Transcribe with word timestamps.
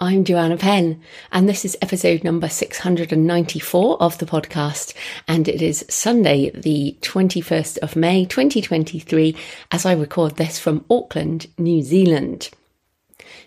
I'm 0.00 0.24
Joanna 0.24 0.56
Penn, 0.56 1.00
and 1.30 1.48
this 1.48 1.64
is 1.64 1.78
episode 1.80 2.24
number 2.24 2.48
694 2.48 4.02
of 4.02 4.18
the 4.18 4.26
podcast. 4.26 4.92
And 5.28 5.46
it 5.46 5.62
is 5.62 5.84
Sunday, 5.88 6.50
the 6.50 6.98
21st 7.00 7.78
of 7.78 7.94
May, 7.94 8.24
2023, 8.24 9.36
as 9.70 9.86
I 9.86 9.92
record 9.92 10.34
this 10.34 10.58
from 10.58 10.84
Auckland, 10.90 11.46
New 11.58 11.80
Zealand. 11.80 12.50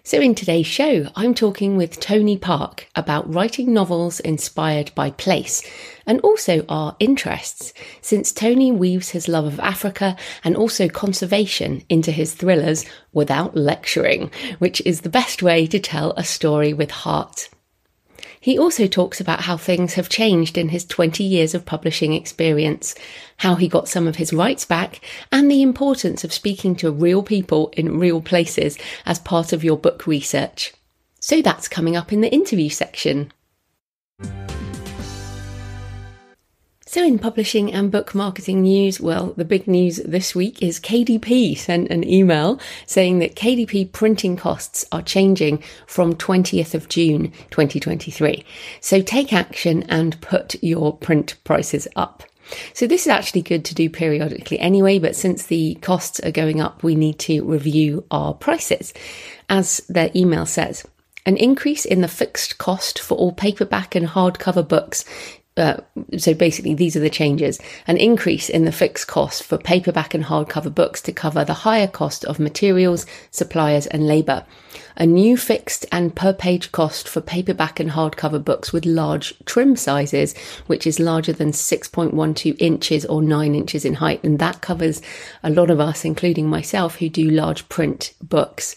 So, 0.06 0.22
in 0.22 0.36
today's 0.36 0.68
show, 0.68 1.10
I'm 1.18 1.34
talking 1.34 1.76
with 1.76 2.00
Tony 2.00 2.38
Park 2.38 2.88
about 2.96 3.32
writing 3.32 3.74
novels 3.74 4.22
inspired 4.22 4.96
by 4.96 5.12
place 5.12 5.70
and 6.08 6.20
also 6.22 6.66
our 6.70 6.96
interests, 7.00 7.74
since 8.02 8.32
Tony 8.32 8.72
weaves 8.72 9.10
his 9.10 9.28
love 9.28 9.46
of 9.46 9.60
Africa 9.60 10.16
and 10.44 10.56
also 10.56 10.88
conservation 10.88 11.84
into 11.90 12.12
his 12.12 12.34
thrillers 12.34 12.86
without 13.14 13.56
lecturing, 13.56 14.32
which 14.58 14.82
is 14.82 15.02
the 15.02 15.10
best 15.10 15.44
way 15.44 15.68
to 15.68 15.80
tell 15.80 16.14
a 16.14 16.24
story 16.24 16.74
with 16.74 16.90
heart. 16.90 17.50
He 18.40 18.58
also 18.58 18.88
talks 18.88 19.20
about 19.20 19.42
how 19.42 19.58
things 19.58 19.96
have 19.96 20.10
changed 20.10 20.58
in 20.58 20.70
his 20.70 20.86
20 20.86 21.24
years 21.24 21.54
of 21.54 21.66
publishing 21.66 22.14
experience, 22.14 22.96
how 23.38 23.56
he 23.56 23.68
got 23.68 23.90
some 23.90 24.08
of 24.08 24.16
his 24.16 24.32
rights 24.32 24.64
back, 24.64 25.02
and 25.32 25.52
the 25.52 25.62
importance 25.62 26.24
of 26.24 26.32
speaking 26.32 26.76
to 26.78 26.92
real 26.92 27.24
people 27.24 27.74
in 27.76 28.00
real 28.00 28.22
places 28.22 28.78
as 29.06 29.20
part 29.20 29.52
of 29.52 29.64
your 29.64 29.78
book 29.78 30.08
research. 30.08 30.74
So 31.20 31.42
that's 31.42 31.68
coming 31.68 31.98
up 31.98 32.14
in 32.14 32.22
the 32.22 32.32
interview 32.32 32.70
section. 32.70 33.34
So, 36.90 37.04
in 37.04 37.20
publishing 37.20 37.74
and 37.74 37.92
book 37.92 38.16
marketing 38.16 38.62
news, 38.62 39.02
well, 39.02 39.34
the 39.36 39.44
big 39.44 39.68
news 39.68 39.98
this 39.98 40.34
week 40.34 40.64
is 40.64 40.80
KDP 40.80 41.58
sent 41.58 41.92
an 41.92 42.08
email 42.08 42.62
saying 42.86 43.20
that 43.20 43.36
KDP 43.36 43.92
printing 43.92 44.38
costs 44.38 44.86
are 44.94 45.02
changing 45.02 45.62
from 45.86 46.16
20th 46.16 46.74
of 46.74 46.88
June 46.88 47.34
2023. 47.50 48.46
So, 48.80 49.02
take 49.02 49.34
action 49.34 49.84
and 49.90 50.20
put 50.22 50.56
your 50.64 50.96
print 50.96 51.36
prices 51.44 51.90
up. 51.98 52.24
So, 52.74 52.88
this 52.88 53.02
is 53.02 53.10
actually 53.10 53.42
good 53.42 53.66
to 53.66 53.76
do 53.76 53.90
periodically 53.90 54.58
anyway, 54.58 54.98
but 54.98 55.14
since 55.14 55.48
the 55.48 55.76
costs 55.82 56.22
are 56.22 56.32
going 56.32 56.62
up, 56.62 56.84
we 56.84 56.96
need 56.96 57.20
to 57.20 57.44
review 57.44 58.06
our 58.12 58.34
prices. 58.34 58.94
As 59.50 59.82
their 59.90 60.10
email 60.16 60.46
says, 60.46 60.86
an 61.28 61.36
increase 61.36 61.84
in 61.84 62.00
the 62.00 62.08
fixed 62.08 62.58
cost 62.58 63.00
for 63.00 63.18
all 63.18 63.34
paperback 63.34 63.96
and 63.96 64.08
hardcover 64.08 64.66
books 64.66 65.04
uh, 65.58 65.78
so 66.18 66.34
basically, 66.34 66.76
these 66.76 66.96
are 66.96 67.02
the 67.02 67.10
changes. 67.10 67.60
An 67.88 67.98
increase 67.98 68.48
in 68.48 68.66
the 68.66 68.72
fixed 68.72 69.08
cost 69.08 69.44
for 69.44 69.58
paperback 69.58 70.14
and 70.14 70.24
hardcover 70.24 70.74
books 70.74 71.02
to 71.02 71.12
cover 71.12 71.44
the 71.44 71.54
higher 71.54 71.88
cost 71.88 72.24
of 72.26 72.40
materials, 72.40 73.06
suppliers, 73.32 73.88
and 73.88 74.08
labour. 74.08 74.46
A 74.98 75.06
new 75.06 75.36
fixed 75.36 75.86
and 75.92 76.16
per 76.16 76.34
page 76.34 76.72
cost 76.72 77.10
for 77.10 77.22
paperback 77.22 77.80
and 77.80 77.92
hardcover 77.92 78.44
books 78.44 78.72
with 78.72 78.86
large 78.86 79.34
trim 79.46 79.76
sizes, 79.76 80.36
which 80.68 80.86
is 80.86 81.00
larger 81.00 81.34
than 81.34 81.52
6.12 81.52 82.56
inches 82.60 83.06
or 83.06 83.22
9 83.22 83.56
inches 83.56 83.86
in 83.86 83.96
height. 83.96 84.24
And 84.24 84.40
that 84.40 84.62
covers 84.62 85.02
a 85.44 85.50
lot 85.50 85.70
of 85.70 85.80
us, 85.80 86.06
including 86.06 86.48
myself, 86.48 86.96
who 86.98 87.10
do 87.10 87.30
large 87.30 87.68
print 87.70 88.14
books. 88.22 88.76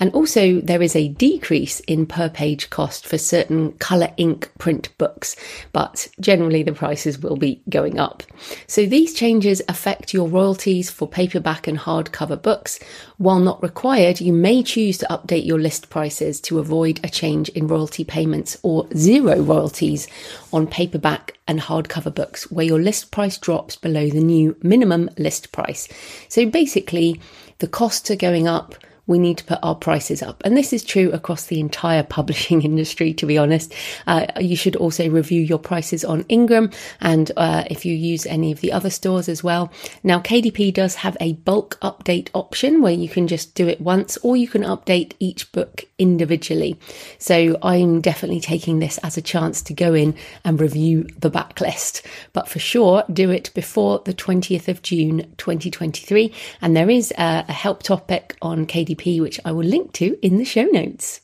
And 0.00 0.10
also, 0.14 0.62
there 0.62 0.80
is 0.80 0.96
a 0.96 1.08
decrease 1.08 1.80
in 1.80 2.06
per 2.06 2.30
page 2.30 2.70
cost 2.70 3.06
for 3.06 3.18
certain 3.18 3.72
colour 3.72 4.10
ink 4.16 4.50
print 4.56 4.88
books, 4.96 5.36
but 5.74 6.08
generally 6.18 6.62
the 6.62 6.72
prices 6.72 7.18
will 7.18 7.36
be 7.36 7.60
going 7.68 7.98
up. 7.98 8.22
So, 8.66 8.86
these 8.86 9.12
changes 9.12 9.60
affect 9.68 10.14
your 10.14 10.26
royalties 10.26 10.88
for 10.88 11.06
paperback 11.06 11.68
and 11.68 11.78
hardcover 11.78 12.40
books. 12.40 12.80
While 13.18 13.40
not 13.40 13.62
required, 13.62 14.22
you 14.22 14.32
may 14.32 14.62
choose 14.62 14.96
to 14.98 15.06
update 15.10 15.44
your 15.44 15.58
list 15.58 15.90
prices 15.90 16.40
to 16.42 16.58
avoid 16.58 16.98
a 17.04 17.10
change 17.10 17.50
in 17.50 17.66
royalty 17.66 18.04
payments 18.04 18.56
or 18.62 18.88
zero 18.96 19.38
royalties 19.42 20.08
on 20.50 20.66
paperback 20.66 21.36
and 21.46 21.60
hardcover 21.60 22.14
books, 22.14 22.50
where 22.50 22.64
your 22.64 22.80
list 22.80 23.10
price 23.10 23.36
drops 23.36 23.76
below 23.76 24.08
the 24.08 24.24
new 24.24 24.56
minimum 24.62 25.10
list 25.18 25.52
price. 25.52 25.88
So, 26.30 26.46
basically, 26.46 27.20
the 27.58 27.68
costs 27.68 28.10
are 28.10 28.16
going 28.16 28.48
up 28.48 28.76
we 29.10 29.18
need 29.18 29.38
to 29.38 29.44
put 29.44 29.58
our 29.64 29.74
prices 29.74 30.22
up. 30.22 30.40
And 30.44 30.56
this 30.56 30.72
is 30.72 30.84
true 30.84 31.10
across 31.10 31.46
the 31.46 31.58
entire 31.58 32.04
publishing 32.04 32.62
industry, 32.70 33.12
to 33.14 33.26
be 33.26 33.36
honest. 33.36 33.74
Uh, 34.06 34.26
you 34.40 34.54
should 34.54 34.76
also 34.76 35.10
review 35.10 35.42
your 35.42 35.58
prices 35.58 36.04
on 36.04 36.24
Ingram 36.28 36.70
and 37.00 37.32
uh, 37.36 37.64
if 37.68 37.84
you 37.84 37.92
use 37.92 38.24
any 38.24 38.52
of 38.52 38.60
the 38.60 38.70
other 38.70 38.88
stores 38.88 39.28
as 39.28 39.42
well. 39.42 39.72
Now, 40.04 40.20
KDP 40.20 40.72
does 40.72 40.94
have 40.94 41.16
a 41.18 41.32
bulk 41.32 41.76
update 41.82 42.28
option 42.34 42.82
where 42.82 42.92
you 42.92 43.08
can 43.08 43.26
just 43.26 43.56
do 43.56 43.66
it 43.66 43.80
once 43.80 44.16
or 44.18 44.36
you 44.36 44.46
can 44.46 44.62
update 44.62 45.14
each 45.18 45.50
book 45.50 45.84
individually. 45.98 46.78
So 47.18 47.58
I'm 47.64 48.00
definitely 48.00 48.40
taking 48.40 48.78
this 48.78 48.98
as 48.98 49.16
a 49.16 49.22
chance 49.22 49.60
to 49.62 49.74
go 49.74 49.92
in 49.92 50.14
and 50.44 50.60
review 50.60 51.08
the 51.18 51.32
backlist. 51.32 52.02
But 52.32 52.48
for 52.48 52.60
sure, 52.60 53.02
do 53.12 53.30
it 53.30 53.50
before 53.54 54.02
the 54.04 54.14
20th 54.14 54.68
of 54.68 54.82
June 54.82 55.34
2023. 55.36 56.32
And 56.62 56.76
there 56.76 56.88
is 56.88 57.12
a, 57.18 57.44
a 57.48 57.52
help 57.52 57.82
topic 57.82 58.36
on 58.40 58.66
KDP 58.66 58.99
which 59.20 59.40
I 59.44 59.52
will 59.52 59.64
link 59.64 59.92
to 59.94 60.18
in 60.24 60.38
the 60.38 60.44
show 60.44 60.64
notes. 60.64 61.20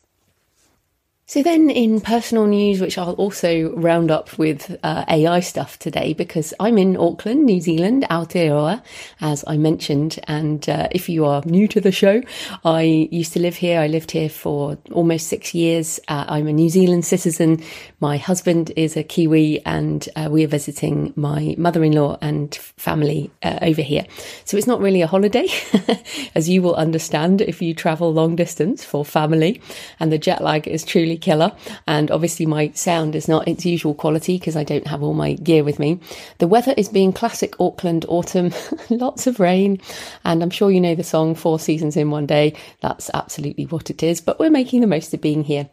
So, 1.29 1.43
then 1.43 1.71
in 1.71 2.01
personal 2.01 2.47
news, 2.47 2.81
which 2.81 2.97
I'll 2.97 3.15
also 3.15 3.75
round 3.75 4.13
up 4.13 4.39
with 4.39 4.79
uh, 4.85 5.05
AI 5.09 5.41
stuff 5.41 5.77
today, 5.77 6.13
because 6.13 6.55
I'm 6.61 6.79
in 6.79 6.97
Auckland, 6.97 7.45
New 7.45 7.61
Zealand, 7.61 8.07
Aotearoa, 8.09 8.81
as 9.21 9.43
I 9.45 9.57
mentioned. 9.57 10.21
And 10.29 10.69
uh, 10.69 10.87
if 10.93 11.09
you 11.09 11.25
are 11.25 11.43
new 11.45 11.67
to 11.67 11.81
the 11.81 11.91
show, 11.91 12.23
I 12.65 13.09
used 13.11 13.33
to 13.33 13.41
live 13.41 13.57
here. 13.57 13.81
I 13.81 13.89
lived 13.89 14.13
here 14.13 14.29
for 14.29 14.79
almost 14.93 15.27
six 15.27 15.53
years. 15.53 15.99
Uh, 16.07 16.27
I'm 16.29 16.47
a 16.47 16.53
New 16.53 16.69
Zealand 16.69 17.05
citizen. 17.05 17.61
My 17.99 18.19
husband 18.19 18.71
is 18.77 18.97
a 18.97 19.03
Kiwi, 19.03 19.67
and 19.67 20.09
uh, 20.15 20.29
we 20.31 20.45
are 20.45 20.49
visiting 20.49 21.13
my 21.17 21.57
mother 21.59 21.83
in 21.83 21.95
law 21.95 22.19
and 22.21 22.55
family 22.55 23.33
uh, 23.43 23.59
over 23.63 23.83
here. 23.83 24.07
So, 24.45 24.57
it's 24.57 24.69
not 24.69 24.81
really 24.81 25.03
a 25.03 25.09
holiday, 25.09 25.49
as 26.37 26.49
you 26.49 26.63
will 26.63 26.77
understand 26.77 27.41
if 27.41 27.61
you 27.61 27.75
travel 27.75 28.13
long 28.13 28.37
distance 28.37 28.85
for 28.85 29.05
family, 29.05 29.61
and 29.99 30.13
the 30.13 30.19
jet 30.19 30.41
lag 30.41 30.69
is 30.69 30.85
truly 30.85 31.16
killer. 31.17 31.53
And 31.87 32.11
obviously, 32.11 32.47
my 32.47 32.71
sound 32.73 33.15
is 33.15 33.29
not 33.29 33.49
its 33.49 33.65
usual 33.65 33.95
quality 33.95 34.39
because 34.39 34.57
I 34.57 34.65
don't 34.65 34.87
have 34.87 35.03
all 35.03 35.15
my 35.15 35.35
gear 35.35 35.65
with 35.65 35.79
me. 35.79 36.01
The 36.39 36.47
weather 36.47 36.75
is 36.77 36.89
being 36.89 37.13
classic 37.13 37.55
Auckland 37.61 38.05
autumn, 38.09 38.53
lots 38.91 39.27
of 39.27 39.41
rain. 39.41 39.81
And 40.25 40.43
I'm 40.43 40.51
sure 40.51 40.71
you 40.71 40.81
know 40.81 40.95
the 40.95 41.05
song 41.05 41.35
Four 41.35 41.59
Seasons 41.59 41.97
in 41.97 42.11
One 42.11 42.27
Day. 42.27 42.55
That's 42.81 43.11
absolutely 43.15 43.65
what 43.67 43.91
it 43.91 44.03
is, 44.03 44.21
but 44.21 44.39
we're 44.39 44.51
making 44.51 44.81
the 44.81 44.87
most 44.87 45.13
of 45.15 45.21
being 45.21 45.45
here. 45.45 45.69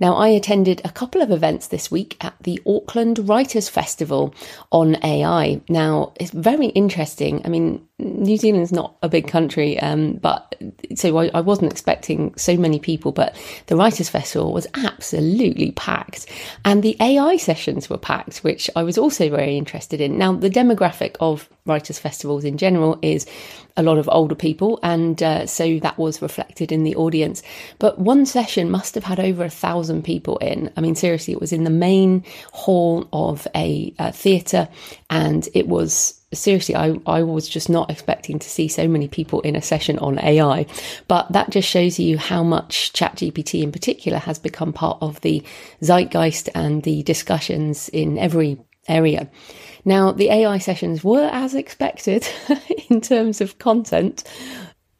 Now, 0.00 0.14
I 0.14 0.28
attended 0.28 0.80
a 0.84 0.90
couple 0.90 1.22
of 1.22 1.30
events 1.30 1.68
this 1.68 1.90
week 1.90 2.16
at 2.24 2.34
the 2.42 2.60
Auckland 2.66 3.28
Writers 3.28 3.68
Festival 3.68 4.34
on 4.72 5.02
AI. 5.04 5.60
Now, 5.68 6.12
it's 6.16 6.30
very 6.30 6.68
interesting. 6.68 7.42
I 7.44 7.48
mean, 7.48 7.85
New 7.98 8.36
Zealand's 8.36 8.72
not 8.72 8.94
a 9.02 9.08
big 9.08 9.26
country, 9.26 9.78
um, 9.80 10.14
but 10.14 10.54
so 10.94 11.16
I, 11.16 11.28
I, 11.28 11.40
wasn't 11.40 11.72
expecting 11.72 12.34
so 12.36 12.54
many 12.54 12.78
people. 12.78 13.10
But 13.10 13.34
the 13.68 13.76
Writers' 13.76 14.10
Festival 14.10 14.52
was 14.52 14.66
absolutely 14.74 15.72
packed, 15.72 16.26
and 16.66 16.82
the 16.82 16.94
AI 17.00 17.38
sessions 17.38 17.88
were 17.88 17.96
packed, 17.96 18.38
which 18.38 18.68
I 18.76 18.82
was 18.82 18.98
also 18.98 19.30
very 19.30 19.56
interested 19.56 20.02
in. 20.02 20.18
Now, 20.18 20.34
the 20.34 20.50
demographic 20.50 21.16
of 21.20 21.48
Writers' 21.64 21.98
Festivals 21.98 22.44
in 22.44 22.58
general 22.58 22.98
is 23.00 23.26
a 23.76 23.82
lot 23.82 23.98
of 23.98 24.08
older 24.10 24.34
people, 24.34 24.78
and 24.82 25.22
uh, 25.22 25.46
so 25.46 25.78
that 25.80 25.98
was 25.98 26.22
reflected 26.22 26.72
in 26.72 26.84
the 26.84 26.96
audience. 26.96 27.42
But 27.78 27.98
one 27.98 28.26
session 28.26 28.70
must 28.70 28.94
have 28.94 29.04
had 29.04 29.20
over 29.20 29.44
a 29.44 29.50
thousand 29.50 30.04
people 30.04 30.38
in. 30.38 30.72
I 30.76 30.80
mean, 30.80 30.94
seriously, 30.94 31.32
it 31.32 31.40
was 31.40 31.52
in 31.52 31.64
the 31.64 31.70
main 31.70 32.24
hall 32.52 33.08
of 33.12 33.46
a, 33.54 33.94
a 33.98 34.12
theatre, 34.12 34.68
and 35.10 35.48
it 35.54 35.68
was 35.68 36.20
seriously, 36.32 36.74
I, 36.74 36.96
I 37.06 37.22
was 37.22 37.48
just 37.48 37.68
not 37.68 37.90
expecting 37.90 38.38
to 38.38 38.48
see 38.48 38.68
so 38.68 38.88
many 38.88 39.08
people 39.08 39.40
in 39.42 39.56
a 39.56 39.62
session 39.62 39.98
on 39.98 40.18
AI. 40.18 40.66
But 41.08 41.30
that 41.32 41.50
just 41.50 41.68
shows 41.68 41.98
you 41.98 42.18
how 42.18 42.42
much 42.42 42.92
ChatGPT 42.92 43.62
in 43.62 43.72
particular 43.72 44.18
has 44.18 44.38
become 44.38 44.72
part 44.72 44.98
of 45.00 45.20
the 45.20 45.42
zeitgeist 45.82 46.48
and 46.54 46.82
the 46.82 47.02
discussions 47.04 47.88
in 47.90 48.18
every 48.18 48.58
area. 48.88 49.28
Now, 49.86 50.10
the 50.10 50.30
AI 50.30 50.58
sessions 50.58 51.04
were 51.04 51.30
as 51.32 51.54
expected 51.54 52.28
in 52.90 53.00
terms 53.00 53.40
of 53.40 53.58
content, 53.58 54.24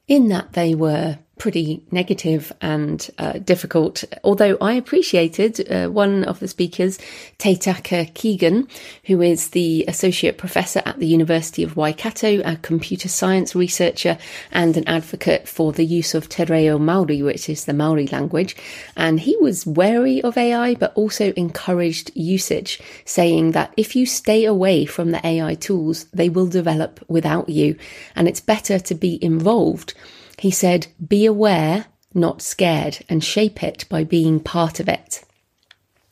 in 0.07 0.29
that 0.29 0.53
they 0.53 0.77
were 0.77 1.19
pretty 1.39 1.83
negative 1.91 2.53
and 2.61 3.11
uh, 3.19 3.33
difficult. 3.33 4.05
Although 4.25 4.57
I 4.61 4.73
appreciated 4.73 5.71
uh, 5.71 5.89
one 5.89 6.25
of 6.25 6.41
the 6.41 6.49
speakers, 6.49 6.99
Te 7.39 7.57
Taka 7.57 8.07
Keegan, 8.15 8.69
who 9.05 9.21
is 9.21 9.51
the 9.51 9.85
associate 9.87 10.39
professor 10.39 10.83
at 10.87 10.99
the 10.99 11.07
University 11.07 11.63
of 11.63 11.77
Waikato, 11.77 12.41
a 12.45 12.57
computer 12.57 13.09
science 13.09 13.55
researcher 13.55 14.17
and 14.51 14.77
an 14.77 14.89
advocate 14.89 15.47
for 15.47 15.73
the 15.73 15.85
use 15.85 16.15
of 16.15 16.29
Te 16.29 16.45
Reo 16.45 16.79
Maori, 16.79 17.23
which 17.23 17.49
is 17.51 17.67
the 17.67 17.75
Maori 17.75 18.07
language. 18.07 18.57
And 18.97 19.21
he 19.21 19.37
was 19.37 19.67
wary 19.67 20.23
of 20.23 20.39
AI, 20.39 20.75
but 20.75 20.95
also 20.95 21.33
encouraged 21.35 22.11
usage, 22.15 22.81
saying 23.05 23.53
that 23.53 23.75
if 23.77 23.95
you 23.95 24.07
stay 24.07 24.47
away 24.47 24.87
from 24.87 25.11
the 25.11 25.27
AI 25.27 25.55
tools, 25.55 26.07
they 26.15 26.31
will 26.31 26.47
develop 26.47 27.05
without 27.09 27.49
you. 27.51 27.77
And 28.15 28.27
it's 28.27 28.41
better 28.41 28.79
to 28.79 28.95
be 28.95 29.23
involved 29.23 29.93
he 30.39 30.51
said, 30.51 30.89
Be 31.07 31.27
aware, 31.27 31.87
not 32.15 32.43
scared, 32.43 32.99
and 33.09 33.23
shape 33.23 33.63
it 33.63 33.85
by 33.89 34.05
being 34.05 34.41
part 34.41 34.81
of 34.81 34.89
it. 34.89 35.25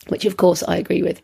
Which, 0.07 0.25
of 0.25 0.37
course, 0.37 0.63
I 0.67 0.77
agree 0.77 1.01
with. 1.01 1.21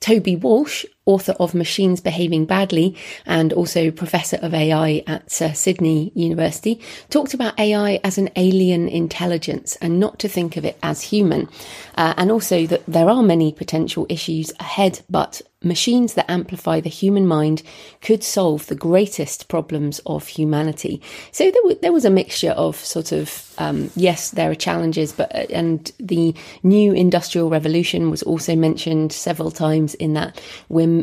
Toby 0.00 0.36
Walsh, 0.36 0.84
author 1.04 1.32
of 1.40 1.54
Machines 1.54 2.00
Behaving 2.00 2.44
Badly 2.44 2.96
and 3.26 3.52
also 3.52 3.90
professor 3.90 4.36
of 4.36 4.54
AI 4.54 5.02
at 5.06 5.42
uh, 5.42 5.52
Sydney 5.52 6.12
University, 6.14 6.80
talked 7.10 7.34
about 7.34 7.58
AI 7.58 8.00
as 8.04 8.18
an 8.18 8.30
alien 8.36 8.88
intelligence 8.88 9.76
and 9.76 9.98
not 9.98 10.18
to 10.20 10.28
think 10.28 10.56
of 10.56 10.64
it 10.64 10.78
as 10.82 11.02
human. 11.02 11.48
Uh, 11.96 12.14
and 12.16 12.30
also 12.30 12.66
that 12.66 12.86
there 12.86 13.08
are 13.08 13.22
many 13.22 13.52
potential 13.52 14.06
issues 14.08 14.52
ahead, 14.60 15.00
but 15.10 15.42
machines 15.64 16.14
that 16.14 16.30
amplify 16.30 16.80
the 16.80 16.88
human 16.88 17.26
mind 17.26 17.62
could 18.00 18.22
solve 18.24 18.66
the 18.66 18.74
greatest 18.74 19.48
problems 19.48 20.00
of 20.06 20.26
humanity. 20.26 21.00
So 21.30 21.44
there, 21.44 21.62
w- 21.62 21.78
there 21.80 21.92
was 21.92 22.04
a 22.04 22.10
mixture 22.10 22.50
of 22.50 22.76
sort 22.76 23.12
of, 23.12 23.54
um, 23.58 23.90
yes, 23.94 24.30
there 24.30 24.50
are 24.50 24.56
challenges, 24.56 25.12
but, 25.12 25.34
uh, 25.34 25.46
and 25.50 25.92
the 25.98 26.34
new 26.62 26.92
industrial 26.92 27.50
revolution 27.50 28.10
was 28.10 28.22
also 28.22 28.56
mentioned 28.56 29.12
several 29.12 29.50
times 29.50 29.94
in 29.94 30.14
that 30.14 30.40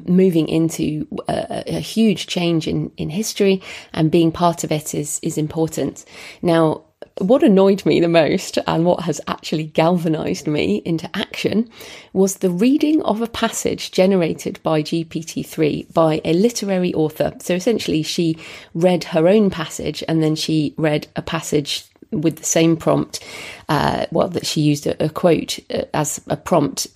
moving 0.07 0.47
into 0.47 1.07
uh, 1.27 1.45
a, 1.67 1.77
a 1.77 1.79
huge 1.79 2.27
change 2.27 2.67
in, 2.67 2.91
in 2.97 3.09
history 3.09 3.61
and 3.93 4.11
being 4.11 4.31
part 4.31 4.63
of 4.63 4.71
it 4.71 4.93
is, 4.93 5.19
is 5.21 5.37
important. 5.37 6.05
Now, 6.41 6.83
what 7.19 7.43
annoyed 7.43 7.85
me 7.85 7.99
the 7.99 8.07
most 8.07 8.57
and 8.65 8.85
what 8.85 9.03
has 9.03 9.19
actually 9.27 9.65
galvanized 9.65 10.47
me 10.47 10.77
into 10.85 11.09
action 11.13 11.69
was 12.13 12.37
the 12.37 12.49
reading 12.49 13.01
of 13.03 13.21
a 13.21 13.27
passage 13.27 13.91
generated 13.91 14.61
by 14.63 14.81
GPT-3 14.81 15.93
by 15.93 16.21
a 16.23 16.33
literary 16.33 16.93
author. 16.93 17.33
So 17.41 17.55
essentially, 17.55 18.03
she 18.03 18.37
read 18.73 19.03
her 19.05 19.27
own 19.27 19.49
passage 19.49 20.03
and 20.07 20.23
then 20.23 20.35
she 20.35 20.73
read 20.77 21.07
a 21.15 21.21
passage 21.21 21.88
with 22.11 22.37
the 22.37 22.45
same 22.45 22.75
prompt, 22.75 23.23
uh, 23.67 24.05
well, 24.11 24.29
that 24.29 24.45
she 24.45 24.61
used 24.61 24.87
a, 24.87 25.05
a 25.05 25.09
quote 25.09 25.59
uh, 25.73 25.83
as 25.93 26.21
a 26.27 26.37
prompt. 26.37 26.87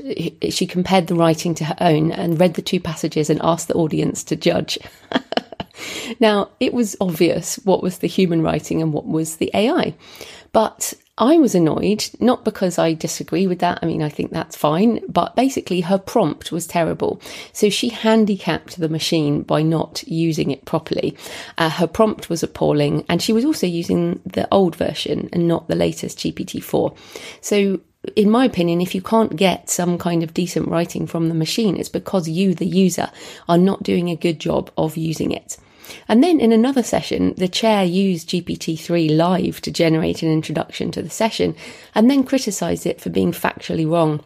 She 0.49 0.65
compared 0.65 1.07
the 1.07 1.15
writing 1.15 1.55
to 1.55 1.65
her 1.65 1.77
own 1.79 2.11
and 2.11 2.39
read 2.39 2.55
the 2.55 2.61
two 2.61 2.79
passages 2.79 3.29
and 3.29 3.39
asked 3.43 3.67
the 3.67 3.75
audience 3.75 4.23
to 4.25 4.35
judge. 4.35 4.77
Now, 6.19 6.49
it 6.59 6.73
was 6.73 6.95
obvious 7.01 7.55
what 7.63 7.81
was 7.81 7.99
the 7.99 8.07
human 8.07 8.41
writing 8.41 8.81
and 8.81 8.93
what 8.93 9.05
was 9.05 9.37
the 9.37 9.51
AI. 9.53 9.95
But 10.51 10.93
I 11.17 11.37
was 11.37 11.53
annoyed, 11.53 12.09
not 12.19 12.43
because 12.43 12.79
I 12.79 12.93
disagree 12.93 13.45
with 13.45 13.59
that. 13.59 13.77
I 13.83 13.85
mean, 13.85 14.01
I 14.01 14.09
think 14.09 14.31
that's 14.31 14.55
fine, 14.55 14.99
but 15.07 15.35
basically 15.35 15.81
her 15.81 15.99
prompt 15.99 16.51
was 16.51 16.65
terrible. 16.65 17.21
So 17.51 17.69
she 17.69 17.89
handicapped 17.89 18.79
the 18.79 18.89
machine 18.89 19.43
by 19.43 19.61
not 19.61 20.03
using 20.07 20.49
it 20.49 20.65
properly. 20.65 21.15
Uh, 21.59 21.69
her 21.69 21.85
prompt 21.85 22.31
was 22.31 22.41
appalling, 22.41 23.05
and 23.09 23.21
she 23.21 23.31
was 23.31 23.45
also 23.45 23.67
using 23.67 24.21
the 24.25 24.47
old 24.51 24.75
version 24.75 25.29
and 25.31 25.47
not 25.47 25.67
the 25.67 25.75
latest 25.75 26.17
GPT-4. 26.17 26.97
So 27.41 27.79
in 28.15 28.31
my 28.31 28.45
opinion, 28.45 28.81
if 28.81 28.95
you 28.95 29.01
can't 29.01 29.35
get 29.35 29.69
some 29.69 29.99
kind 29.99 30.23
of 30.23 30.33
decent 30.33 30.67
writing 30.67 31.05
from 31.05 31.29
the 31.29 31.35
machine, 31.35 31.77
it's 31.77 31.89
because 31.89 32.27
you, 32.27 32.55
the 32.55 32.65
user, 32.65 33.11
are 33.47 33.57
not 33.57 33.83
doing 33.83 34.09
a 34.09 34.15
good 34.15 34.39
job 34.39 34.71
of 34.77 34.97
using 34.97 35.31
it. 35.31 35.57
And 36.07 36.23
then 36.23 36.39
in 36.39 36.51
another 36.51 36.83
session, 36.83 37.33
the 37.35 37.47
chair 37.47 37.83
used 37.83 38.29
GPT-3 38.29 39.15
live 39.15 39.61
to 39.61 39.71
generate 39.71 40.23
an 40.23 40.31
introduction 40.31 40.91
to 40.91 41.01
the 41.01 41.09
session 41.09 41.55
and 41.95 42.09
then 42.09 42.23
criticised 42.23 42.85
it 42.85 43.01
for 43.01 43.09
being 43.09 43.31
factually 43.31 43.89
wrong. 43.89 44.23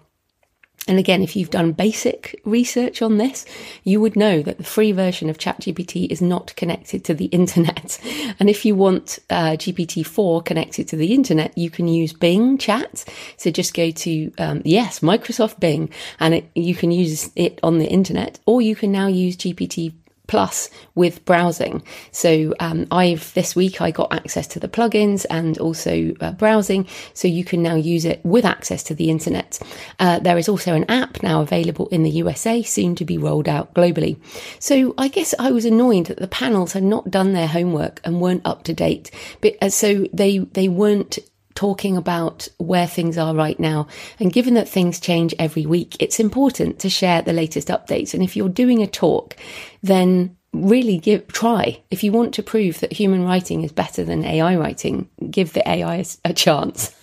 And 0.88 0.98
again, 0.98 1.22
if 1.22 1.36
you've 1.36 1.50
done 1.50 1.74
basic 1.74 2.40
research 2.46 3.02
on 3.02 3.18
this, 3.18 3.46
you 3.84 4.00
would 4.00 4.16
know 4.16 4.42
that 4.42 4.58
the 4.58 4.64
free 4.64 4.94
version 4.94 5.30
of 5.30 5.38
ChatGPT 5.38 6.10
is 6.10 6.22
not 6.22 6.56
connected 6.56 7.04
to 7.06 7.14
the 7.14 7.26
internet. 7.42 8.00
And 8.40 8.50
if 8.50 8.66
you 8.66 8.76
want 8.76 9.20
uh, 9.30 9.52
GPT-4 9.52 10.46
connected 10.46 10.88
to 10.90 10.96
the 10.96 11.14
internet, 11.14 11.58
you 11.58 11.70
can 11.70 11.88
use 11.88 12.14
Bing 12.14 12.58
Chat. 12.58 13.04
So 13.36 13.52
just 13.52 13.74
go 13.74 13.92
to, 13.92 14.32
um, 14.38 14.62
yes, 14.64 15.02
Microsoft 15.02 15.60
Bing, 15.60 15.90
and 16.20 16.36
it, 16.36 16.50
you 16.56 16.74
can 16.74 16.92
use 16.92 17.32
it 17.36 17.60
on 17.64 17.80
the 17.80 17.88
internet, 17.88 18.40
or 18.46 18.62
you 18.62 18.76
can 18.76 18.92
now 18.92 19.08
use 19.08 19.36
GPT 19.36 19.94
plus 20.28 20.70
with 20.96 21.24
browsing. 21.26 21.82
So 22.12 22.54
um, 22.60 22.86
I've 22.92 23.34
this 23.34 23.56
week 23.56 23.82
I 23.82 23.92
got 23.92 24.14
access 24.14 24.48
to 24.48 24.60
the 24.60 24.68
plugins 24.68 25.26
and 25.30 25.58
also 25.58 26.14
uh, 26.22 26.32
browsing, 26.34 26.88
so 27.14 27.28
you 27.28 27.44
can 27.44 27.64
now 27.64 27.76
use 27.76 28.06
it 28.06 28.24
with 28.24 28.46
access 28.46 28.84
to 28.84 28.96
the 28.96 29.10
internet. 29.10 29.60
Uh, 30.00 30.20
there 30.20 30.38
is 30.38 30.50
also 30.50 30.74
an 30.74 30.86
app 30.90 31.24
now 31.24 31.42
available 31.42 31.88
in 31.88 32.04
the 32.04 32.12
USA, 32.12 32.62
soon 32.62 32.96
to 32.96 33.06
be 33.06 33.18
rolled 33.18 33.48
out 33.48 33.74
globally. 33.74 34.18
So 34.60 34.94
I 34.98 35.08
guess 35.08 35.34
I 35.40 35.52
was 35.52 35.66
annoyed 35.66 36.08
that 36.08 36.20
the 36.20 36.28
panels 36.28 36.74
had 36.74 36.84
not 36.84 37.10
done 37.10 37.34
their 37.34 37.48
homework 37.48 38.02
and 38.04 38.22
weren't 38.22 38.46
up 38.46 38.64
to 38.64 38.74
date, 38.74 39.12
but 39.42 39.56
uh, 39.62 39.70
so 39.70 40.06
they 40.14 40.40
they 40.40 40.68
weren't 40.68 41.20
talking 41.58 41.98
about 41.98 42.48
where 42.60 42.86
things 42.86 43.18
are 43.18 43.34
right 43.34 43.60
now. 43.60 43.88
And 44.20 44.32
given 44.32 44.54
that 44.54 44.70
things 44.70 45.00
change 45.00 45.34
every 45.40 45.66
week, 45.66 45.98
it's 46.00 46.20
important 46.20 46.78
to 46.82 46.90
share 46.90 47.24
the 47.24 47.34
latest 47.34 47.70
updates. 47.70 48.14
And 48.14 48.22
if 48.22 48.36
you're 48.36 48.48
doing 48.48 48.84
a 48.84 48.88
talk, 48.88 49.36
then 49.82 50.38
really 50.54 51.00
give 51.00 51.28
try 51.28 51.82
if 51.92 52.04
you 52.04 52.12
want 52.12 52.34
to 52.34 52.44
prove 52.44 52.80
that 52.80 52.94
human 52.94 53.24
writing 53.24 53.64
is 53.64 53.72
better 53.72 54.04
than 54.04 54.24
AI 54.24 54.56
writing 54.56 55.08
give 55.30 55.54
the 55.54 55.68
AI 55.70 56.04
a 56.26 56.34
chance 56.34 56.96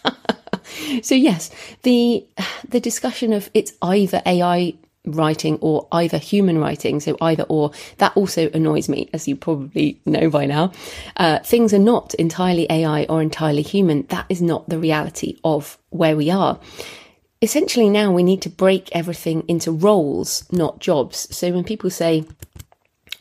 so 1.02 1.14
yes 1.14 1.50
the 1.82 2.26
the 2.66 2.80
discussion 2.80 3.32
of 3.32 3.50
it's 3.54 3.74
either 3.82 4.22
AI 4.26 4.74
writing 5.04 5.58
or 5.60 5.86
either 5.92 6.18
human 6.18 6.58
writing, 6.58 7.00
so 7.00 7.16
either 7.20 7.44
or, 7.44 7.70
that 7.98 8.16
also 8.16 8.50
annoys 8.50 8.88
me, 8.88 9.08
as 9.12 9.28
you 9.28 9.36
probably 9.36 10.00
know 10.06 10.30
by 10.30 10.46
now. 10.46 10.72
Uh, 11.16 11.38
things 11.40 11.74
are 11.74 11.78
not 11.78 12.14
entirely 12.14 12.66
AI 12.70 13.04
or 13.04 13.20
entirely 13.20 13.62
human. 13.62 14.02
That 14.08 14.26
is 14.28 14.40
not 14.40 14.68
the 14.68 14.78
reality 14.78 15.38
of 15.44 15.78
where 15.90 16.16
we 16.16 16.30
are. 16.30 16.58
Essentially, 17.42 17.90
now 17.90 18.10
we 18.10 18.22
need 18.22 18.40
to 18.42 18.48
break 18.48 18.88
everything 18.92 19.44
into 19.48 19.70
roles, 19.70 20.50
not 20.50 20.78
jobs. 20.78 21.28
So 21.36 21.52
when 21.52 21.64
people 21.64 21.90
say, 21.90 22.24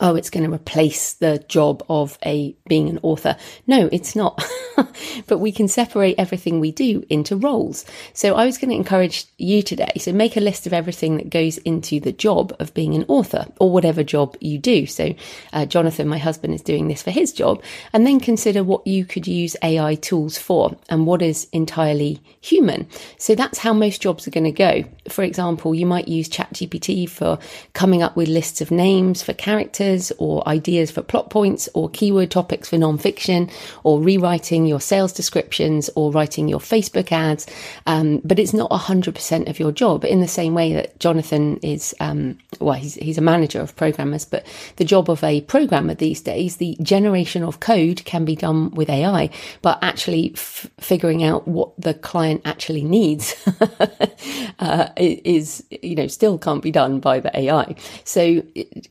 oh, 0.00 0.14
it's 0.16 0.30
going 0.30 0.44
to 0.44 0.54
replace 0.54 1.14
the 1.14 1.38
job 1.48 1.84
of 1.88 2.18
a 2.24 2.56
being 2.68 2.88
an 2.88 2.98
author. 3.02 3.36
No, 3.66 3.88
it's 3.92 4.16
not. 4.16 4.44
but 5.26 5.38
we 5.38 5.52
can 5.52 5.68
separate 5.68 6.16
everything 6.18 6.60
we 6.60 6.72
do 6.72 7.04
into 7.08 7.36
roles. 7.36 7.84
So 8.12 8.34
I 8.34 8.44
was 8.44 8.58
going 8.58 8.70
to 8.70 8.76
encourage 8.76 9.26
you 9.38 9.62
today. 9.62 9.92
So 9.98 10.12
make 10.12 10.36
a 10.36 10.40
list 10.40 10.66
of 10.66 10.72
everything 10.72 11.16
that 11.18 11.30
goes 11.30 11.58
into 11.58 12.00
the 12.00 12.12
job 12.12 12.54
of 12.58 12.74
being 12.74 12.94
an 12.94 13.04
author 13.08 13.46
or 13.60 13.70
whatever 13.70 14.02
job 14.02 14.36
you 14.40 14.58
do. 14.58 14.86
So 14.86 15.14
uh, 15.52 15.66
Jonathan, 15.66 16.08
my 16.08 16.18
husband, 16.18 16.54
is 16.54 16.62
doing 16.62 16.88
this 16.88 17.02
for 17.02 17.10
his 17.10 17.32
job, 17.32 17.62
and 17.92 18.06
then 18.06 18.20
consider 18.20 18.64
what 18.64 18.86
you 18.86 19.04
could 19.04 19.26
use 19.26 19.56
AI 19.62 19.94
tools 19.96 20.36
for 20.36 20.76
and 20.88 21.06
what 21.06 21.22
is 21.22 21.48
entirely 21.52 22.20
human. 22.40 22.88
So 23.18 23.34
that's 23.34 23.58
how 23.58 23.72
most 23.72 24.02
jobs 24.02 24.26
are 24.26 24.32
going 24.32 24.44
to 24.44 24.52
go. 24.52 24.84
For 25.08 25.22
example, 25.22 25.74
you 25.74 25.86
might 25.86 26.08
use 26.08 26.28
ChatGPT 26.28 27.08
for 27.08 27.38
coming 27.74 28.02
up 28.02 28.16
with 28.16 28.28
lists 28.28 28.60
of 28.60 28.70
names 28.70 29.22
for 29.22 29.32
characters 29.32 29.83
or 30.18 30.46
ideas 30.48 30.90
for 30.90 31.02
plot 31.02 31.30
points 31.30 31.68
or 31.74 31.90
keyword 31.90 32.30
topics 32.30 32.68
for 32.68 32.76
nonfiction 32.76 33.50
or 33.82 34.00
rewriting 34.00 34.66
your 34.66 34.80
sales 34.80 35.12
descriptions 35.12 35.90
or 35.94 36.12
writing 36.12 36.48
your 36.48 36.60
Facebook 36.60 37.12
ads. 37.12 37.46
Um, 37.86 38.20
but 38.24 38.38
it's 38.38 38.54
not 38.54 38.70
100% 38.70 39.48
of 39.48 39.58
your 39.58 39.72
job 39.72 40.04
in 40.04 40.20
the 40.20 40.28
same 40.28 40.54
way 40.54 40.72
that 40.74 40.98
Jonathan 40.98 41.58
is, 41.58 41.94
um, 42.00 42.38
well, 42.60 42.74
he's, 42.74 42.94
he's 42.94 43.18
a 43.18 43.22
manager 43.22 43.60
of 43.60 43.76
programmers, 43.76 44.24
but 44.24 44.46
the 44.76 44.84
job 44.84 45.10
of 45.10 45.22
a 45.22 45.42
programmer 45.42 45.94
these 45.94 46.20
days, 46.20 46.56
the 46.56 46.76
generation 46.82 47.42
of 47.42 47.60
code 47.60 48.04
can 48.04 48.24
be 48.24 48.36
done 48.36 48.70
with 48.72 48.88
AI, 48.88 49.30
but 49.62 49.78
actually 49.82 50.32
f- 50.34 50.66
figuring 50.78 51.22
out 51.22 51.46
what 51.46 51.70
the 51.78 51.94
client 51.94 52.42
actually 52.44 52.84
needs 52.84 53.34
uh, 54.58 54.88
is, 54.96 55.64
you 55.70 55.94
know, 55.94 56.06
still 56.06 56.38
can't 56.38 56.62
be 56.62 56.70
done 56.70 57.00
by 57.00 57.20
the 57.20 57.36
AI. 57.38 57.74
So 58.04 58.42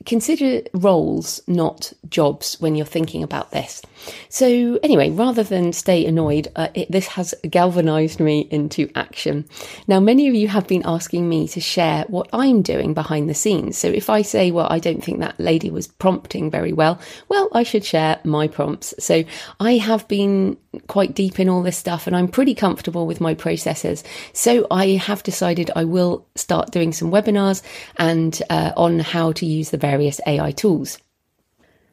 consider 0.06 0.62
roles, 0.84 1.42
not 1.48 1.94
jobs, 2.10 2.60
when 2.60 2.76
you're 2.76 2.86
thinking 2.86 3.24
about 3.24 3.52
this. 3.52 3.82
So, 4.30 4.80
anyway, 4.84 5.10
rather 5.12 5.44
than 5.44 5.74
stay 5.74 6.06
annoyed, 6.06 6.48
uh, 6.56 6.70
it, 6.74 6.92
this 6.92 7.08
has 7.08 7.34
galvanized 7.50 8.20
me 8.20 8.48
into 8.52 8.90
action. 8.96 9.46
Now, 9.88 10.00
many 10.00 10.28
of 10.28 10.36
you 10.36 10.48
have 10.48 10.68
been 10.68 10.84
asking 10.86 11.30
me 11.30 11.48
to 11.50 11.62
share 11.62 12.04
what 12.08 12.28
I'm 12.34 12.62
doing 12.62 12.94
behind 12.94 13.30
the 13.30 13.34
scenes. 13.34 13.78
So, 13.78 13.88
if 13.88 14.10
I 14.10 14.22
say, 14.22 14.52
well, 14.52 14.68
I 14.70 14.80
don't 14.80 15.04
think 15.04 15.20
that 15.20 15.40
lady 15.40 15.70
was 15.70 15.88
prompting 15.88 16.50
very 16.50 16.74
well, 16.74 17.00
well, 17.30 17.50
I 17.54 17.64
should 17.64 17.86
share 17.86 18.20
my 18.24 18.48
prompts. 18.48 18.94
So, 19.00 19.24
I 19.60 19.78
have 19.78 20.08
been 20.08 20.58
quite 20.88 21.14
deep 21.14 21.40
in 21.40 21.50
all 21.50 21.62
this 21.62 21.78
stuff 21.78 22.08
and 22.08 22.16
I'm 22.16 22.28
pretty 22.28 22.56
comfortable 22.56 23.06
with 23.06 23.22
my 23.22 23.34
processes. 23.34 24.04
So, 24.34 24.68
I 24.72 24.92
have 24.92 25.24
decided 25.24 25.72
I 25.76 25.84
will 25.84 26.26
start 26.36 26.72
doing 26.72 26.92
some 26.92 27.12
webinars 27.12 27.62
and 27.98 28.42
uh, 28.50 28.72
on 28.76 29.00
how 29.00 29.32
to 29.34 29.46
use 29.46 29.70
the 29.70 29.78
various 29.78 30.20
AI 30.26 30.52
tools 30.52 30.73
schools. 30.74 31.13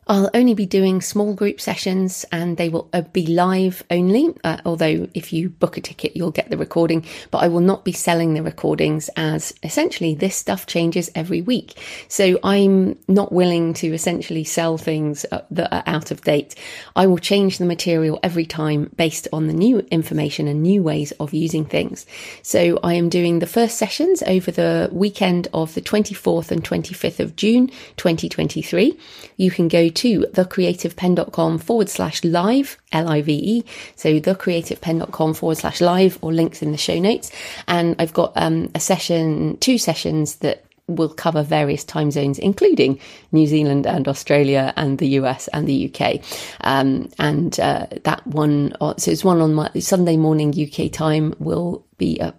I'll 0.07 0.31
only 0.35 0.55
be 0.55 0.67
doing 0.67 1.01
small 1.01 1.35
group 1.35 1.61
sessions 1.61 2.25
and 2.33 2.57
they 2.57 2.69
will 2.69 2.89
uh, 2.93 3.03
be 3.03 3.27
live 3.27 3.85
only. 3.91 4.35
Uh, 4.43 4.57
although, 4.65 5.07
if 5.15 5.33
you 5.33 5.51
book 5.51 5.77
a 5.77 5.81
ticket, 5.81 6.17
you'll 6.17 6.33
get 6.33 6.51
the 6.51 6.57
recording, 6.57 7.05
but 7.31 7.39
I 7.39 7.49
will 7.49 7.61
not 7.61 7.85
be 7.85 7.93
selling 7.93 8.35
the 8.35 8.43
recordings 8.43 9.09
as 9.17 9.55
essentially 9.63 10.17
this 10.17 10.35
stuff 10.35 10.67
changes 10.67 11.11
every 11.15 11.43
week. 11.43 11.81
So 12.09 12.41
I'm 12.43 12.99
not 13.07 13.31
willing 13.31 13.73
to 13.75 13.89
essentially 13.95 14.43
sell 14.43 14.79
things 14.79 15.25
uh, 15.31 15.43
that 15.53 15.73
are 15.73 15.85
out 15.87 16.11
of 16.11 16.23
date. 16.23 16.57
I 16.97 17.07
will 17.07 17.19
change 17.19 17.59
the 17.59 17.67
material 17.67 18.19
every 18.23 18.47
time 18.47 18.91
based 18.97 19.29
on 19.33 19.47
the 19.47 19.53
new 19.53 19.79
information 19.93 20.49
and 20.49 20.61
new 20.61 20.83
ways 20.83 21.13
of 21.21 21.33
using 21.35 21.65
things. 21.65 22.05
So 22.43 22.81
I 22.83 22.95
am 22.95 23.11
doing 23.11 23.39
the 23.39 23.47
first 23.47 23.77
sessions 23.79 24.25
over 24.25 24.51
the 24.51 24.89
weekend 24.91 25.47
of 25.55 25.75
the 25.75 25.83
24th 25.83 26.51
and 26.51 26.65
25th 26.65 27.21
of 27.21 27.37
June 27.37 27.69
2023. 27.97 28.99
You 29.37 29.51
can 29.53 29.69
go 29.69 29.89
to 29.89 30.00
thecreativepenn.com 30.09 31.59
forward 31.59 31.89
slash 31.89 32.25
live, 32.25 32.79
L 32.93 33.09
I 33.09 33.23
V 33.23 33.33
E. 33.33 33.65
So 33.97 34.21
thecreativepenn.com 34.21 35.35
forward 35.35 35.59
slash 35.59 35.81
live 35.81 36.19
or 36.23 36.33
links 36.33 36.63
in 36.63 36.73
the 36.73 36.79
show 36.79 36.99
notes. 36.99 37.31
And 37.69 37.97
I've 37.99 38.13
got 38.13 38.33
um, 38.37 38.71
a 38.75 38.81
session, 38.81 39.57
two 39.59 39.79
sessions 39.79 40.37
that 40.37 40.65
will 40.97 41.09
cover 41.09 41.43
various 41.43 41.85
time 41.85 42.11
zones, 42.11 42.39
including 42.39 42.99
New 43.33 43.47
Zealand 43.47 43.87
and 43.87 44.09
Australia 44.09 44.73
and 44.77 44.99
the 44.99 45.09
US 45.21 45.49
and 45.49 45.67
the 45.67 45.93
UK. 45.93 46.21
Um, 46.63 47.09
and 47.19 47.59
uh, 47.61 47.87
that 48.05 48.27
one, 48.27 48.75
uh, 48.81 48.95
so 48.99 49.11
it's 49.11 49.25
one 49.25 49.41
on 49.41 49.55
my 49.55 49.71
Sunday 49.79 50.17
morning 50.17 50.53
UK 50.53 50.91
time 50.91 51.35
will 51.39 51.85
be 51.99 52.21
uh, 52.21 52.33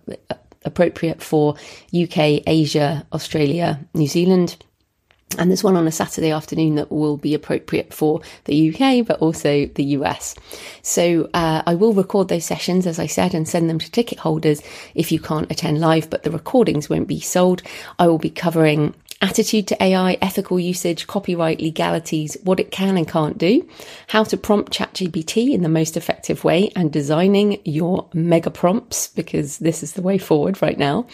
appropriate 0.66 1.22
for 1.22 1.56
UK, 1.94 2.42
Asia, 2.46 3.06
Australia, 3.14 3.80
New 3.94 4.08
Zealand 4.08 4.58
and 5.38 5.50
there's 5.50 5.64
one 5.64 5.76
on 5.76 5.88
a 5.88 5.92
Saturday 5.92 6.32
afternoon 6.32 6.76
that 6.76 6.92
will 6.92 7.18
be 7.18 7.34
appropriate 7.34 7.94
for 7.94 8.22
the 8.46 8.74
UK, 8.74 9.06
but 9.06 9.20
also 9.20 9.66
the 9.68 9.84
US. 9.84 10.36
So 10.82 11.30
uh, 11.34 11.64
I 11.66 11.76
will 11.76 11.94
record 11.94 12.28
those 12.28 12.46
sessions, 12.46 12.86
as 12.86 13.00
I 13.00 13.08
said, 13.08 13.34
and 13.34 13.48
send 13.48 13.70
them 13.70 13.80
to 13.80 13.92
ticket 13.92 14.20
holders 14.20 14.62
if 14.96 15.12
you 15.12 15.20
can't 15.20 15.52
attend 15.52 15.80
live, 15.80 16.10
but 16.10 16.24
the 16.24 16.32
recordings 16.32 16.90
won't 16.90 17.08
be 17.08 17.20
sold. 17.20 17.62
I 18.00 18.08
will 18.08 18.18
be 18.18 18.30
covering 18.30 18.94
attitude 19.22 19.68
to 19.68 19.84
AI, 19.84 20.18
ethical 20.22 20.60
usage, 20.60 21.08
copyright, 21.08 21.62
legalities, 21.62 22.36
what 22.44 22.60
it 22.60 22.72
can 22.72 22.98
and 22.98 23.08
can't 23.08 23.38
do, 23.38 23.68
how 24.08 24.24
to 24.24 24.36
prompt 24.36 24.74
ChatGPT 24.74 25.54
in 25.54 25.62
the 25.62 25.70
most 25.70 25.96
effective 25.96 26.44
way, 26.44 26.72
and 26.76 26.92
designing 26.92 27.62
your 27.64 28.08
mega 28.14 28.50
prompts, 28.50 29.08
because 29.08 29.60
this 29.60 29.84
is 29.84 29.94
the 29.94 30.02
way 30.02 30.18
forward 30.18 30.62
right 30.62 30.78
now. 30.78 31.06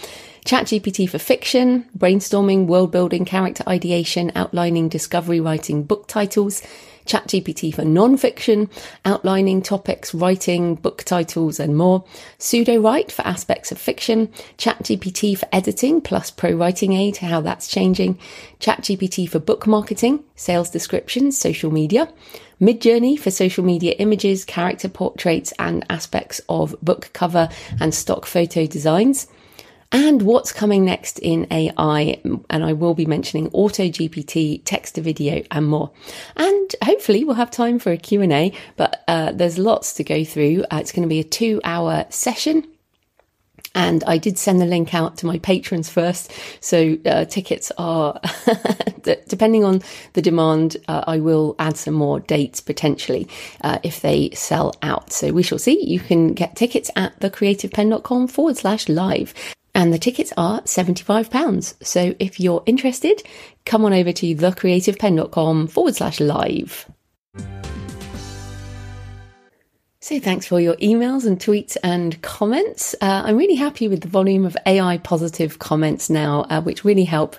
ChatGPT 0.46 1.10
for 1.10 1.20
fiction, 1.20 1.86
brainstorming, 1.98 2.68
world 2.68 2.92
building, 2.92 3.26
character 3.26 3.64
ideation, 3.68 4.32
outlining, 4.34 4.88
discovery 4.88 5.42
writing, 5.42 5.84
book 5.84 6.08
titles, 6.08 6.62
ChatGPT 7.08 7.74
for 7.74 7.84
non-fiction, 7.84 8.70
outlining 9.06 9.62
topics, 9.62 10.14
writing, 10.14 10.76
book 10.76 11.04
titles, 11.04 11.60
and 11.60 11.76
more. 11.76 12.04
Sudowrite 12.38 13.12
for 13.12 13.26
aspects 13.26 13.72
of 13.72 13.80
fiction. 13.80 14.28
ChatGPT 14.58 15.38
for 15.38 15.48
editing 15.52 16.02
plus 16.02 16.30
ProWritingAid, 16.30 17.18
how 17.18 17.42
that's 17.42 17.68
changing. 17.68 18.20
ChatGPT 18.60 19.30
for 19.30 19.40
book 19.40 19.66
marketing, 19.66 20.24
sales 20.36 20.70
descriptions, 20.70 21.38
social 21.38 21.72
media. 21.72 22.12
Midjourney 22.62 23.18
for 23.18 23.32
social 23.32 23.64
media 23.64 23.94
images, 24.00 24.44
character 24.44 24.90
portraits, 24.90 25.54
and 25.60 25.86
aspects 25.90 26.42
of 26.50 26.76
book 26.82 27.10
cover 27.14 27.50
and 27.80 27.94
stock 27.94 28.26
photo 28.26 28.66
designs 28.66 29.28
and 29.92 30.22
what's 30.22 30.52
coming 30.52 30.86
next 30.86 31.20
in 31.20 31.48
AI. 31.52 32.22
And 32.50 32.64
I 32.64 32.74
will 32.74 32.94
be 32.94 33.06
mentioning 33.06 33.50
Auto 33.54 33.84
GPT, 33.84 34.62
text 34.66 34.96
to 34.96 35.02
video, 35.02 35.44
and 35.52 35.68
more. 35.68 35.92
And 36.36 36.76
hopefully 36.84 37.24
we'll 37.24 37.36
have 37.36 37.52
time 37.52 37.80
for 37.80 37.92
a 37.92 37.98
Q&A, 37.98 38.54
but 38.76 39.04
uh, 39.08 39.32
there's 39.32 39.58
lots 39.58 39.94
to 39.94 40.04
go 40.04 40.24
through. 40.24 40.66
Uh, 40.72 40.80
it's 40.82 40.92
going 40.92 41.08
to 41.08 41.10
be 41.10 41.20
a 41.20 41.24
two 41.24 41.62
hour 41.64 42.06
session. 42.10 42.68
And 43.76 44.04
I 44.06 44.18
did 44.18 44.40
send 44.40 44.60
the 44.60 44.66
link 44.66 44.96
out 44.96 45.18
to 45.18 45.28
my 45.28 45.38
patrons 45.38 45.88
first. 45.88 46.32
So 46.62 46.98
uh, 47.06 47.26
tickets 47.26 47.72
are, 47.78 48.20
depending 49.28 49.64
on 49.64 49.84
the 50.14 50.22
demand, 50.22 50.78
uh, 50.88 51.04
I 51.06 51.20
will 51.20 51.56
add 51.60 51.78
some 51.78 51.94
more 51.94 52.20
dates 52.20 52.60
potentially 52.60 53.28
uh, 53.62 53.78
if 53.84 54.02
they 54.02 54.32
sell 54.32 54.74
out. 54.82 55.14
So 55.14 55.32
we 55.32 55.44
shall 55.44 55.60
see. 55.60 55.86
You 55.86 56.00
can 56.00 56.34
get 56.34 56.56
tickets 56.56 56.90
at 56.96 57.20
thecreativepenn.com 57.20 58.30
forward 58.30 58.58
slash 58.58 58.90
live 58.90 59.36
and 59.78 59.94
the 59.94 60.00
tickets 60.00 60.34
are 60.36 60.60
£75. 60.62 61.86
So 61.86 62.16
if 62.18 62.40
you're 62.40 62.64
interested, 62.66 63.22
come 63.66 63.86
on 63.86 63.94
over 63.94 64.12
to 64.12 64.36
thecreativepenn.com 64.36 65.68
forward 65.68 65.96
slash 65.96 66.20
live. 66.20 66.90
So 70.00 70.20
thanks 70.20 70.48
for 70.48 70.60
your 70.60 70.76
emails 70.78 71.28
and 71.28 71.40
tweets 71.40 71.78
and 71.84 72.20
comments. 72.24 72.96
Uh, 73.02 73.24
I'm 73.26 73.38
really 73.38 73.56
happy 73.56 73.88
with 73.88 74.02
the 74.02 74.08
volume 74.08 74.46
of 74.46 74.58
AI 74.66 74.98
positive 74.98 75.60
comments 75.60 76.10
now, 76.10 76.48
uh, 76.50 76.62
which 76.62 76.84
really 76.84 77.04
help 77.04 77.36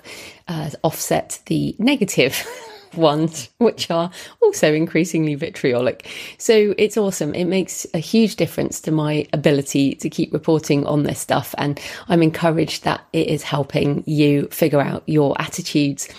uh, 0.47 0.69
offset 0.81 1.41
the 1.47 1.75
negative 1.77 2.47
ones, 2.95 3.49
which 3.57 3.89
are 3.91 4.11
also 4.41 4.73
increasingly 4.73 5.35
vitriolic. 5.35 6.07
So 6.37 6.73
it's 6.77 6.97
awesome. 6.97 7.33
It 7.33 7.45
makes 7.45 7.85
a 7.93 7.99
huge 7.99 8.35
difference 8.35 8.79
to 8.81 8.91
my 8.91 9.27
ability 9.33 9.95
to 9.95 10.09
keep 10.09 10.33
reporting 10.33 10.85
on 10.85 11.03
this 11.03 11.19
stuff. 11.19 11.53
And 11.57 11.79
I'm 12.07 12.23
encouraged 12.23 12.83
that 12.83 13.01
it 13.13 13.27
is 13.27 13.43
helping 13.43 14.03
you 14.05 14.47
figure 14.47 14.81
out 14.81 15.03
your 15.05 15.39
attitudes. 15.39 16.09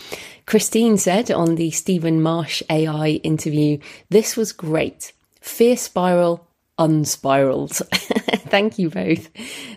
Christine 0.47 0.97
said 0.97 1.31
on 1.31 1.55
the 1.55 1.71
Stephen 1.71 2.23
Marsh 2.23 2.62
AI 2.69 3.21
interview, 3.23 3.79
this 4.09 4.37
was 4.37 4.53
great. 4.53 5.12
Fear 5.41 5.77
spiral 5.77 6.47
unspiraled. 6.79 7.79
Thank 8.35 8.79
you 8.79 8.91
both. 8.91 9.29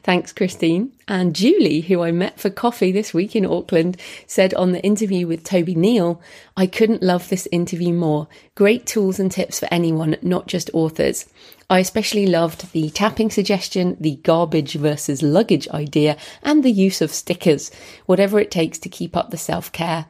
Thanks, 0.03 0.31
Christine. 0.31 0.91
And 1.07 1.35
Julie, 1.35 1.81
who 1.81 2.01
I 2.01 2.11
met 2.11 2.39
for 2.39 2.49
coffee 2.49 2.91
this 2.91 3.13
week 3.13 3.35
in 3.35 3.45
Auckland, 3.45 3.99
said 4.27 4.53
on 4.53 4.71
the 4.71 4.83
interview 4.83 5.27
with 5.27 5.43
Toby 5.43 5.75
Neal, 5.75 6.21
I 6.55 6.67
couldn't 6.67 7.01
love 7.01 7.29
this 7.29 7.47
interview 7.51 7.93
more. 7.93 8.27
Great 8.55 8.85
tools 8.85 9.19
and 9.19 9.31
tips 9.31 9.59
for 9.59 9.67
anyone, 9.71 10.17
not 10.21 10.47
just 10.47 10.69
authors. 10.73 11.27
I 11.69 11.79
especially 11.79 12.27
loved 12.27 12.71
the 12.73 12.91
tapping 12.91 13.31
suggestion, 13.31 13.97
the 13.99 14.17
garbage 14.17 14.75
versus 14.75 15.23
luggage 15.23 15.67
idea, 15.69 16.17
and 16.43 16.63
the 16.63 16.71
use 16.71 17.01
of 17.01 17.11
stickers. 17.11 17.71
Whatever 18.05 18.39
it 18.39 18.51
takes 18.51 18.77
to 18.79 18.89
keep 18.89 19.17
up 19.17 19.31
the 19.31 19.37
self 19.37 19.71
care. 19.71 20.05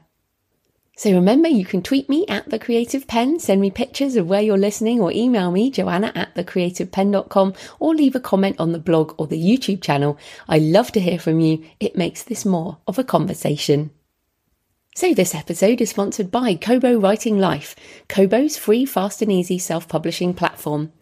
So 1.03 1.11
remember, 1.11 1.49
you 1.49 1.65
can 1.65 1.81
tweet 1.81 2.07
me 2.07 2.25
at 2.29 2.49
The 2.49 2.57
Creative 2.57 3.05
Penn, 3.05 3.37
send 3.37 3.59
me 3.59 3.69
pictures 3.69 4.15
of 4.15 4.29
where 4.29 4.41
you're 4.41 4.57
listening, 4.57 5.01
or 5.01 5.11
email 5.11 5.51
me, 5.51 5.69
joanna 5.69 6.13
at 6.15 6.33
thecreativepenn.com, 6.33 7.55
or 7.81 7.93
leave 7.93 8.15
a 8.15 8.21
comment 8.21 8.55
on 8.57 8.71
the 8.71 8.79
blog 8.79 9.13
or 9.17 9.27
the 9.27 9.37
YouTube 9.37 9.81
channel. 9.81 10.17
I 10.47 10.59
love 10.59 10.93
to 10.93 11.01
hear 11.01 11.19
from 11.19 11.41
you. 11.41 11.61
It 11.81 11.97
makes 11.97 12.23
this 12.23 12.45
more 12.45 12.77
of 12.87 12.97
a 12.97 13.03
conversation. 13.03 13.91
So 14.95 15.13
this 15.13 15.35
episode 15.35 15.81
is 15.81 15.89
sponsored 15.89 16.31
by 16.31 16.55
Kobo 16.55 16.97
Writing 16.97 17.37
Life, 17.37 17.75
Kobo's 18.07 18.55
free, 18.55 18.85
fast 18.85 19.21
and 19.21 19.29
easy 19.29 19.59
self-publishing 19.59 20.35
platform. 20.35 20.93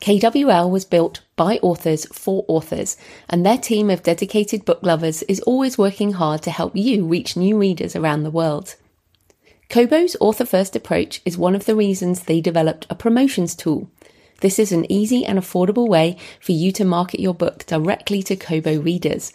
KWL 0.00 0.70
was 0.70 0.86
built 0.86 1.20
by 1.36 1.58
authors 1.58 2.06
for 2.06 2.46
authors, 2.48 2.96
and 3.28 3.44
their 3.44 3.58
team 3.58 3.90
of 3.90 4.02
dedicated 4.02 4.64
book 4.64 4.78
lovers 4.80 5.22
is 5.24 5.40
always 5.40 5.76
working 5.76 6.14
hard 6.14 6.40
to 6.40 6.50
help 6.50 6.74
you 6.74 7.04
reach 7.04 7.36
new 7.36 7.58
readers 7.58 7.94
around 7.94 8.22
the 8.22 8.30
world. 8.30 8.76
Kobo's 9.68 10.16
author 10.20 10.46
first 10.46 10.76
approach 10.76 11.20
is 11.24 11.36
one 11.36 11.54
of 11.56 11.66
the 11.66 11.74
reasons 11.74 12.22
they 12.22 12.40
developed 12.40 12.86
a 12.88 12.94
promotions 12.94 13.54
tool. 13.54 13.90
This 14.40 14.58
is 14.58 14.70
an 14.70 14.90
easy 14.90 15.24
and 15.24 15.38
affordable 15.38 15.88
way 15.88 16.16
for 16.40 16.52
you 16.52 16.70
to 16.72 16.84
market 16.84 17.20
your 17.20 17.34
book 17.34 17.66
directly 17.66 18.22
to 18.24 18.36
Kobo 18.36 18.80
readers. 18.80 19.32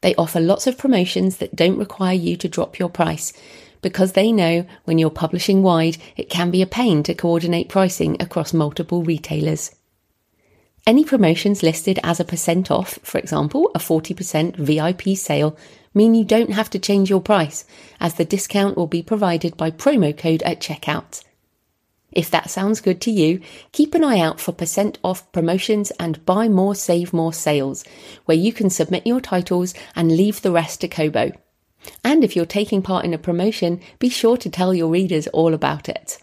They 0.00 0.14
offer 0.16 0.40
lots 0.40 0.66
of 0.66 0.78
promotions 0.78 1.36
that 1.36 1.54
don't 1.54 1.78
require 1.78 2.14
you 2.14 2.36
to 2.38 2.48
drop 2.48 2.78
your 2.78 2.88
price 2.88 3.32
because 3.82 4.12
they 4.12 4.32
know 4.32 4.66
when 4.84 4.98
you're 4.98 5.10
publishing 5.10 5.62
wide, 5.62 5.96
it 6.16 6.28
can 6.28 6.50
be 6.50 6.62
a 6.62 6.66
pain 6.66 7.02
to 7.04 7.14
coordinate 7.14 7.68
pricing 7.68 8.20
across 8.20 8.52
multiple 8.52 9.02
retailers. 9.02 9.74
Any 10.86 11.04
promotions 11.04 11.62
listed 11.62 11.98
as 12.02 12.20
a 12.20 12.24
percent 12.24 12.70
off, 12.70 12.98
for 13.02 13.18
example, 13.18 13.70
a 13.74 13.78
40% 13.78 14.56
VIP 14.56 15.16
sale, 15.16 15.56
mean 15.94 16.14
you 16.14 16.24
don't 16.24 16.52
have 16.52 16.70
to 16.70 16.78
change 16.78 17.10
your 17.10 17.20
price, 17.20 17.64
as 17.98 18.14
the 18.14 18.24
discount 18.24 18.76
will 18.76 18.86
be 18.86 19.02
provided 19.02 19.56
by 19.56 19.70
promo 19.70 20.16
code 20.16 20.42
at 20.44 20.60
checkout. 20.60 21.22
If 22.12 22.30
that 22.30 22.50
sounds 22.50 22.80
good 22.80 23.00
to 23.02 23.10
you, 23.10 23.40
keep 23.72 23.94
an 23.94 24.02
eye 24.02 24.18
out 24.18 24.40
for 24.40 24.52
percent 24.52 24.98
off 25.04 25.30
promotions 25.32 25.92
and 25.92 26.24
buy 26.26 26.48
more, 26.48 26.74
save 26.74 27.12
more 27.12 27.32
sales, 27.32 27.84
where 28.24 28.36
you 28.36 28.52
can 28.52 28.70
submit 28.70 29.06
your 29.06 29.20
titles 29.20 29.74
and 29.94 30.16
leave 30.16 30.42
the 30.42 30.50
rest 30.50 30.80
to 30.80 30.88
Kobo. 30.88 31.32
And 32.04 32.24
if 32.24 32.34
you're 32.34 32.46
taking 32.46 32.82
part 32.82 33.04
in 33.04 33.14
a 33.14 33.18
promotion, 33.18 33.80
be 33.98 34.08
sure 34.08 34.36
to 34.38 34.50
tell 34.50 34.74
your 34.74 34.88
readers 34.88 35.28
all 35.28 35.54
about 35.54 35.88
it. 35.88 36.19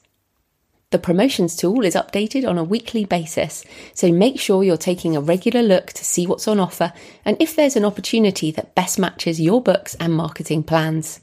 The 0.90 1.00
promotions 1.00 1.58
tool 1.58 1.84
is 1.84 1.96
updated 1.96 2.48
on 2.48 2.58
a 2.58 2.64
weekly 2.64 3.04
basis, 3.04 3.66
so 3.94 4.10
make 4.10 4.40
sure 4.40 4.64
you're 4.64 4.78
taking 4.78 5.18
a 5.18 5.22
regular 5.22 5.62
look 5.62 5.88
to 5.88 6.06
see 6.06 6.26
what's 6.26 6.48
on 6.48 6.62
offer 6.62 6.94
and 7.26 7.36
if 7.42 7.54
there's 7.58 7.76
an 7.76 7.84
opportunity 7.84 8.52
that 8.52 8.74
best 8.74 8.98
matches 8.98 9.42
your 9.42 9.62
books 9.62 9.96
and 9.96 10.14
marketing 10.14 10.64
plans. 10.64 11.20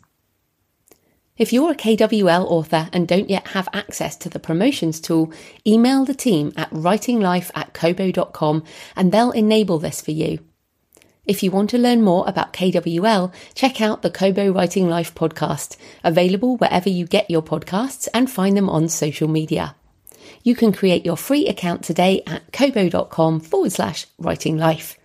If 1.38 1.50
you're 1.50 1.72
a 1.72 1.76
KWL 1.76 2.44
author 2.44 2.90
and 2.92 3.08
don't 3.08 3.30
yet 3.30 3.48
have 3.48 3.68
access 3.72 4.16
to 4.16 4.28
the 4.28 4.38
promotions 4.38 5.00
tool, 5.00 5.32
email 5.66 6.04
the 6.04 6.14
team 6.14 6.52
at 6.56 6.70
writinglife 6.70 7.50
at 7.54 7.72
kobo.com 7.72 8.64
and 8.94 9.10
they'll 9.10 9.30
enable 9.30 9.78
this 9.78 10.02
for 10.02 10.10
you. 10.10 10.40
If 11.26 11.42
you 11.42 11.50
want 11.50 11.70
to 11.70 11.78
learn 11.78 12.02
more 12.02 12.28
about 12.28 12.52
KWL, 12.52 13.32
check 13.54 13.80
out 13.80 14.02
the 14.02 14.10
Kobo 14.10 14.52
Writing 14.52 14.88
Life 14.88 15.14
podcast, 15.14 15.76
available 16.02 16.56
wherever 16.58 16.90
you 16.90 17.06
get 17.06 17.30
your 17.30 17.42
podcasts 17.42 18.08
and 18.12 18.30
find 18.30 18.56
them 18.56 18.68
on 18.68 18.88
social 18.88 19.28
media. 19.28 19.74
You 20.42 20.54
can 20.54 20.72
create 20.72 21.06
your 21.06 21.16
free 21.16 21.46
account 21.46 21.82
today 21.82 22.22
at 22.26 22.52
kobo.com 22.52 23.40
forward 23.40 23.72
slash 23.72 24.06
writing 24.18 24.58
life. 24.58 24.98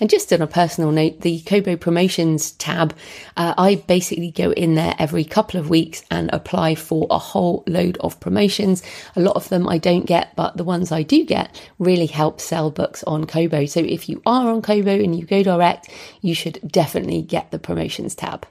And 0.00 0.08
just 0.08 0.32
on 0.32 0.42
a 0.42 0.46
personal 0.46 0.92
note, 0.92 1.22
the 1.22 1.40
Kobo 1.40 1.76
promotions 1.76 2.52
tab, 2.52 2.94
uh, 3.36 3.54
I 3.58 3.76
basically 3.86 4.30
go 4.30 4.52
in 4.52 4.74
there 4.74 4.94
every 4.98 5.24
couple 5.24 5.58
of 5.58 5.70
weeks 5.70 6.04
and 6.10 6.30
apply 6.32 6.76
for 6.76 7.06
a 7.10 7.18
whole 7.18 7.64
load 7.66 7.98
of 7.98 8.20
promotions. 8.20 8.82
A 9.16 9.20
lot 9.20 9.36
of 9.36 9.48
them 9.48 9.68
I 9.68 9.78
don't 9.78 10.06
get, 10.06 10.36
but 10.36 10.56
the 10.56 10.64
ones 10.64 10.92
I 10.92 11.02
do 11.02 11.24
get 11.24 11.60
really 11.78 12.06
help 12.06 12.40
sell 12.40 12.70
books 12.70 13.02
on 13.04 13.26
Kobo. 13.26 13.66
So 13.66 13.80
if 13.80 14.08
you 14.08 14.22
are 14.24 14.48
on 14.48 14.62
Kobo 14.62 14.92
and 14.92 15.18
you 15.18 15.26
go 15.26 15.42
direct, 15.42 15.88
you 16.20 16.34
should 16.34 16.60
definitely 16.66 17.22
get 17.22 17.50
the 17.50 17.58
promotions 17.58 18.14
tab. 18.14 18.46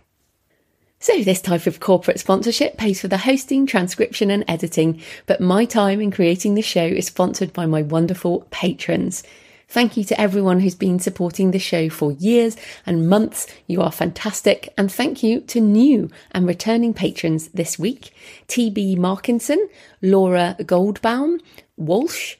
So, 0.99 1.21
this 1.21 1.41
type 1.41 1.67
of 1.67 1.79
corporate 1.79 2.19
sponsorship 2.19 2.75
pays 2.75 2.99
for 2.99 3.07
the 3.07 3.19
hosting, 3.19 3.67
transcription, 3.67 4.31
and 4.31 4.43
editing, 4.47 4.99
but 5.27 5.39
my 5.39 5.63
time 5.63 6.01
in 6.01 6.09
creating 6.09 6.55
the 6.55 6.63
show 6.63 6.83
is 6.83 7.05
sponsored 7.05 7.53
by 7.53 7.67
my 7.67 7.83
wonderful 7.83 8.47
patrons. 8.49 9.21
Thank 9.69 9.97
you 9.97 10.05
to 10.05 10.19
everyone 10.19 10.61
who's 10.61 10.75
been 10.75 10.97
supporting 10.97 11.51
the 11.51 11.59
show 11.59 11.89
for 11.89 12.13
years 12.13 12.55
and 12.85 13.09
months. 13.09 13.47
You 13.67 13.81
are 13.81 13.91
fantastic. 13.91 14.73
And 14.77 14.89
thank 14.89 15.21
you 15.21 15.41
to 15.41 15.59
new 15.59 16.09
and 16.31 16.47
returning 16.47 16.93
patrons 16.93 17.49
this 17.49 17.77
week 17.77 18.13
TB 18.47 18.97
Markinson, 18.97 19.57
Laura 20.01 20.55
Goldbaum, 20.59 21.41
Walsh, 21.75 22.37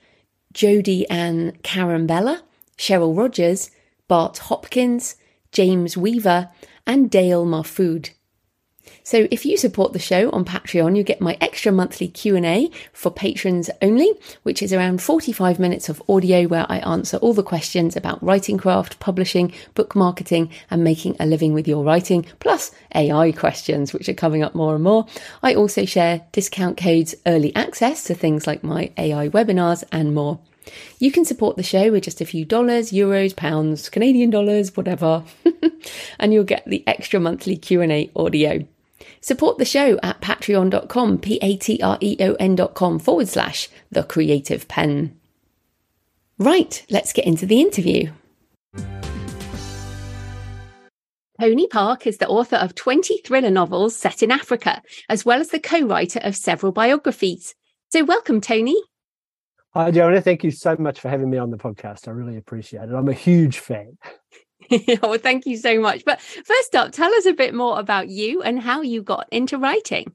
Jodie 0.54 1.06
Ann 1.10 1.52
Carambella, 1.64 2.42
Cheryl 2.78 3.18
Rogers, 3.18 3.72
Bart 4.08 4.38
Hopkins, 4.38 5.16
James 5.52 5.98
Weaver, 5.98 6.50
and 6.86 7.12
Dale 7.12 7.46
Marfood. 7.46 8.12
So 9.04 9.28
if 9.32 9.46
you 9.46 9.58
support 9.58 9.94
the 9.94 10.00
show 10.00 10.30
on 10.32 10.46
Patreon, 10.46 10.98
you 10.98 11.04
get 11.04 11.22
my 11.22 11.38
extra 11.40 11.72
monthly 11.72 12.08
Q&A 12.08 12.70
for 12.94 13.12
patrons 13.12 13.70
only, 13.82 14.12
which 14.44 14.62
is 14.62 14.74
around 14.74 15.02
45 15.02 15.60
minutes 15.60 15.90
of 15.90 16.04
audio 16.10 16.48
where 16.48 16.66
I 16.70 16.80
answer 16.80 17.18
all 17.18 17.34
the 17.34 17.44
questions 17.44 17.96
about 17.96 18.22
writing 18.24 18.58
craft, 18.58 19.00
publishing, 19.00 19.54
book 19.76 19.96
marketing, 19.96 20.50
and 20.70 20.84
making 20.84 21.16
a 21.20 21.26
living 21.26 21.54
with 21.54 21.68
your 21.68 21.84
writing, 21.84 22.26
plus 22.40 22.72
AI 22.96 23.32
questions, 23.32 23.94
which 23.94 24.10
are 24.10 24.14
coming 24.14 24.44
up 24.44 24.56
more 24.56 24.76
and 24.76 24.84
more. 24.84 25.08
I 25.42 25.56
also 25.56 25.86
share 25.86 26.26
discount 26.32 26.78
codes, 26.78 27.16
early 27.26 27.56
access 27.56 28.04
to 28.06 28.16
things 28.16 28.48
like 28.48 28.64
my 28.64 28.92
AI 28.98 29.30
webinars 29.30 29.84
and 29.92 30.14
more. 30.14 30.40
You 31.00 31.12
can 31.12 31.26
support 31.26 31.58
the 31.58 31.64
show 31.64 31.92
with 31.92 32.04
just 32.04 32.22
a 32.22 32.26
few 32.26 32.46
dollars, 32.46 32.92
euros, 32.92 33.36
pounds, 33.36 33.90
Canadian 33.90 34.30
dollars, 34.30 34.76
whatever, 34.76 35.24
and 36.20 36.34
you'll 36.34 36.44
get 36.44 36.66
the 36.66 36.84
extra 36.88 37.20
monthly 37.20 37.58
Q&A 37.58 38.12
audio. 38.16 38.66
Support 39.22 39.58
the 39.58 39.66
show 39.66 40.00
at 40.04 40.22
patreon.com, 40.22 41.20
P-A-T-R-E-O-N.com 41.20 43.00
forward 43.00 43.28
slash 43.28 43.70
the 43.92 44.04
creative 44.04 44.68
penn. 44.68 45.18
Right, 46.40 46.86
let's 46.90 47.14
get 47.14 47.26
into 47.26 47.46
the 47.46 47.62
interview. 47.62 48.12
Tony 51.40 51.68
Park 51.68 52.08
is 52.08 52.18
the 52.18 52.28
author 52.28 52.56
of 52.56 52.74
20 52.74 53.20
thriller 53.20 53.52
novels 53.52 53.96
set 53.96 54.24
in 54.24 54.32
Africa, 54.32 54.82
as 55.08 55.24
well 55.24 55.40
as 55.40 55.50
the 55.50 55.60
co 55.60 55.82
writer 55.82 56.20
of 56.24 56.36
several 56.36 56.72
biographies. 56.72 57.54
So, 57.90 58.04
welcome, 58.04 58.42
Tony. 58.42 58.76
Hi, 59.74 59.92
Joanna. 59.92 60.22
Thank 60.22 60.44
you 60.44 60.50
so 60.50 60.76
much 60.80 61.00
for 61.00 61.10
having 61.10 61.30
me 61.30 61.38
on 61.38 61.52
the 61.52 61.58
podcast. 61.58 62.08
I 62.08 62.12
really 62.12 62.38
appreciate 62.38 62.90
it. 62.90 62.94
I'm 62.94 63.10
a 63.10 63.14
huge 63.14 63.60
fan. 63.60 63.98
well, 65.02 65.18
thank 65.18 65.46
you 65.46 65.58
so 65.58 65.80
much. 65.80 66.06
But 66.06 66.22
first 66.22 66.76
up, 66.76 66.92
tell 66.92 67.14
us 67.14 67.26
a 67.26 67.34
bit 67.34 67.54
more 67.54 67.80
about 67.80 68.10
you 68.10 68.42
and 68.42 68.60
how 68.60 68.82
you 68.82 69.02
got 69.02 69.28
into 69.32 69.58
writing. 69.58 70.14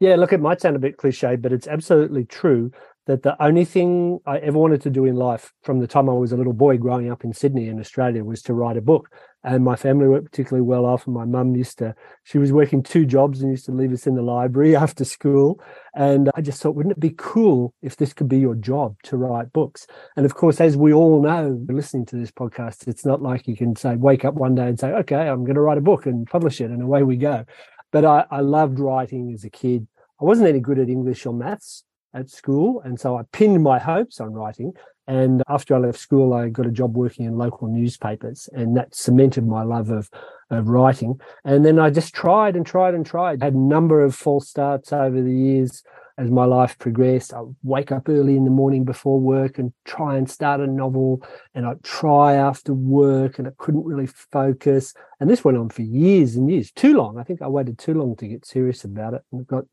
Yeah, 0.00 0.16
look, 0.16 0.32
it 0.32 0.40
might 0.40 0.60
sound 0.60 0.76
a 0.76 0.80
bit 0.80 0.96
cliche, 0.96 1.36
but 1.36 1.52
it's 1.52 1.68
absolutely 1.68 2.24
true 2.24 2.70
that 3.06 3.22
the 3.22 3.40
only 3.42 3.64
thing 3.66 4.18
I 4.24 4.38
ever 4.38 4.58
wanted 4.58 4.80
to 4.82 4.90
do 4.90 5.04
in 5.04 5.14
life 5.14 5.52
from 5.62 5.78
the 5.78 5.86
time 5.86 6.08
I 6.08 6.14
was 6.14 6.32
a 6.32 6.36
little 6.36 6.54
boy 6.54 6.78
growing 6.78 7.10
up 7.10 7.22
in 7.22 7.34
Sydney 7.34 7.68
in 7.68 7.78
Australia 7.78 8.24
was 8.24 8.40
to 8.42 8.54
write 8.54 8.78
a 8.78 8.82
book. 8.82 9.10
And 9.42 9.62
my 9.62 9.76
family 9.76 10.06
were 10.06 10.22
particularly 10.22 10.66
well 10.66 10.86
off. 10.86 11.06
And 11.06 11.14
my 11.14 11.26
mum 11.26 11.54
used 11.54 11.76
to, 11.78 11.94
she 12.22 12.38
was 12.38 12.50
working 12.50 12.82
two 12.82 13.04
jobs 13.04 13.42
and 13.42 13.50
used 13.50 13.66
to 13.66 13.72
leave 13.72 13.92
us 13.92 14.06
in 14.06 14.14
the 14.14 14.22
library 14.22 14.74
after 14.84 15.04
school. 15.04 15.60
And 15.94 16.30
I 16.34 16.40
just 16.40 16.62
thought, 16.62 16.74
wouldn't 16.74 16.96
it 16.96 17.00
be 17.00 17.14
cool 17.18 17.74
if 17.82 17.96
this 17.96 18.14
could 18.14 18.28
be 18.28 18.38
your 18.38 18.54
job 18.54 18.96
to 19.04 19.18
write 19.18 19.52
books? 19.52 19.86
And 20.16 20.24
of 20.24 20.34
course, 20.34 20.58
as 20.60 20.74
we 20.74 20.94
all 20.94 21.20
know, 21.20 21.62
listening 21.68 22.06
to 22.06 22.16
this 22.16 22.30
podcast, 22.30 22.88
it's 22.88 23.04
not 23.04 23.20
like 23.20 23.46
you 23.46 23.54
can 23.54 23.76
say, 23.76 23.96
wake 23.96 24.24
up 24.24 24.34
one 24.34 24.54
day 24.54 24.68
and 24.68 24.80
say, 24.80 24.92
okay, 24.92 25.28
I'm 25.28 25.44
going 25.44 25.56
to 25.56 25.60
write 25.60 25.78
a 25.78 25.82
book 25.82 26.06
and 26.06 26.26
publish 26.26 26.62
it, 26.62 26.70
and 26.70 26.82
away 26.82 27.02
we 27.02 27.18
go. 27.18 27.44
But 27.92 28.06
I, 28.06 28.24
I 28.30 28.40
loved 28.40 28.80
writing 28.80 29.32
as 29.34 29.44
a 29.44 29.50
kid. 29.50 29.86
I 30.20 30.24
wasn't 30.24 30.48
any 30.48 30.60
good 30.60 30.78
at 30.78 30.88
English 30.88 31.26
or 31.26 31.34
maths 31.34 31.84
at 32.14 32.30
school. 32.30 32.80
And 32.84 32.98
so 32.98 33.16
I 33.16 33.22
pinned 33.32 33.62
my 33.62 33.78
hopes 33.78 34.20
on 34.20 34.32
writing. 34.32 34.72
And 35.06 35.42
after 35.48 35.74
I 35.74 35.78
left 35.78 35.98
school, 35.98 36.32
I 36.32 36.48
got 36.48 36.66
a 36.66 36.70
job 36.70 36.96
working 36.96 37.26
in 37.26 37.36
local 37.36 37.68
newspapers, 37.68 38.48
and 38.54 38.74
that 38.76 38.94
cemented 38.94 39.46
my 39.46 39.62
love 39.62 39.90
of, 39.90 40.10
of 40.50 40.68
writing. 40.68 41.20
And 41.44 41.64
then 41.64 41.78
I 41.78 41.90
just 41.90 42.14
tried 42.14 42.56
and 42.56 42.64
tried 42.64 42.94
and 42.94 43.04
tried. 43.04 43.42
Had 43.42 43.52
a 43.52 43.58
number 43.58 44.02
of 44.02 44.14
false 44.14 44.48
starts 44.48 44.92
over 44.94 45.20
the 45.20 45.34
years 45.34 45.82
as 46.16 46.30
my 46.30 46.44
life 46.44 46.78
progressed. 46.78 47.32
I 47.32 47.42
wake 47.62 47.90
up 47.90 48.08
early 48.08 48.36
in 48.36 48.44
the 48.44 48.50
morning 48.50 48.84
before 48.84 49.18
work 49.18 49.58
and 49.58 49.72
try 49.84 50.16
and 50.16 50.30
start 50.30 50.60
a 50.60 50.66
novel, 50.66 51.22
and 51.54 51.66
I'd 51.66 51.82
try 51.82 52.34
after 52.34 52.72
work, 52.72 53.38
and 53.38 53.48
I 53.48 53.52
couldn't 53.58 53.84
really 53.84 54.06
focus. 54.06 54.94
And 55.20 55.28
this 55.28 55.44
went 55.44 55.58
on 55.58 55.68
for 55.68 55.82
years 55.82 56.36
and 56.36 56.50
years, 56.50 56.70
too 56.70 56.94
long. 56.94 57.18
I 57.18 57.24
think 57.24 57.42
I 57.42 57.48
waited 57.48 57.78
too 57.78 57.94
long 57.94 58.16
to 58.16 58.28
get 58.28 58.46
serious 58.46 58.84
about 58.84 59.14
it, 59.14 59.22
and 59.32 59.46
got 59.46 59.64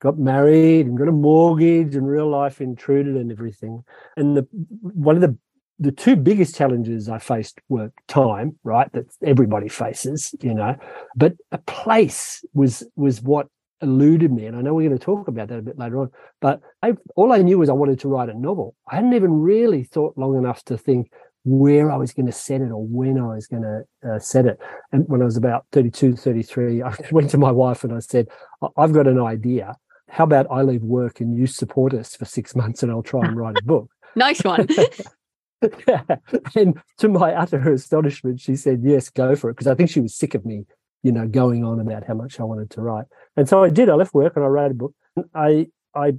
got 0.00 0.18
married 0.18 0.86
and 0.86 0.96
got 0.96 1.08
a 1.08 1.12
mortgage 1.12 1.94
and 1.94 2.08
real 2.08 2.28
life 2.28 2.60
intruded 2.60 3.16
and 3.16 3.30
everything. 3.30 3.84
And 4.16 4.36
the 4.36 4.46
one 4.80 5.16
of 5.16 5.22
the 5.22 5.36
the 5.80 5.92
two 5.92 6.14
biggest 6.14 6.54
challenges 6.54 7.08
I 7.08 7.18
faced 7.18 7.58
were 7.70 7.90
time, 8.06 8.58
right? 8.62 8.92
That 8.92 9.06
everybody 9.24 9.68
faces, 9.68 10.34
you 10.42 10.54
know, 10.54 10.76
but 11.16 11.34
a 11.52 11.58
place 11.58 12.44
was 12.52 12.86
was 12.96 13.22
what 13.22 13.48
eluded 13.82 14.32
me. 14.32 14.46
And 14.46 14.56
I 14.56 14.62
know 14.62 14.74
we're 14.74 14.88
going 14.88 14.98
to 14.98 15.04
talk 15.04 15.28
about 15.28 15.48
that 15.48 15.58
a 15.58 15.62
bit 15.62 15.78
later 15.78 16.00
on. 16.00 16.10
But 16.40 16.60
I, 16.82 16.92
all 17.16 17.32
I 17.32 17.38
knew 17.38 17.58
was 17.58 17.68
I 17.68 17.74
wanted 17.74 18.00
to 18.00 18.08
write 18.08 18.28
a 18.28 18.38
novel. 18.38 18.74
I 18.90 18.96
hadn't 18.96 19.14
even 19.14 19.40
really 19.40 19.84
thought 19.84 20.16
long 20.16 20.36
enough 20.36 20.62
to 20.64 20.76
think 20.76 21.10
where 21.44 21.90
I 21.90 21.96
was 21.96 22.12
going 22.12 22.26
to 22.26 22.32
set 22.32 22.60
it 22.60 22.70
or 22.70 22.84
when 22.86 23.18
I 23.18 23.34
was 23.34 23.46
going 23.46 23.62
to 23.62 24.10
uh, 24.10 24.18
set 24.18 24.46
it. 24.46 24.58
And 24.92 25.04
when 25.08 25.22
I 25.22 25.24
was 25.24 25.36
about 25.36 25.64
32, 25.72 26.16
33, 26.16 26.82
I 26.84 26.94
went 27.10 27.30
to 27.30 27.38
my 27.38 27.50
wife 27.50 27.84
and 27.84 27.94
I 27.94 28.00
said, 28.00 28.28
I've 28.76 28.92
got 28.92 29.06
an 29.06 29.20
idea 29.20 29.76
how 30.10 30.24
about 30.24 30.46
I 30.50 30.62
leave 30.62 30.82
work 30.82 31.20
and 31.20 31.36
you 31.36 31.46
support 31.46 31.94
us 31.94 32.14
for 32.16 32.24
six 32.24 32.54
months 32.56 32.82
and 32.82 32.92
I'll 32.92 33.02
try 33.02 33.26
and 33.26 33.36
write 33.36 33.56
a 33.58 33.64
book? 33.64 33.90
nice 34.16 34.42
one. 34.42 34.66
yeah. 35.86 36.02
And 36.56 36.78
to 36.98 37.08
my 37.08 37.32
utter 37.32 37.72
astonishment, 37.72 38.40
she 38.40 38.56
said, 38.56 38.80
yes, 38.82 39.08
go 39.08 39.36
for 39.36 39.50
it. 39.50 39.54
Because 39.54 39.68
I 39.68 39.74
think 39.74 39.90
she 39.90 40.00
was 40.00 40.14
sick 40.14 40.34
of 40.34 40.44
me, 40.44 40.64
you 41.02 41.12
know, 41.12 41.26
going 41.26 41.64
on 41.64 41.80
about 41.80 42.06
how 42.06 42.14
much 42.14 42.40
I 42.40 42.44
wanted 42.44 42.70
to 42.70 42.80
write. 42.82 43.06
And 43.36 43.48
so 43.48 43.62
I 43.62 43.70
did. 43.70 43.88
I 43.88 43.94
left 43.94 44.14
work 44.14 44.34
and 44.36 44.44
I 44.44 44.48
wrote 44.48 44.70
a 44.70 44.74
book. 44.74 44.94
I, 45.34 45.68
I 45.94 46.14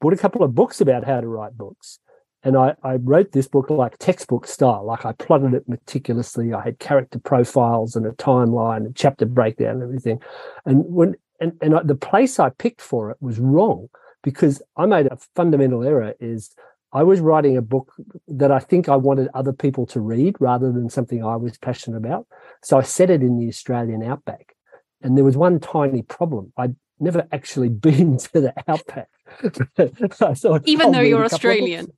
bought 0.00 0.12
a 0.12 0.18
couple 0.18 0.42
of 0.42 0.54
books 0.54 0.80
about 0.80 1.04
how 1.04 1.20
to 1.20 1.26
write 1.26 1.56
books. 1.56 1.98
And 2.42 2.58
I, 2.58 2.74
I 2.82 2.96
wrote 2.96 3.32
this 3.32 3.48
book 3.48 3.70
like 3.70 3.96
textbook 3.98 4.46
style. 4.46 4.84
Like 4.84 5.06
I 5.06 5.12
plotted 5.12 5.54
it 5.54 5.66
meticulously. 5.66 6.52
I 6.52 6.62
had 6.62 6.78
character 6.78 7.18
profiles 7.18 7.96
and 7.96 8.04
a 8.06 8.10
timeline 8.12 8.84
and 8.84 8.94
chapter 8.94 9.24
breakdown 9.24 9.76
and 9.76 9.82
everything. 9.82 10.20
And 10.66 10.84
when 10.84 11.14
and 11.40 11.52
and 11.62 11.74
I, 11.74 11.82
the 11.82 11.94
place 11.94 12.38
I 12.38 12.50
picked 12.50 12.82
for 12.82 13.10
it 13.10 13.16
was 13.20 13.38
wrong 13.38 13.88
because 14.22 14.60
I 14.76 14.84
made 14.84 15.06
a 15.06 15.16
fundamental 15.34 15.82
error. 15.82 16.14
Is 16.20 16.54
I 16.94 17.02
was 17.02 17.18
writing 17.18 17.56
a 17.56 17.62
book 17.62 17.92
that 18.28 18.52
I 18.52 18.60
think 18.60 18.88
I 18.88 18.94
wanted 18.94 19.28
other 19.34 19.52
people 19.52 19.84
to 19.86 20.00
read 20.00 20.36
rather 20.38 20.70
than 20.70 20.88
something 20.88 21.24
I 21.24 21.34
was 21.34 21.58
passionate 21.58 21.96
about. 21.96 22.28
So 22.62 22.78
I 22.78 22.82
set 22.82 23.10
it 23.10 23.20
in 23.20 23.36
the 23.36 23.48
Australian 23.48 24.04
outback. 24.04 24.54
And 25.02 25.16
there 25.16 25.24
was 25.24 25.36
one 25.36 25.58
tiny 25.58 26.02
problem. 26.02 26.52
I'd 26.56 26.76
never 27.00 27.26
actually 27.32 27.68
been 27.88 28.16
to 28.18 28.40
the 28.40 28.54
outback. 28.68 29.08
thought, 30.36 30.62
Even 30.66 30.92
though 30.92 31.00
you're 31.00 31.24
Australian. 31.24 31.88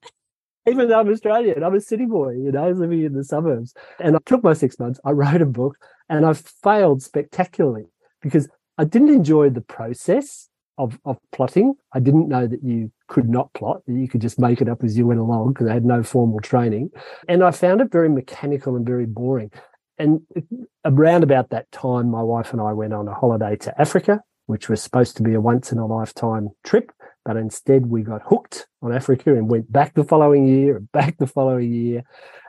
Even 0.66 0.88
though 0.88 0.98
I'm 0.98 1.08
Australian, 1.10 1.62
I'm 1.62 1.74
a 1.74 1.80
city 1.80 2.06
boy, 2.06 2.32
you 2.32 2.50
know, 2.50 2.70
living 2.70 3.02
in 3.02 3.12
the 3.12 3.22
suburbs. 3.22 3.74
And 4.00 4.16
I 4.16 4.18
took 4.24 4.42
my 4.42 4.54
six 4.54 4.78
months, 4.78 4.98
I 5.04 5.10
wrote 5.12 5.42
a 5.42 5.46
book, 5.46 5.76
and 6.08 6.24
I 6.24 6.32
failed 6.32 7.02
spectacularly 7.02 7.84
because 8.22 8.48
I 8.78 8.84
didn't 8.84 9.10
enjoy 9.10 9.50
the 9.50 9.60
process 9.60 10.48
of, 10.78 10.98
of 11.04 11.18
plotting. 11.32 11.74
I 11.92 12.00
didn't 12.00 12.28
know 12.28 12.46
that 12.46 12.62
you 12.62 12.90
could 13.08 13.28
not 13.28 13.52
plot, 13.54 13.82
that 13.86 13.94
you 13.94 14.08
could 14.08 14.20
just 14.20 14.38
make 14.38 14.60
it 14.60 14.68
up 14.68 14.84
as 14.84 14.96
you 14.96 15.06
went 15.06 15.20
along 15.20 15.52
because 15.52 15.68
I 15.68 15.74
had 15.74 15.84
no 15.84 16.02
formal 16.02 16.40
training. 16.40 16.90
And 17.28 17.42
I 17.42 17.50
found 17.50 17.80
it 17.80 17.90
very 17.90 18.08
mechanical 18.08 18.76
and 18.76 18.86
very 18.86 19.06
boring. 19.06 19.50
And 19.98 20.20
around 20.84 21.22
about 21.22 21.50
that 21.50 21.70
time, 21.72 22.10
my 22.10 22.22
wife 22.22 22.52
and 22.52 22.60
I 22.60 22.72
went 22.72 22.92
on 22.92 23.08
a 23.08 23.14
holiday 23.14 23.56
to 23.56 23.80
Africa, 23.80 24.20
which 24.46 24.68
was 24.68 24.82
supposed 24.82 25.16
to 25.16 25.22
be 25.22 25.34
a 25.34 25.40
once 25.40 25.72
in 25.72 25.78
a 25.78 25.86
lifetime 25.86 26.50
trip. 26.64 26.92
But 27.26 27.36
instead, 27.36 27.86
we 27.86 28.02
got 28.02 28.22
hooked 28.24 28.68
on 28.82 28.92
Africa 28.92 29.34
and 29.34 29.50
went 29.50 29.70
back 29.70 29.94
the 29.94 30.04
following 30.04 30.46
year 30.46 30.78
back 30.92 31.18
the 31.18 31.26
following 31.26 31.74
year. 31.74 32.04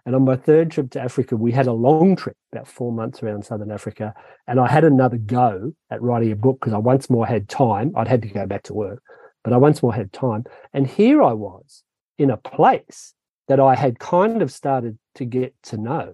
And 0.05 0.15
on 0.15 0.23
my 0.23 0.35
third 0.35 0.69
trip 0.69 0.91
to 0.91 1.01
Africa, 1.01 1.35
we 1.35 1.51
had 1.51 1.65
a 1.65 1.73
long 1.73 2.15
trip, 2.15 2.37
about 2.53 2.67
four 2.67 2.91
months 2.91 3.23
around 3.23 3.43
Southern 3.43 3.71
Africa. 3.71 4.13
And 4.47 4.59
I 4.59 4.67
had 4.67 4.83
another 4.83 5.17
go 5.17 5.73
at 5.89 6.01
writing 6.01 6.31
a 6.31 6.35
book 6.35 6.59
because 6.59 6.73
I 6.73 6.77
once 6.77 7.09
more 7.09 7.25
had 7.25 7.49
time. 7.49 7.91
I'd 7.95 8.07
had 8.07 8.21
to 8.21 8.27
go 8.27 8.45
back 8.45 8.63
to 8.63 8.75
work, 8.75 9.01
but 9.43 9.51
I 9.51 9.57
once 9.57 9.81
more 9.81 9.95
had 9.95 10.13
time. 10.13 10.43
And 10.73 10.85
here 10.85 11.23
I 11.23 11.33
was 11.33 11.83
in 12.19 12.29
a 12.29 12.37
place 12.37 13.15
that 13.47 13.59
I 13.59 13.73
had 13.73 13.97
kind 13.97 14.43
of 14.43 14.51
started 14.51 14.99
to 15.15 15.25
get 15.25 15.55
to 15.63 15.77
know 15.77 16.13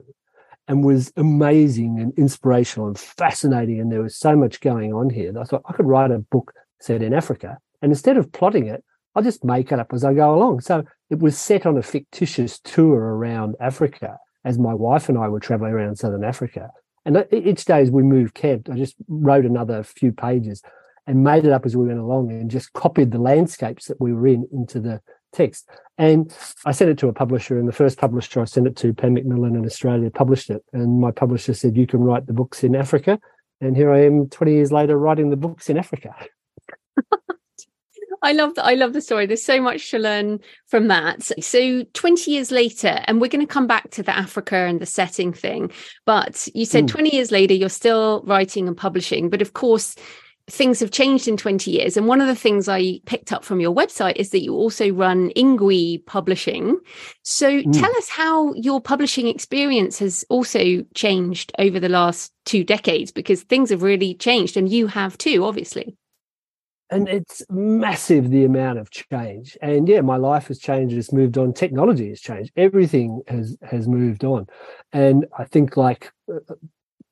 and 0.69 0.85
was 0.85 1.11
amazing 1.17 1.99
and 1.99 2.17
inspirational 2.17 2.87
and 2.87 2.97
fascinating. 2.97 3.81
And 3.81 3.91
there 3.91 4.01
was 4.01 4.15
so 4.15 4.37
much 4.37 4.61
going 4.61 4.93
on 4.93 5.09
here. 5.09 5.33
That 5.33 5.41
I 5.41 5.43
thought 5.43 5.63
I 5.65 5.73
could 5.73 5.85
write 5.85 6.11
a 6.11 6.19
book 6.19 6.53
set 6.79 7.03
in 7.03 7.13
Africa 7.13 7.57
and 7.83 7.91
instead 7.91 8.17
of 8.17 8.31
plotting 8.31 8.65
it, 8.65 8.83
I'll 9.13 9.21
just 9.21 9.43
make 9.43 9.71
it 9.71 9.77
up 9.77 9.93
as 9.93 10.03
I 10.03 10.13
go 10.13 10.33
along. 10.33 10.61
So 10.61 10.85
it 11.09 11.19
was 11.19 11.37
set 11.37 11.65
on 11.65 11.77
a 11.77 11.83
fictitious 11.83 12.59
tour 12.59 12.97
around 12.97 13.55
Africa 13.59 14.17
as 14.45 14.57
my 14.57 14.73
wife 14.73 15.09
and 15.09 15.17
I 15.17 15.27
were 15.27 15.41
traveling 15.41 15.73
around 15.73 15.97
Southern 15.97 16.23
Africa. 16.23 16.71
And 17.05 17.27
each 17.31 17.65
day 17.65 17.81
as 17.81 17.91
we 17.91 18.01
moved 18.01 18.33
camp, 18.33 18.69
I 18.71 18.77
just 18.77 18.95
wrote 19.09 19.45
another 19.45 19.83
few 19.83 20.13
pages 20.13 20.61
and 21.05 21.25
made 21.25 21.45
it 21.45 21.51
up 21.51 21.65
as 21.65 21.75
we 21.75 21.85
went 21.85 21.99
along 21.99 22.31
and 22.31 22.49
just 22.49 22.71
copied 22.71 23.11
the 23.11 23.19
landscapes 23.19 23.87
that 23.87 23.99
we 23.99 24.13
were 24.13 24.27
in 24.27 24.47
into 24.53 24.79
the 24.79 25.01
text. 25.33 25.69
And 25.97 26.33
I 26.65 26.71
sent 26.71 26.89
it 26.89 26.97
to 26.99 27.09
a 27.09 27.13
publisher, 27.13 27.59
and 27.59 27.67
the 27.67 27.73
first 27.73 27.97
publisher 27.97 28.41
I 28.41 28.45
sent 28.45 28.67
it 28.67 28.77
to, 28.77 28.93
Pan 28.93 29.13
Macmillan 29.13 29.57
in 29.57 29.65
Australia, 29.65 30.09
published 30.09 30.49
it. 30.49 30.63
And 30.71 31.01
my 31.01 31.11
publisher 31.11 31.53
said, 31.53 31.75
You 31.75 31.85
can 31.85 31.99
write 31.99 32.25
the 32.27 32.33
books 32.33 32.63
in 32.63 32.75
Africa. 32.75 33.19
And 33.59 33.75
here 33.75 33.91
I 33.91 34.05
am 34.05 34.29
20 34.29 34.53
years 34.53 34.71
later 34.71 34.97
writing 34.97 35.29
the 35.29 35.35
books 35.35 35.69
in 35.69 35.77
Africa. 35.77 36.15
I 38.23 38.31
love 38.31 38.55
that. 38.55 38.65
I 38.65 38.73
love 38.73 38.93
the 38.93 39.01
story. 39.01 39.25
There's 39.25 39.43
so 39.43 39.61
much 39.61 39.91
to 39.91 39.99
learn 39.99 40.39
from 40.67 40.87
that. 40.87 41.23
So 41.43 41.83
20 41.93 42.31
years 42.31 42.51
later, 42.51 43.01
and 43.05 43.19
we're 43.19 43.27
going 43.27 43.45
to 43.45 43.53
come 43.53 43.67
back 43.67 43.91
to 43.91 44.03
the 44.03 44.15
Africa 44.15 44.55
and 44.55 44.79
the 44.79 44.85
setting 44.85 45.33
thing. 45.33 45.71
But 46.05 46.47
you 46.55 46.65
said 46.65 46.85
mm. 46.85 46.89
20 46.89 47.13
years 47.13 47.31
later, 47.31 47.53
you're 47.53 47.69
still 47.69 48.23
writing 48.25 48.67
and 48.67 48.77
publishing. 48.77 49.29
But 49.29 49.41
of 49.41 49.51
course, 49.53 49.95
things 50.49 50.79
have 50.79 50.91
changed 50.91 51.27
in 51.27 51.35
20 51.35 51.69
years. 51.69 51.97
And 51.97 52.07
one 52.07 52.21
of 52.21 52.27
the 52.27 52.35
things 52.35 52.69
I 52.69 53.01
picked 53.05 53.33
up 53.33 53.43
from 53.43 53.59
your 53.59 53.75
website 53.75 54.15
is 54.15 54.29
that 54.29 54.41
you 54.41 54.53
also 54.53 54.89
run 54.89 55.29
Ingwe 55.31 56.05
Publishing. 56.05 56.79
So 57.23 57.49
mm. 57.49 57.79
tell 57.79 57.91
us 57.97 58.07
how 58.07 58.53
your 58.53 58.79
publishing 58.79 59.27
experience 59.27 59.99
has 59.99 60.23
also 60.29 60.85
changed 60.95 61.51
over 61.59 61.77
the 61.77 61.89
last 61.89 62.31
two 62.45 62.63
decades, 62.63 63.11
because 63.11 63.43
things 63.43 63.69
have 63.69 63.83
really 63.83 64.15
changed 64.15 64.55
and 64.55 64.69
you 64.69 64.87
have 64.87 65.17
too, 65.17 65.43
obviously 65.43 65.97
and 66.93 67.09
it's 67.09 67.43
massive 67.49 68.29
the 68.29 68.45
amount 68.45 68.79
of 68.79 68.89
change. 68.89 69.57
And 69.61 69.87
yeah 69.87 70.01
my 70.01 70.17
life 70.17 70.47
has 70.47 70.59
changed 70.59 70.95
it's 70.95 71.11
moved 71.11 71.37
on 71.37 71.53
technology 71.53 72.09
has 72.09 72.21
changed 72.21 72.51
everything 72.55 73.21
has 73.27 73.57
has 73.63 73.87
moved 73.87 74.23
on. 74.23 74.47
And 74.91 75.25
i 75.37 75.45
think 75.45 75.77
like 75.77 76.11
uh, 76.31 76.37
uh, 76.49 76.55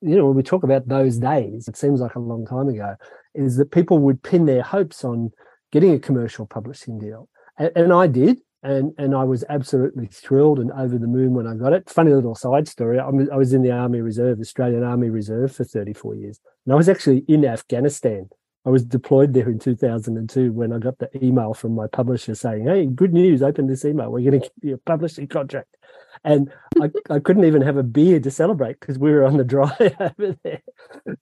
you 0.00 0.16
know 0.16 0.26
when 0.26 0.36
we 0.36 0.42
talk 0.42 0.62
about 0.62 0.88
those 0.88 1.18
days 1.18 1.68
it 1.68 1.76
seems 1.76 2.00
like 2.00 2.14
a 2.14 2.20
long 2.20 2.46
time 2.46 2.68
ago 2.68 2.96
is 3.34 3.56
that 3.56 3.70
people 3.70 3.98
would 3.98 4.22
pin 4.22 4.46
their 4.46 4.62
hopes 4.62 5.04
on 5.04 5.30
getting 5.70 5.94
a 5.94 5.98
commercial 5.98 6.46
publishing 6.46 6.98
deal. 6.98 7.28
And, 7.58 7.72
and 7.76 7.92
i 7.92 8.06
did 8.06 8.38
and 8.62 8.92
and 8.96 9.14
I 9.14 9.24
was 9.24 9.44
absolutely 9.48 10.06
thrilled 10.06 10.60
and 10.60 10.70
over 10.72 10.96
the 10.96 11.08
moon 11.08 11.34
when 11.34 11.46
I 11.46 11.54
got 11.54 11.72
it. 11.72 11.90
Funny 11.90 12.12
little 12.12 12.36
side 12.36 12.68
story: 12.68 12.98
I 13.00 13.36
was 13.36 13.52
in 13.52 13.62
the 13.62 13.72
Army 13.72 14.00
Reserve, 14.00 14.38
Australian 14.38 14.84
Army 14.84 15.10
Reserve, 15.10 15.54
for 15.54 15.64
34 15.64 16.14
years, 16.14 16.40
and 16.64 16.72
I 16.72 16.76
was 16.76 16.88
actually 16.88 17.24
in 17.26 17.44
Afghanistan 17.44 18.28
I 18.64 18.70
was 18.70 18.84
deployed 18.84 19.32
there 19.34 19.48
in 19.48 19.58
2002 19.58 20.52
when 20.52 20.72
I 20.72 20.78
got 20.78 20.98
the 20.98 21.10
email 21.24 21.52
from 21.52 21.74
my 21.74 21.88
publisher 21.88 22.34
saying, 22.34 22.66
Hey, 22.66 22.86
good 22.86 23.12
news, 23.12 23.42
open 23.42 23.66
this 23.66 23.84
email. 23.84 24.10
We're 24.10 24.30
going 24.30 24.40
to 24.40 24.50
give 24.60 24.70
you 24.70 24.74
a 24.74 24.78
publishing 24.78 25.26
contract. 25.26 25.76
And 26.24 26.52
I, 26.80 26.90
I 27.10 27.18
couldn't 27.18 27.44
even 27.44 27.62
have 27.62 27.76
a 27.76 27.82
beer 27.82 28.20
to 28.20 28.30
celebrate 28.30 28.78
because 28.78 28.98
we 28.98 29.10
were 29.10 29.24
on 29.24 29.36
the 29.36 29.44
dry 29.56 29.74
over 29.98 30.36
there. 30.44 30.62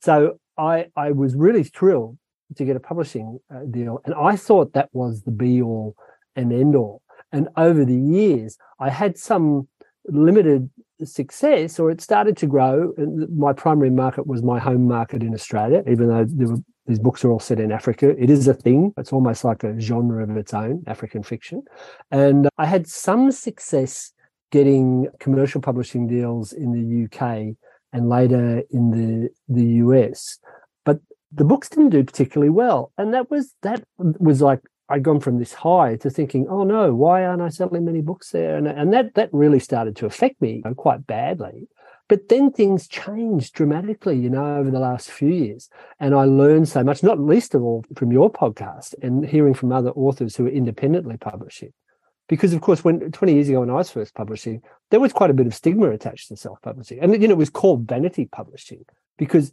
So 0.01 0.39
I, 0.59 0.89
I 0.97 1.13
was 1.13 1.35
really 1.35 1.65
thrilled 1.65 2.19
to 2.57 2.65
get 2.65 2.77
a 2.77 2.81
publishing 2.81 3.39
uh, 3.55 3.61
deal. 3.71 4.01
And 4.05 4.15
I 4.15 4.37
thought 4.37 4.75
that 4.75 4.91
was 4.93 5.23
the 5.23 5.31
be 5.31 5.63
all 5.63 5.97
and 6.37 6.53
end 6.53 6.77
all. 6.77 7.01
And 7.33 7.49
over 7.57 7.85
the 7.85 7.97
years, 7.97 8.59
I 8.79 8.91
had 8.91 9.17
some 9.17 9.69
limited 10.07 10.69
success 11.05 11.79
or 11.79 11.91
it 11.91 12.01
started 12.01 12.37
to 12.39 12.47
grow. 12.47 12.93
And 12.99 13.35
my 13.35 13.53
primary 13.53 13.91
market 13.91 14.27
was 14.27 14.43
my 14.43 14.59
home 14.59 14.87
market 14.87 15.23
in 15.23 15.33
Australia, 15.33 15.83
even 15.89 16.09
though 16.09 16.27
there 16.29 16.49
were 16.49 16.63
these 16.91 16.99
books 16.99 17.25
are 17.25 17.31
all 17.31 17.39
set 17.39 17.61
in 17.61 17.71
Africa. 17.71 18.17
It 18.19 18.31
is 18.31 18.49
a 18.49 18.53
thing. 18.53 18.93
It's 18.97 19.13
almost 19.13 19.45
like 19.45 19.63
a 19.63 19.79
genre 19.79 20.25
of 20.25 20.37
its 20.37 20.53
own, 20.53 20.83
African 20.89 21.23
fiction. 21.23 21.63
And 22.11 22.49
I 22.59 22.67
had 22.67 22.89
some 22.89 23.31
success 23.31 24.13
getting 24.51 25.07
commercial 25.21 25.61
publishing 25.61 26.09
deals 26.09 26.53
in 26.53 26.73
the 26.73 27.05
UK 27.05 27.55
and 27.93 28.09
later 28.09 28.65
in 28.71 28.91
the 28.91 29.29
the 29.49 29.67
US. 29.85 30.41
But 30.85 30.99
the 31.31 31.45
books 31.45 31.69
didn't 31.69 31.91
do 31.91 32.03
particularly 32.03 32.51
well. 32.51 32.91
And 32.99 33.15
that 33.15 33.31
was 33.31 33.55
that 33.63 33.85
was 33.99 34.43
like 34.43 34.61
I'd 34.89 35.05
gone 35.05 35.21
from 35.21 35.39
this 35.39 35.55
high 35.55 35.95
to 35.99 36.11
thinking, 36.11 36.49
oh 36.51 36.65
no, 36.65 36.93
why 36.93 37.25
aren't 37.25 37.43
I 37.43 37.51
selling 37.51 37.85
many 37.85 38.01
books 38.01 38.31
there? 38.31 38.57
And, 38.57 38.67
and 38.67 38.93
that 38.93 39.15
that 39.15 39.31
really 39.33 39.61
started 39.61 39.95
to 39.97 40.07
affect 40.07 40.43
me 40.43 40.65
quite 40.77 41.07
badly. 41.07 41.69
But 42.11 42.29
then 42.29 42.51
things 42.51 42.89
changed 42.89 43.55
dramatically, 43.55 44.19
you 44.19 44.31
know, 44.31 44.57
over 44.57 44.69
the 44.69 44.81
last 44.81 45.13
few 45.13 45.29
years. 45.29 45.71
And 46.01 46.13
I 46.13 46.25
learned 46.25 46.69
so 46.69 46.83
much, 46.83 47.05
not 47.05 47.21
least 47.21 47.55
of 47.55 47.63
all 47.63 47.85
from 47.95 48.11
your 48.11 48.29
podcast 48.33 48.97
and 49.01 49.25
hearing 49.25 49.55
from 49.55 49.71
other 49.71 49.91
authors 49.91 50.35
who 50.35 50.47
are 50.47 50.51
independently 50.51 51.17
publishing. 51.19 51.73
Because 52.29 52.53
of 52.53 52.63
course, 52.63 52.83
when 52.83 53.13
20 53.13 53.33
years 53.33 53.49
ago 53.49 53.61
when 53.61 53.71
I 53.71 53.75
was 53.75 53.93
first 53.93 54.17
publishing, 54.17 54.61
there 54.91 54.99
was 54.99 55.13
quite 55.13 55.31
a 55.31 55.35
bit 55.35 55.47
of 55.47 55.55
stigma 55.55 55.89
attached 55.91 56.27
to 56.29 56.37
self-publishing. 56.37 56.99
And 56.99 57.13
you 57.23 57.29
know, 57.29 57.35
it 57.35 57.39
was 57.39 57.49
called 57.49 57.87
vanity 57.87 58.25
publishing 58.25 58.85
because 59.17 59.53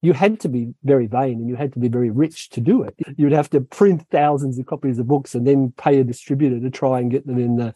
you 0.00 0.12
had 0.12 0.38
to 0.40 0.48
be 0.48 0.74
very 0.84 1.08
vain 1.08 1.40
and 1.40 1.48
you 1.48 1.56
had 1.56 1.72
to 1.72 1.80
be 1.80 1.88
very 1.88 2.10
rich 2.10 2.50
to 2.50 2.60
do 2.60 2.84
it. 2.84 2.94
You'd 3.16 3.32
have 3.32 3.50
to 3.50 3.60
print 3.60 4.06
thousands 4.12 4.60
of 4.60 4.66
copies 4.66 5.00
of 5.00 5.08
books 5.08 5.34
and 5.34 5.44
then 5.44 5.72
pay 5.76 5.98
a 5.98 6.04
distributor 6.04 6.60
to 6.60 6.70
try 6.70 7.00
and 7.00 7.10
get 7.10 7.26
them 7.26 7.38
in 7.38 7.56
the 7.56 7.74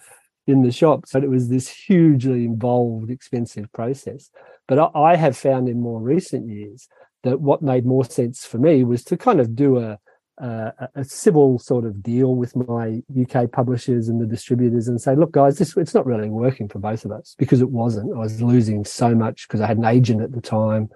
in 0.48 0.62
the 0.62 0.72
shops. 0.72 1.12
But 1.12 1.24
it 1.24 1.30
was 1.30 1.48
this 1.48 1.68
hugely 1.68 2.44
involved, 2.44 3.10
expensive 3.10 3.70
process. 3.72 4.30
But 4.66 4.90
I, 4.94 5.16
have 5.16 5.36
found 5.36 5.68
in 5.68 5.80
more 5.80 6.00
recent 6.00 6.48
years 6.48 6.88
that 7.22 7.40
what 7.40 7.62
made 7.62 7.86
more 7.86 8.04
sense 8.04 8.44
for 8.44 8.58
me 8.58 8.84
was 8.84 9.02
to 9.04 9.16
kind 9.16 9.40
of 9.40 9.56
do 9.56 9.78
a, 9.78 9.98
a, 10.38 10.72
a 10.94 11.04
civil 11.04 11.58
sort 11.58 11.84
of 11.84 12.02
deal 12.02 12.36
with 12.36 12.54
my 12.54 13.02
UK 13.18 13.50
publishers 13.50 14.08
and 14.08 14.20
the 14.20 14.26
distributors 14.26 14.88
and 14.88 15.00
say, 15.00 15.14
look, 15.14 15.32
guys, 15.32 15.58
this 15.58 15.76
it's 15.76 15.94
not 15.94 16.06
really 16.06 16.28
working 16.28 16.68
for 16.68 16.78
both 16.78 17.04
of 17.04 17.12
us 17.12 17.34
because 17.38 17.60
it 17.60 17.70
wasn't. 17.70 18.14
I 18.14 18.18
was 18.20 18.42
losing 18.42 18.84
so 18.84 19.14
much 19.14 19.48
because 19.48 19.60
I 19.60 19.66
had 19.66 19.78
an 19.78 19.84
agent 19.84 20.20
at 20.20 20.32
the 20.32 20.40
time. 20.40 20.90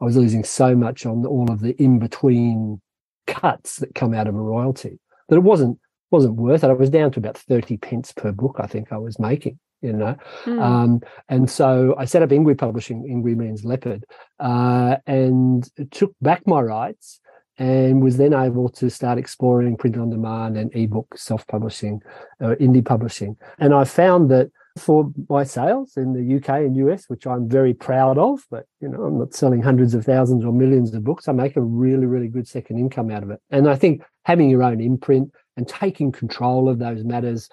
I 0.00 0.04
was 0.04 0.16
losing 0.16 0.42
so 0.42 0.74
much 0.74 1.06
on 1.06 1.24
all 1.24 1.50
of 1.50 1.60
the 1.60 1.80
in 1.80 2.00
between 2.00 2.80
cuts 3.26 3.76
that 3.76 3.94
come 3.94 4.14
out 4.14 4.26
of 4.26 4.34
a 4.34 4.40
royalty 4.40 4.98
that 5.28 5.36
it 5.36 5.42
wasn't 5.42 5.78
wasn't 6.12 6.36
worth 6.36 6.62
it. 6.62 6.70
I 6.70 6.74
was 6.74 6.90
down 6.90 7.10
to 7.12 7.18
about 7.18 7.38
30 7.38 7.78
pence 7.78 8.12
per 8.12 8.32
book, 8.32 8.56
I 8.58 8.66
think 8.66 8.92
I 8.92 8.98
was 8.98 9.18
making, 9.18 9.58
you 9.80 9.92
know. 9.92 10.16
Mm. 10.44 10.62
Um, 10.62 11.00
and 11.28 11.50
so 11.50 11.94
I 11.98 12.04
set 12.04 12.22
up 12.22 12.30
Ingwe 12.30 12.56
Publishing, 12.58 13.02
Ingwe 13.04 13.36
means 13.36 13.64
leopard, 13.64 14.04
uh, 14.38 14.96
and 15.06 15.68
took 15.90 16.14
back 16.20 16.46
my 16.46 16.60
rights 16.60 17.20
and 17.58 18.02
was 18.02 18.16
then 18.16 18.34
able 18.34 18.68
to 18.68 18.90
start 18.90 19.18
exploring 19.18 19.76
print 19.76 19.96
on 19.96 20.10
demand 20.10 20.56
and 20.56 20.74
ebook 20.74 21.16
self 21.16 21.46
publishing, 21.46 22.00
uh, 22.40 22.54
indie 22.60 22.84
publishing. 22.84 23.36
And 23.58 23.74
I 23.74 23.84
found 23.84 24.30
that 24.30 24.50
for 24.78 25.12
my 25.28 25.44
sales 25.44 25.96
in 25.96 26.14
the 26.14 26.36
UK 26.36 26.48
and 26.60 26.76
US, 26.76 27.04
which 27.08 27.26
I'm 27.26 27.48
very 27.48 27.74
proud 27.74 28.16
of, 28.18 28.44
but 28.50 28.64
you 28.80 28.88
know, 28.88 29.02
I'm 29.02 29.18
not 29.18 29.34
selling 29.34 29.62
hundreds 29.62 29.94
of 29.94 30.04
thousands 30.04 30.44
or 30.44 30.52
millions 30.52 30.94
of 30.94 31.04
books. 31.04 31.28
I 31.28 31.32
make 31.32 31.56
a 31.56 31.62
really, 31.62 32.06
really 32.06 32.28
good 32.28 32.48
second 32.48 32.78
income 32.78 33.10
out 33.10 33.22
of 33.22 33.30
it. 33.30 33.40
And 33.50 33.68
I 33.68 33.76
think 33.76 34.02
having 34.24 34.48
your 34.48 34.62
own 34.62 34.80
imprint, 34.80 35.30
and 35.56 35.68
taking 35.68 36.12
control 36.12 36.68
of 36.68 36.78
those 36.78 37.04
matters 37.04 37.48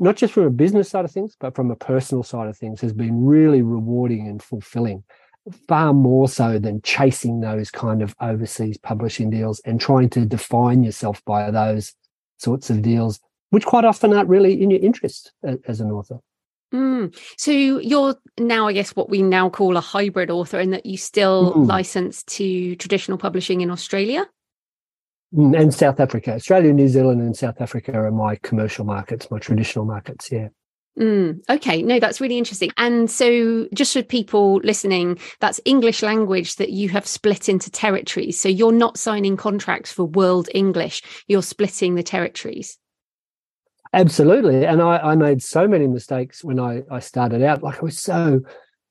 not 0.00 0.16
just 0.16 0.32
from 0.32 0.44
a 0.44 0.50
business 0.50 0.88
side 0.88 1.04
of 1.04 1.12
things, 1.12 1.36
but 1.38 1.54
from 1.54 1.70
a 1.70 1.76
personal 1.76 2.24
side 2.24 2.48
of 2.48 2.56
things, 2.56 2.80
has 2.80 2.94
been 2.94 3.24
really 3.24 3.60
rewarding 3.60 4.26
and 4.26 4.42
fulfilling, 4.42 5.04
far 5.68 5.92
more 5.92 6.26
so 6.26 6.58
than 6.58 6.80
chasing 6.80 7.40
those 7.40 7.70
kind 7.70 8.02
of 8.02 8.16
overseas 8.18 8.78
publishing 8.78 9.28
deals 9.28 9.60
and 9.60 9.78
trying 9.78 10.08
to 10.08 10.24
define 10.24 10.82
yourself 10.82 11.22
by 11.26 11.50
those 11.50 11.92
sorts 12.38 12.70
of 12.70 12.80
deals, 12.80 13.20
which 13.50 13.66
quite 13.66 13.84
often 13.84 14.14
aren't 14.14 14.30
really 14.30 14.60
in 14.60 14.70
your 14.70 14.80
interest 14.80 15.32
as 15.68 15.80
an 15.80 15.90
author. 15.90 16.18
Mm. 16.72 17.14
So 17.36 17.50
you're 17.50 18.14
now, 18.38 18.68
I 18.68 18.72
guess, 18.72 18.96
what 18.96 19.10
we 19.10 19.20
now 19.20 19.50
call 19.50 19.76
a 19.76 19.82
hybrid 19.82 20.30
author, 20.30 20.58
in 20.58 20.70
that 20.70 20.86
you 20.86 20.96
still 20.96 21.52
mm. 21.52 21.66
license 21.66 22.22
to 22.22 22.74
traditional 22.76 23.18
publishing 23.18 23.60
in 23.60 23.70
Australia. 23.70 24.26
Mm, 25.34 25.60
and 25.60 25.72
South 25.72 26.00
Africa. 26.00 26.34
Australia, 26.34 26.72
New 26.72 26.88
Zealand, 26.88 27.20
and 27.20 27.36
South 27.36 27.60
Africa 27.60 27.92
are 27.92 28.10
my 28.10 28.36
commercial 28.36 28.84
markets, 28.84 29.30
my 29.30 29.38
traditional 29.38 29.84
markets. 29.84 30.30
Yeah. 30.32 30.48
Mm, 30.98 31.40
okay, 31.48 31.82
no, 31.82 32.00
that's 32.00 32.20
really 32.20 32.36
interesting. 32.36 32.70
And 32.76 33.08
so, 33.08 33.68
just 33.72 33.92
for 33.92 34.02
people 34.02 34.56
listening, 34.64 35.18
that's 35.38 35.60
English 35.64 36.02
language 36.02 36.56
that 36.56 36.70
you 36.70 36.88
have 36.88 37.06
split 37.06 37.48
into 37.48 37.70
territories. 37.70 38.40
So, 38.40 38.48
you're 38.48 38.72
not 38.72 38.98
signing 38.98 39.36
contracts 39.36 39.92
for 39.92 40.04
world 40.04 40.48
English, 40.52 41.02
you're 41.28 41.42
splitting 41.42 41.94
the 41.94 42.02
territories. 42.02 42.76
Absolutely. 43.92 44.66
And 44.66 44.82
I, 44.82 44.98
I 44.98 45.16
made 45.16 45.42
so 45.42 45.66
many 45.66 45.86
mistakes 45.86 46.44
when 46.44 46.60
I, 46.60 46.82
I 46.90 47.00
started 47.00 47.42
out. 47.42 47.62
Like, 47.62 47.78
I 47.78 47.82
was 47.82 47.98
so 47.98 48.40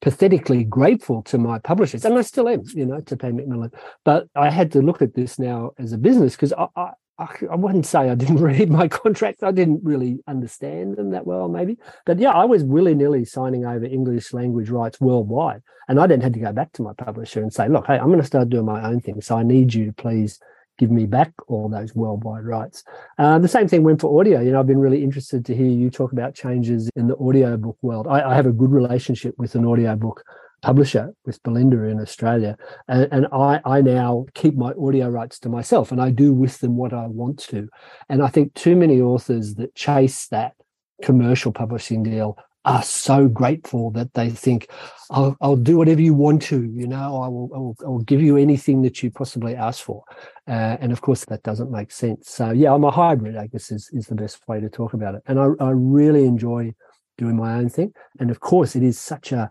pathetically 0.01 0.63
grateful 0.63 1.21
to 1.23 1.37
my 1.37 1.59
publishers, 1.59 2.05
and 2.05 2.17
I 2.17 2.21
still 2.21 2.47
am, 2.47 2.63
you 2.73 2.85
know, 2.85 3.01
to 3.01 3.17
Pan 3.17 3.35
Macmillan. 3.35 3.71
But 4.05 4.27
I 4.35 4.49
had 4.49 4.71
to 4.73 4.81
look 4.81 5.01
at 5.01 5.15
this 5.15 5.39
now 5.39 5.71
as 5.77 5.93
a 5.93 5.97
business 5.97 6.35
because 6.35 6.53
I, 6.53 6.67
I, 6.75 7.27
I 7.51 7.55
wouldn't 7.55 7.85
say 7.85 8.09
I 8.09 8.15
didn't 8.15 8.37
read 8.41 8.69
my 8.69 8.87
contracts. 8.87 9.43
I 9.43 9.51
didn't 9.51 9.81
really 9.83 10.19
understand 10.27 10.97
them 10.97 11.11
that 11.11 11.27
well, 11.27 11.49
maybe. 11.49 11.77
But 12.05 12.19
yeah, 12.19 12.31
I 12.31 12.45
was 12.45 12.63
willy 12.63 12.95
nilly 12.95 13.25
signing 13.25 13.65
over 13.65 13.85
English 13.85 14.33
language 14.33 14.69
rights 14.69 15.01
worldwide. 15.01 15.61
And 15.87 15.99
I 15.99 16.07
then 16.07 16.21
had 16.21 16.33
to 16.33 16.39
go 16.39 16.53
back 16.53 16.71
to 16.73 16.83
my 16.83 16.93
publisher 16.93 17.41
and 17.41 17.51
say, 17.51 17.67
look, 17.67 17.87
hey, 17.87 17.97
I'm 17.97 18.07
going 18.07 18.19
to 18.19 18.25
start 18.25 18.49
doing 18.49 18.65
my 18.65 18.87
own 18.87 19.01
thing. 19.01 19.21
So 19.21 19.37
I 19.37 19.43
need 19.43 19.73
you 19.73 19.87
to 19.87 19.93
please 19.93 20.39
give 20.79 20.89
me 20.89 21.05
back 21.05 21.31
all 21.47 21.69
those 21.69 21.93
worldwide 21.93 22.45
rights. 22.45 22.83
Uh, 23.19 23.37
the 23.37 23.47
same 23.47 23.67
thing 23.67 23.83
went 23.83 24.01
for 24.01 24.19
audio. 24.19 24.39
You 24.39 24.51
know, 24.51 24.59
I've 24.59 24.67
been 24.67 24.79
really 24.79 25.03
interested 25.03 25.45
to 25.45 25.55
hear 25.55 25.67
you 25.67 25.91
talk 25.91 26.13
about 26.13 26.33
changes 26.33 26.89
in 26.95 27.07
the 27.07 27.15
audiobook 27.17 27.77
world. 27.81 28.07
I, 28.07 28.31
I 28.31 28.33
have 28.33 28.47
a 28.47 28.51
good 28.51 28.71
relationship 28.71 29.35
with 29.37 29.53
an 29.53 29.65
audiobook 29.65 30.23
publisher 30.61 31.13
with 31.25 31.41
Bolinda 31.43 31.89
in 31.89 31.99
Australia. 31.99 32.57
And, 32.87 33.07
and, 33.11 33.27
I, 33.31 33.61
I 33.63 33.81
now 33.81 34.25
keep 34.33 34.55
my 34.55 34.73
audio 34.73 35.07
rights 35.07 35.39
to 35.39 35.49
myself 35.49 35.91
and 35.91 36.01
I 36.01 36.09
do 36.11 36.33
with 36.33 36.59
them 36.59 36.75
what 36.75 36.93
I 36.93 37.07
want 37.07 37.39
to. 37.49 37.69
And 38.09 38.21
I 38.21 38.27
think 38.27 38.53
too 38.55 38.75
many 38.75 38.99
authors 38.99 39.55
that 39.55 39.75
chase 39.75 40.27
that 40.27 40.53
commercial 41.01 41.53
publishing 41.53 42.03
deal 42.03 42.37
are 42.69 42.83
so 42.83 43.27
grateful 43.27 43.89
that 43.91 44.13
they 44.13 44.29
think, 44.29 44.69
I'll, 45.09 45.35
I'll 45.41 45.55
do 45.55 45.77
whatever 45.77 46.01
you 46.01 46.13
want 46.13 46.41
to, 46.43 46.63
you 46.63 46.87
know, 46.87 47.21
I 47.23 47.27
will, 47.27 47.49
I 47.55 47.57
will, 47.57 47.75
I 47.83 47.89
will 47.89 48.03
give 48.03 48.21
you 48.21 48.37
anything 48.37 48.83
that 48.83 49.01
you 49.01 49.09
possibly 49.09 49.55
ask 49.55 49.83
for. 49.83 50.03
Uh, 50.47 50.77
and 50.79 50.91
of 50.91 51.01
course, 51.01 51.25
that 51.25 51.41
doesn't 51.41 51.71
make 51.71 51.91
sense. 51.91 52.29
So, 52.29 52.51
yeah, 52.51 52.71
I'm 52.73 52.83
a 52.83 52.91
hybrid, 52.91 53.35
I 53.37 53.47
guess, 53.47 53.71
is, 53.71 53.89
is 53.91 54.05
the 54.05 54.15
best 54.15 54.47
way 54.47 54.59
to 54.59 54.69
talk 54.69 54.93
about 54.93 55.15
it. 55.15 55.23
And 55.25 55.39
I, 55.39 55.47
I 55.59 55.71
really 55.71 56.25
enjoy 56.25 56.73
doing 57.17 57.35
my 57.35 57.55
own 57.55 57.69
thing. 57.69 57.91
And 58.19 58.29
of 58.29 58.39
course, 58.39 58.75
it 58.75 58.83
is 58.83 58.99
such 58.99 59.31
a, 59.31 59.49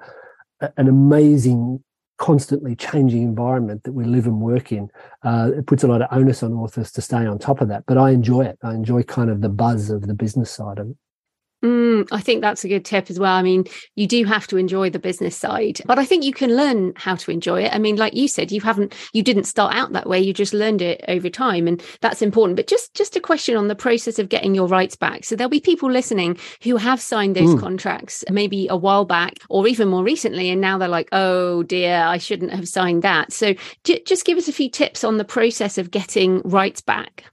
an 0.77 0.89
amazing 0.89 1.83
constantly 2.19 2.77
changing 2.77 3.23
environment 3.23 3.83
that 3.83 3.93
we 3.93 4.05
live 4.05 4.27
and 4.27 4.41
work 4.41 4.71
in. 4.71 4.89
Uh, 5.25 5.51
it 5.57 5.67
puts 5.67 5.83
a 5.83 5.89
lot 5.89 6.03
of 6.03 6.09
onus 6.13 6.43
on 6.43 6.53
authors 6.53 6.93
to 6.93 7.01
stay 7.01 7.27
on 7.27 7.39
top 7.39 7.61
of 7.61 7.69
that, 7.69 7.85
but 7.87 7.99
I 7.99 8.11
enjoy 8.11 8.43
it. 8.43 8.59
I 8.63 8.75
enjoy 8.75 9.03
kind 9.03 9.31
of 9.31 9.41
the 9.41 9.49
buzz 9.49 9.91
of 9.91 10.07
the 10.07 10.15
business 10.15 10.51
side 10.51 10.79
of 10.79 10.91
it. 10.91 10.97
Mm, 11.65 12.07
I 12.13 12.21
think 12.21 12.41
that's 12.41 12.65
a 12.65 12.69
good 12.69 12.85
tip 12.85 13.11
as 13.11 13.19
well. 13.19 13.35
I 13.35 13.43
mean, 13.43 13.65
you 13.97 14.07
do 14.07 14.25
have 14.25 14.47
to 14.49 14.57
enjoy 14.57 14.91
the 14.91 15.01
business 15.01 15.37
side, 15.37 15.81
but 15.87 15.99
I 15.99 16.05
think 16.05 16.23
you 16.23 16.33
can 16.33 16.55
learn 16.55 16.93
how 16.95 17.17
to 17.17 17.33
enjoy 17.33 17.65
it. 17.65 17.75
I 17.75 17.79
mean, 17.79 17.97
like 17.97 18.15
you 18.15 18.29
said, 18.29 18.53
you 18.53 18.61
haven't, 18.61 18.95
you 19.13 19.25
didn't 19.25 19.45
start 19.45 19.75
out 19.75 19.93
that 19.93 20.09
way. 20.09 20.21
You 20.21 20.33
just 20.33 20.55
learned 20.55 20.83
it 20.83 21.05
over 21.09 21.29
time, 21.29 21.67
and 21.67 21.83
that's 22.01 22.23
important. 22.23 22.57
But 22.57 22.69
just, 22.69 22.95
just 22.95 23.17
a 23.17 23.21
question 23.21 23.57
on 23.57 23.67
the 23.67 23.75
process 23.75 24.21
of 24.21 24.29
getting 24.29 24.55
your 24.55 24.69
rights 24.69 24.95
back. 24.95 25.25
So 25.25 25.35
there'll 25.35 25.51
be 25.51 25.59
people 25.59 25.91
listening 25.91 26.39
who 26.63 26.77
have 26.77 27.01
signed 27.01 27.35
those 27.35 27.55
mm. 27.57 27.61
contracts 27.61 28.25
maybe 28.31 28.69
a 28.69 28.77
while 28.77 29.05
back 29.05 29.35
or 29.49 29.67
even 29.67 29.89
more 29.89 30.05
recently, 30.05 30.51
and 30.51 30.61
now 30.61 30.79
they're 30.79 30.87
like, 30.87 31.09
"Oh 31.11 31.65
dear, 31.65 32.05
I 32.05 32.19
shouldn't 32.19 32.53
have 32.53 32.69
signed 32.69 33.03
that." 33.03 33.33
So 33.33 33.55
j- 33.83 34.03
just 34.07 34.25
give 34.25 34.39
us 34.39 34.47
a 34.47 34.53
few 34.53 34.71
tips 34.71 35.03
on 35.03 35.17
the 35.17 35.25
process 35.25 35.77
of 35.77 35.91
getting 35.91 36.41
rights 36.45 36.81
back. 36.81 37.25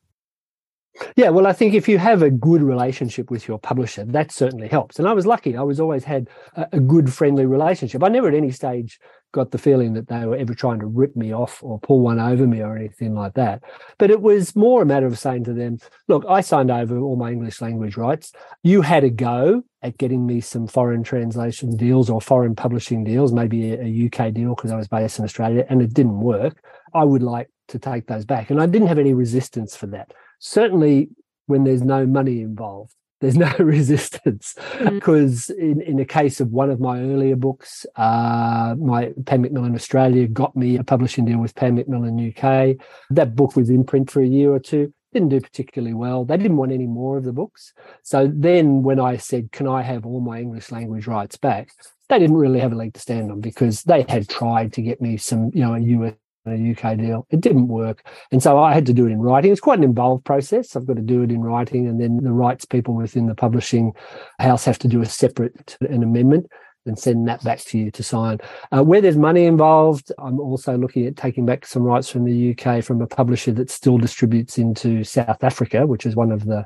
Yeah, 1.15 1.29
well, 1.29 1.47
I 1.47 1.53
think 1.53 1.73
if 1.73 1.89
you 1.89 1.97
have 1.97 2.21
a 2.21 2.29
good 2.31 2.62
relationship 2.62 3.29
with 3.29 3.47
your 3.47 3.60
publisher, 3.60 4.05
that 4.05 4.31
certainly 4.31 4.67
helps. 4.67 4.97
And 4.97 5.08
I 5.08 5.13
was 5.13 5.25
lucky; 5.25 5.58
I 5.58 5.62
was 5.62 5.79
always 5.79 6.03
had 6.03 6.29
a, 6.55 6.79
good, 6.79 7.13
friendly 7.13 7.45
relationship. 7.45 8.03
I 8.03 8.08
never, 8.08 8.29
at 8.29 8.34
any 8.34 8.51
stage, 8.51 8.99
got 9.34 9.51
the 9.51 9.58
feeling 9.58 9.93
that 9.93 10.08
they 10.08 10.25
were 10.25 10.38
ever 10.38 10.53
trying 10.53 10.79
to 10.79 10.86
rip 10.86 11.15
me 11.15 11.34
off 11.34 11.62
or 11.62 11.79
pull 11.79 11.99
one 11.99 12.19
over 12.19 12.47
me 12.47 12.62
or 12.62 12.77
anything 12.77 13.13
like 13.13 13.34
that. 13.34 13.62
But 13.97 14.10
it 14.10 14.21
was 14.21 14.55
more 14.55 14.81
a 14.81 14.86
matter 14.86 15.05
of 15.05 15.19
saying 15.19 15.43
to 15.45 15.53
them, 15.53 15.79
"Look, 16.08 16.23
I 16.29 16.39
signed 16.41 16.71
over 16.71 16.97
all 16.97 17.17
my 17.17 17.31
English 17.31 17.62
language 17.62 17.97
rights. 17.97 18.31
You 18.63 18.81
had 18.81 19.03
a 19.03 19.10
go 19.10 19.63
at 19.81 19.97
getting 19.97 20.25
me 20.25 20.39
some 20.39 20.67
foreign 20.67 21.03
translation 21.03 21.75
deals 21.75 22.10
or 22.10 22.21
foreign 22.21 22.55
publishing 22.55 23.03
deals, 23.03 23.34
maybe 23.34 23.73
a, 23.73 23.81
a 23.81 24.05
UK 24.05 24.34
deal 24.34 24.55
because 24.55 24.71
I 24.71 24.77
was 24.77 24.88
based 24.88 25.19
in 25.19 25.25
Australia, 25.25 25.65
and 25.69 25.81
it 25.81 25.93
didn't 25.93 26.21
work. 26.21 26.63
I 26.93 27.03
would 27.03 27.23
like 27.23 27.49
to 27.69 27.79
take 27.79 28.08
those 28.08 28.23
back." 28.23 28.49
And 28.49 28.62
I 28.62 28.65
didn't 28.65 28.88
have 28.88 28.99
any 28.99 29.13
resistance 29.13 29.75
for 29.75 29.88
that 29.88 30.13
certainly 30.39 31.10
when 31.48 31.63
there's 31.63 31.82
no 31.82 32.06
money 32.06 32.41
involved 32.41 32.95
there's 33.21 33.38
no 33.38 33.52
resistance. 33.60 34.56
Because 34.84 35.48
mm. 35.48 35.60
in, 35.60 35.82
in 35.82 35.98
the 35.98 36.06
case 36.06 36.39
of 36.39 36.52
one 36.52 36.69
of 36.69 36.80
my 36.80 37.00
earlier 37.00 37.36
books 37.36 37.86
uh, 37.95 38.76
my 38.78 39.13
pan 39.26 39.41
macmillan 39.41 39.76
australia 39.76 40.28
got 40.28 40.56
me 40.56 40.78
a 40.78 40.84
publishing 40.84 41.26
deal 41.26 41.39
with 41.39 41.56
pan 41.56 41.76
macmillan 41.76 42.19
uk 42.30 42.78
that 43.10 43.36
book 43.36 43.56
was 43.56 43.69
in 43.69 43.84
print 43.84 44.12
for 44.12 44.21
a 44.21 44.28
year 44.28 44.52
or 44.52 44.60
two. 44.60 44.93
Didn't 45.13 45.30
do 45.30 45.39
particularly 45.39 45.93
well. 45.93 46.26
They 46.26 46.36
didn't 46.36 46.58
want 46.58 46.74
any 46.74 46.88
more 46.88 47.17
of 47.17 47.24
the 47.24 47.32
books. 47.32 47.74
So 48.04 48.30
then 48.34 48.84
when 48.84 49.00
i 49.00 49.17
said 49.17 49.52
can 49.52 49.67
i 49.67 49.82
have 49.82 50.06
all 50.06 50.19
my 50.19 50.39
english 50.39 50.71
language 50.71 51.08
rights 51.08 51.38
back? 51.38 51.69
They 52.10 52.19
didn't 52.19 52.38
really 52.38 52.60
have 52.60 52.74
a 52.74 52.76
leg 52.76 52.93
to 52.93 53.00
stand 53.00 53.32
on 53.32 53.41
because 53.41 53.84
they 53.84 54.06
had 54.08 54.30
tried 54.30 54.74
to 54.74 54.82
get 54.82 55.02
me 55.02 55.17
some 55.17 55.52
you 55.54 55.62
know 55.62 55.74
a 55.74 55.80
us 55.80 56.13
a 56.47 56.71
UK 56.71 56.97
deal. 56.97 57.27
It 57.29 57.41
didn't 57.41 57.67
work. 57.67 58.05
And 58.31 58.41
so 58.41 58.60
I 58.60 58.73
had 58.73 58.86
to 58.88 58.93
do 58.93 59.08
it 59.08 59.12
in 59.12 59.19
writing. 59.19 59.51
It's 59.51 59.62
quite 59.62 59.79
an 59.79 59.84
involved 59.84 60.25
process. 60.25 60.75
I've 60.75 60.86
got 60.86 60.97
to 60.97 61.01
do 61.01 61.23
it 61.23 61.31
in 61.31 61.41
writing, 61.41 61.88
and 61.88 61.99
then 61.99 62.17
the 62.17 62.31
rights 62.31 62.65
people 62.65 62.93
within 62.93 63.27
the 63.27 63.36
publishing 63.36 63.93
house 64.39 64.65
have 64.65 64.79
to 64.79 64.88
do 64.88 65.01
a 65.01 65.05
separate 65.05 65.77
an 65.81 66.03
amendment 66.03 66.47
and 66.86 66.99
send 66.99 67.27
that 67.27 67.43
back 67.43 67.60
to 67.60 67.77
you 67.77 67.91
to 67.91 68.03
sign. 68.03 68.39
Uh, 68.71 68.84
where 68.84 69.01
there's 69.01 69.17
money 69.17 69.45
involved, 69.45 70.12
I'm 70.19 70.39
also 70.39 70.77
looking 70.77 71.05
at 71.08 71.17
taking 71.17 71.45
back 71.45 71.65
some 71.65 71.84
rights 71.84 72.10
from 72.10 72.25
the 72.25 72.51
UK 72.51 72.84
from 72.84 73.01
a 73.01 73.08
publisher 73.08 73.51
that 73.53 73.71
still 73.71 73.97
distributes 73.97 74.58
into 74.58 75.03
South 75.03 75.43
Africa, 75.43 75.88
which 75.88 76.05
is 76.05 76.15
one 76.15 76.31
of 76.31 76.45
the 76.45 76.65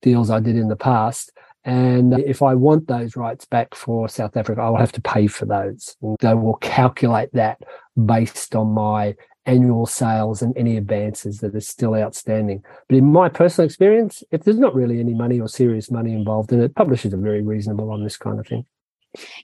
deals 0.00 0.30
I 0.30 0.40
did 0.40 0.56
in 0.56 0.68
the 0.68 0.76
past. 0.76 1.32
And 1.64 2.18
if 2.20 2.42
I 2.42 2.54
want 2.54 2.86
those 2.88 3.16
rights 3.16 3.44
back 3.44 3.74
for 3.74 4.08
South 4.08 4.36
Africa, 4.36 4.62
I 4.62 4.70
will 4.70 4.78
have 4.78 4.92
to 4.92 5.02
pay 5.02 5.26
for 5.26 5.44
those. 5.44 5.96
They 6.20 6.34
will 6.34 6.56
calculate 6.56 7.30
that 7.34 7.60
based 8.06 8.54
on 8.54 8.68
my 8.68 9.16
annual 9.44 9.86
sales 9.86 10.42
and 10.42 10.56
any 10.56 10.76
advances 10.76 11.38
that 11.38 11.54
are 11.54 11.60
still 11.60 11.94
outstanding. 11.94 12.62
But 12.88 12.98
in 12.98 13.10
my 13.10 13.28
personal 13.28 13.66
experience, 13.66 14.22
if 14.30 14.44
there's 14.44 14.58
not 14.58 14.74
really 14.74 15.00
any 15.00 15.14
money 15.14 15.40
or 15.40 15.48
serious 15.48 15.90
money 15.90 16.12
involved 16.12 16.52
in 16.52 16.60
it, 16.60 16.74
publishers 16.74 17.14
are 17.14 17.18
very 17.18 17.42
reasonable 17.42 17.90
on 17.90 18.04
this 18.04 18.16
kind 18.16 18.38
of 18.38 18.46
thing. 18.46 18.66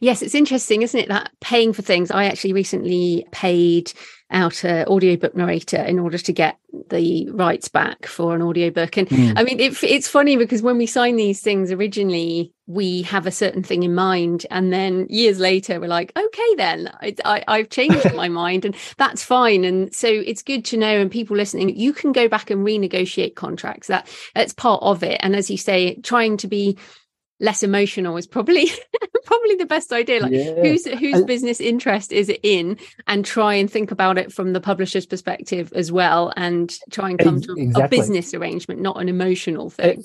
Yes, 0.01 0.21
it's 0.21 0.35
interesting, 0.35 0.83
isn't 0.83 1.01
it? 1.01 1.09
That 1.09 1.31
paying 1.41 1.73
for 1.73 1.83
things. 1.83 2.11
I 2.11 2.27
actually 2.27 2.53
recently 2.53 3.27
paid 3.33 3.93
out 4.35 4.65
an 4.65 4.87
audiobook 4.87 5.35
narrator 5.35 5.81
in 5.83 5.99
order 5.99 6.19
to 6.19 6.33
get 6.33 6.59
the 6.91 7.31
rights 7.31 7.69
back 7.69 8.05
for 8.07 8.35
an 8.35 8.43
audiobook. 8.43 8.97
And 8.97 9.09
mm. 9.09 9.33
I 9.37 9.45
mean, 9.45 9.61
it, 9.61 9.83
it's 9.83 10.09
funny 10.09 10.37
because 10.37 10.61
when 10.61 10.77
we 10.77 10.87
sign 10.87 11.17
these 11.17 11.41
things 11.41 11.71
originally, 11.71 12.53
we 12.67 13.03
have 13.03 13.27
a 13.27 13.31
certain 13.31 13.63
thing 13.63 13.85
in 13.85 13.95
mind. 13.95 14.45
And 14.51 14.73
then 14.73 15.07
years 15.09 15.39
later, 15.39 15.79
we're 15.81 15.87
like, 15.87 16.13
okay, 16.17 16.55
then 16.57 16.91
I, 17.01 17.45
I, 17.47 17.59
have 17.59 17.71
changed 17.71 18.13
my 18.15 18.29
mind 18.45 18.65
and 18.65 18.75
that's 18.99 19.23
fine. 19.23 19.65
And 19.65 19.95
so 19.95 20.09
it's 20.09 20.43
good 20.43 20.65
to 20.67 20.77
know. 20.77 21.01
And 21.01 21.11
people 21.11 21.37
listening, 21.37 21.77
you 21.77 21.93
can 21.93 22.13
go 22.13 22.29
back 22.29 22.51
and 22.51 22.67
renegotiate 22.67 23.37
contracts. 23.37 23.87
That 23.87 24.09
That's 24.35 24.53
part 24.53 24.83
of 24.83 25.03
it. 25.03 25.19
And 25.23 25.37
as 25.37 25.51
you 25.51 25.57
say, 25.57 25.95
trying 25.97 26.37
to 26.39 26.49
be 26.49 26.77
less 27.41 27.63
emotional 27.63 28.17
is 28.17 28.27
probably 28.27 28.71
probably 29.25 29.57
the 29.57 29.67
best 29.67 29.93
idea 29.93 30.21
like 30.21 30.33
yeah. 30.33 30.55
whose 30.63 30.87
whose 30.87 31.25
business 31.25 31.61
interest 31.61 32.13
is 32.13 32.29
it 32.29 32.41
in 32.43 32.79
and 33.07 33.25
try 33.25 33.55
and 33.55 33.71
think 33.71 33.91
about 33.91 34.19
it 34.19 34.33
from 34.33 34.53
the 34.53 34.61
publisher's 34.61 35.07
perspective 35.07 35.73
as 35.75 35.91
well 35.91 36.33
and 36.37 36.77
try 36.91 37.11
and 37.11 37.19
come 37.19 37.41
to 37.41 37.55
exactly. 37.57 37.85
a 37.85 37.89
business 37.89 38.35
arrangement 38.35 38.81
not 38.81 39.01
an 39.01 39.09
emotional 39.09 39.71
thing 39.71 40.05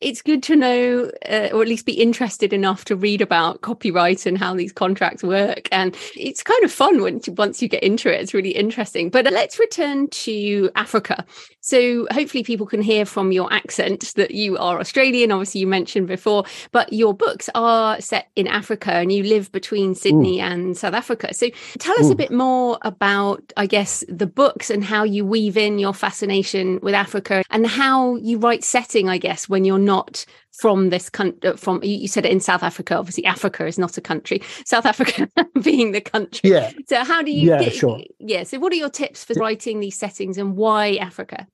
it's 0.00 0.22
good 0.22 0.42
to 0.44 0.56
know, 0.56 1.10
uh, 1.28 1.48
or 1.52 1.62
at 1.62 1.68
least 1.68 1.86
be 1.86 2.00
interested 2.00 2.52
enough 2.52 2.84
to 2.86 2.96
read 2.96 3.22
about 3.22 3.62
copyright 3.62 4.26
and 4.26 4.36
how 4.36 4.54
these 4.54 4.72
contracts 4.72 5.22
work. 5.22 5.68
And 5.72 5.96
it's 6.14 6.42
kind 6.42 6.62
of 6.62 6.70
fun 6.70 7.00
once 7.00 7.26
you, 7.26 7.32
once 7.34 7.62
you 7.62 7.68
get 7.68 7.82
into 7.82 8.12
it. 8.12 8.20
It's 8.20 8.34
really 8.34 8.50
interesting. 8.50 9.08
But 9.08 9.24
let's 9.32 9.58
return 9.58 10.08
to 10.08 10.70
Africa. 10.76 11.24
So 11.60 12.06
hopefully 12.10 12.44
people 12.44 12.66
can 12.66 12.82
hear 12.82 13.06
from 13.06 13.32
your 13.32 13.50
accent 13.52 14.12
that 14.16 14.32
you 14.32 14.58
are 14.58 14.78
Australian. 14.78 15.32
Obviously, 15.32 15.62
you 15.62 15.66
mentioned 15.66 16.06
before, 16.06 16.44
but 16.72 16.92
your 16.92 17.14
books 17.14 17.48
are 17.54 17.98
set 18.00 18.28
in 18.36 18.46
Africa 18.46 18.92
and 18.92 19.10
you 19.10 19.22
live 19.22 19.50
between 19.52 19.94
Sydney 19.94 20.40
Ooh. 20.40 20.44
and 20.44 20.76
South 20.76 20.92
Africa. 20.92 21.32
So 21.32 21.48
tell 21.78 21.98
us 21.98 22.08
Ooh. 22.08 22.12
a 22.12 22.16
bit 22.16 22.30
more 22.30 22.78
about, 22.82 23.52
I 23.56 23.66
guess, 23.66 24.04
the 24.08 24.26
books 24.26 24.68
and 24.68 24.84
how 24.84 25.04
you 25.04 25.24
weave 25.24 25.56
in 25.56 25.78
your 25.78 25.94
fascination 25.94 26.80
with 26.82 26.94
Africa 26.94 27.42
and 27.50 27.66
how 27.66 28.16
you 28.16 28.38
write 28.38 28.64
setting, 28.64 29.08
I 29.08 29.16
guess, 29.16 29.48
when 29.48 29.64
you're 29.64 29.78
not 29.84 30.24
from 30.52 30.90
this 30.90 31.10
country 31.10 31.50
uh, 31.50 31.56
from 31.56 31.82
you 31.82 32.08
said 32.08 32.24
it 32.24 32.32
in 32.32 32.40
south 32.40 32.62
africa 32.62 32.96
obviously 32.96 33.24
africa 33.24 33.66
is 33.66 33.78
not 33.78 33.96
a 33.98 34.00
country 34.00 34.40
south 34.64 34.86
africa 34.86 35.28
being 35.62 35.92
the 35.92 36.00
country. 36.00 36.50
Yeah. 36.50 36.72
So 36.88 37.04
how 37.04 37.22
do 37.22 37.30
you 37.30 37.50
yeah 37.50 37.64
get, 37.64 37.74
sure. 37.74 38.00
yeah 38.18 38.44
so 38.44 38.58
what 38.58 38.72
are 38.72 38.76
your 38.76 38.90
tips 38.90 39.24
for 39.24 39.34
writing 39.34 39.80
these 39.80 39.96
settings 39.96 40.38
and 40.38 40.56
why 40.56 40.96
africa 40.96 41.46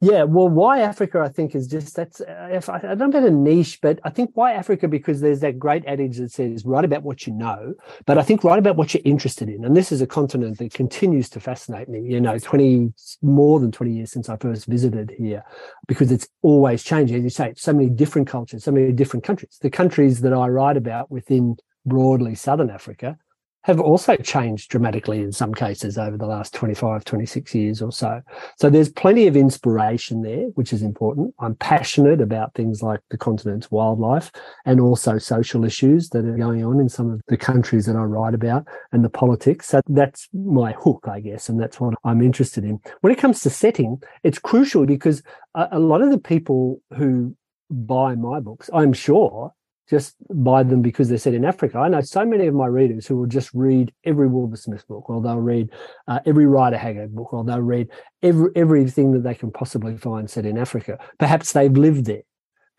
yeah, 0.00 0.22
well, 0.22 0.48
why 0.48 0.80
Africa? 0.80 1.20
I 1.20 1.28
think 1.28 1.54
is 1.54 1.66
just 1.66 1.94
that's 1.94 2.20
uh, 2.20 2.48
if 2.50 2.68
I, 2.68 2.76
I 2.76 2.94
don't 2.94 3.10
know 3.10 3.26
a 3.26 3.30
niche, 3.30 3.80
but 3.80 4.00
I 4.04 4.10
think 4.10 4.30
why 4.34 4.52
Africa 4.52 4.88
because 4.88 5.20
there's 5.20 5.40
that 5.40 5.58
great 5.58 5.84
adage 5.86 6.18
that 6.18 6.32
says 6.32 6.64
write 6.64 6.84
about 6.84 7.02
what 7.02 7.26
you 7.26 7.32
know, 7.32 7.74
but 8.06 8.18
I 8.18 8.22
think 8.22 8.44
write 8.44 8.58
about 8.58 8.76
what 8.76 8.94
you're 8.94 9.02
interested 9.04 9.48
in. 9.48 9.64
And 9.64 9.76
this 9.76 9.92
is 9.92 10.00
a 10.00 10.06
continent 10.06 10.58
that 10.58 10.72
continues 10.72 11.28
to 11.30 11.40
fascinate 11.40 11.88
me. 11.88 12.00
You 12.00 12.20
know, 12.20 12.38
twenty 12.38 12.92
more 13.22 13.60
than 13.60 13.70
twenty 13.70 13.92
years 13.92 14.10
since 14.10 14.28
I 14.28 14.36
first 14.36 14.66
visited 14.66 15.14
here, 15.18 15.42
because 15.86 16.10
it's 16.10 16.28
always 16.42 16.82
changing. 16.82 17.16
As 17.16 17.24
you 17.24 17.30
say, 17.30 17.54
so 17.56 17.72
many 17.72 17.90
different 17.90 18.28
cultures, 18.28 18.64
so 18.64 18.72
many 18.72 18.92
different 18.92 19.24
countries. 19.24 19.58
The 19.60 19.70
countries 19.70 20.20
that 20.22 20.32
I 20.32 20.48
write 20.48 20.76
about 20.76 21.10
within 21.10 21.56
broadly 21.84 22.34
Southern 22.34 22.70
Africa 22.70 23.18
have 23.64 23.80
also 23.80 24.16
changed 24.16 24.70
dramatically 24.70 25.20
in 25.20 25.32
some 25.32 25.54
cases 25.54 25.96
over 25.96 26.16
the 26.16 26.26
last 26.26 26.52
25, 26.54 27.04
26 27.04 27.54
years 27.54 27.80
or 27.82 27.92
so. 27.92 28.20
So 28.58 28.68
there's 28.68 28.90
plenty 28.90 29.26
of 29.26 29.36
inspiration 29.36 30.22
there, 30.22 30.46
which 30.54 30.72
is 30.72 30.82
important. 30.82 31.34
I'm 31.38 31.54
passionate 31.54 32.20
about 32.20 32.54
things 32.54 32.82
like 32.82 33.00
the 33.10 33.18
continent's 33.18 33.70
wildlife 33.70 34.32
and 34.64 34.80
also 34.80 35.18
social 35.18 35.64
issues 35.64 36.08
that 36.10 36.24
are 36.24 36.36
going 36.36 36.64
on 36.64 36.80
in 36.80 36.88
some 36.88 37.10
of 37.10 37.20
the 37.28 37.36
countries 37.36 37.86
that 37.86 37.96
I 37.96 38.02
write 38.02 38.34
about 38.34 38.66
and 38.90 39.04
the 39.04 39.10
politics. 39.10 39.68
So 39.68 39.80
that's 39.88 40.28
my 40.32 40.72
hook, 40.72 41.06
I 41.08 41.20
guess, 41.20 41.48
and 41.48 41.60
that's 41.60 41.80
what 41.80 41.94
I'm 42.04 42.20
interested 42.20 42.64
in. 42.64 42.80
When 43.00 43.12
it 43.12 43.18
comes 43.18 43.40
to 43.42 43.50
setting, 43.50 44.02
it's 44.24 44.38
crucial 44.38 44.86
because 44.86 45.22
a, 45.54 45.78
lot 45.78 46.02
of 46.02 46.10
the 46.10 46.18
people 46.18 46.80
who 46.96 47.36
buy 47.70 48.14
my 48.14 48.40
books, 48.40 48.70
I'm 48.72 48.92
sure, 48.92 49.52
just 49.88 50.14
buy 50.30 50.62
them 50.62 50.82
because 50.82 51.08
they're 51.08 51.18
set 51.18 51.34
in 51.34 51.44
Africa. 51.44 51.78
I 51.78 51.88
know 51.88 52.00
so 52.00 52.24
many 52.24 52.46
of 52.46 52.54
my 52.54 52.66
readers 52.66 53.06
who 53.06 53.16
will 53.16 53.26
just 53.26 53.50
read 53.52 53.92
every 54.04 54.28
Wilbur 54.28 54.56
Smith 54.56 54.86
book, 54.86 55.08
or 55.10 55.20
they'll 55.20 55.38
read 55.38 55.70
uh, 56.08 56.20
every 56.24 56.46
Rider 56.46 56.78
Haggard 56.78 57.14
book, 57.14 57.32
or 57.32 57.44
they'll 57.44 57.60
read 57.60 57.88
every 58.22 58.50
everything 58.56 59.12
that 59.12 59.22
they 59.22 59.34
can 59.34 59.50
possibly 59.50 59.96
find 59.96 60.30
set 60.30 60.46
in 60.46 60.58
Africa. 60.58 60.98
Perhaps 61.18 61.52
they've 61.52 61.76
lived 61.76 62.06
there. 62.06 62.22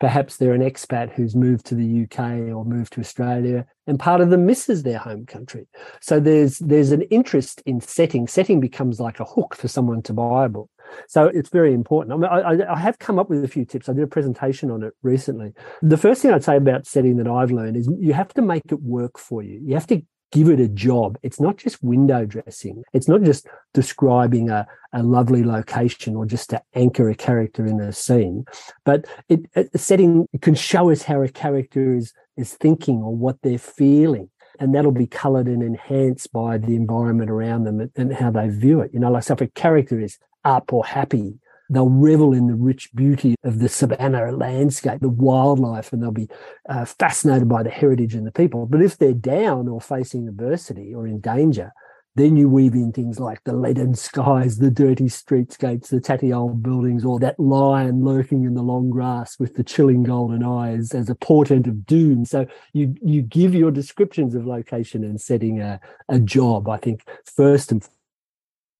Perhaps 0.00 0.36
they're 0.36 0.52
an 0.54 0.60
expat 0.60 1.12
who's 1.12 1.36
moved 1.36 1.66
to 1.66 1.74
the 1.74 2.02
UK 2.02 2.52
or 2.54 2.64
moved 2.64 2.94
to 2.94 3.00
Australia, 3.00 3.64
and 3.86 3.98
part 3.98 4.20
of 4.20 4.30
them 4.30 4.44
misses 4.44 4.82
their 4.82 4.98
home 4.98 5.24
country. 5.24 5.66
So 6.00 6.18
there's 6.18 6.58
there's 6.58 6.90
an 6.90 7.02
interest 7.02 7.62
in 7.64 7.80
setting. 7.80 8.26
Setting 8.26 8.60
becomes 8.60 8.98
like 8.98 9.20
a 9.20 9.24
hook 9.24 9.54
for 9.54 9.68
someone 9.68 10.02
to 10.02 10.12
buy 10.12 10.46
a 10.46 10.48
book. 10.48 10.68
So 11.08 11.26
it's 11.26 11.50
very 11.50 11.72
important. 11.72 12.12
I, 12.12 12.16
mean, 12.16 12.62
I, 12.62 12.72
I, 12.72 12.78
have 12.78 12.98
come 12.98 13.18
up 13.18 13.30
with 13.30 13.44
a 13.44 13.48
few 13.48 13.64
tips. 13.64 13.88
I 13.88 13.92
did 13.92 14.04
a 14.04 14.08
presentation 14.08 14.70
on 14.70 14.82
it 14.82 14.92
recently. 15.02 15.52
The 15.82 15.96
first 15.96 16.22
thing 16.22 16.32
I'd 16.32 16.44
say 16.44 16.56
about 16.56 16.86
setting 16.86 17.16
that 17.16 17.28
I've 17.28 17.50
learned 17.50 17.76
is 17.76 17.88
you 17.98 18.12
have 18.12 18.32
to 18.34 18.42
make 18.42 18.70
it 18.70 18.82
work 18.82 19.18
for 19.18 19.42
you. 19.42 19.60
You 19.64 19.74
have 19.74 19.86
to 19.88 20.02
give 20.32 20.48
it 20.48 20.58
a 20.58 20.68
job. 20.68 21.16
It's 21.22 21.40
not 21.40 21.56
just 21.56 21.82
window 21.82 22.26
dressing. 22.26 22.82
It's 22.92 23.08
not 23.08 23.22
just 23.22 23.46
describing 23.72 24.50
a, 24.50 24.66
a 24.92 25.02
lovely 25.02 25.44
location 25.44 26.16
or 26.16 26.26
just 26.26 26.50
to 26.50 26.62
anchor 26.74 27.08
a 27.08 27.14
character 27.14 27.64
in 27.64 27.80
a 27.80 27.92
scene, 27.92 28.44
but 28.84 29.06
it, 29.28 29.40
a 29.54 29.78
setting 29.78 30.26
can 30.42 30.54
show 30.54 30.90
us 30.90 31.02
how 31.02 31.22
a 31.22 31.28
character 31.28 31.94
is, 31.94 32.12
is 32.36 32.54
thinking 32.54 32.96
or 32.96 33.14
what 33.14 33.36
they're 33.42 33.58
feeling 33.58 34.28
and 34.60 34.74
that'll 34.74 34.92
be 34.92 35.06
colored 35.06 35.46
and 35.46 35.62
enhanced 35.62 36.32
by 36.32 36.58
the 36.58 36.76
environment 36.76 37.30
around 37.30 37.64
them 37.64 37.90
and, 37.96 38.14
how 38.14 38.30
they 38.30 38.48
view 38.48 38.80
it. 38.80 38.92
You 38.92 39.00
know, 39.00 39.10
like 39.10 39.24
so 39.24 39.34
if 39.34 39.40
a 39.40 39.46
character 39.48 40.00
is 40.00 40.18
up 40.44 40.72
or 40.72 40.84
happy. 40.84 41.38
They'll 41.70 41.88
revel 41.88 42.34
in 42.34 42.46
the 42.46 42.54
rich 42.54 42.90
beauty 42.94 43.36
of 43.42 43.58
the 43.58 43.68
savannah 43.68 44.32
landscape, 44.32 45.00
the 45.00 45.08
wildlife, 45.08 45.92
and 45.92 46.02
they'll 46.02 46.10
be 46.10 46.28
uh, 46.68 46.84
fascinated 46.84 47.48
by 47.48 47.62
the 47.62 47.70
heritage 47.70 48.14
and 48.14 48.26
the 48.26 48.32
people. 48.32 48.66
But 48.66 48.82
if 48.82 48.98
they're 48.98 49.14
down 49.14 49.68
or 49.68 49.80
facing 49.80 50.28
adversity 50.28 50.94
or 50.94 51.06
in 51.06 51.20
danger, 51.20 51.72
then 52.16 52.36
you 52.36 52.48
weave 52.48 52.74
in 52.74 52.92
things 52.92 53.18
like 53.18 53.42
the 53.44 53.56
leaden 53.56 53.94
skies, 53.94 54.58
the 54.58 54.70
dirty 54.70 55.06
streetscapes, 55.06 55.88
the 55.88 56.00
tatty 56.00 56.32
old 56.32 56.62
buildings, 56.62 57.04
or 57.04 57.18
that 57.18 57.40
lion 57.40 58.04
lurking 58.04 58.44
in 58.44 58.54
the 58.54 58.62
long 58.62 58.88
grass 58.88 59.38
with 59.38 59.54
the 59.56 59.64
chilling 59.64 60.04
golden 60.04 60.44
eyes 60.44 60.92
as 60.92 61.10
a 61.10 61.14
portent 61.16 61.66
of 61.66 61.86
doom. 61.86 62.24
So 62.24 62.46
you 62.72 62.94
you 63.02 63.22
give 63.22 63.54
your 63.54 63.72
descriptions 63.72 64.34
of 64.34 64.46
location 64.46 65.02
and 65.02 65.20
setting 65.20 65.60
a, 65.60 65.80
a 66.08 66.20
job, 66.20 66.68
I 66.68 66.76
think, 66.76 67.02
first 67.24 67.72
and 67.72 67.86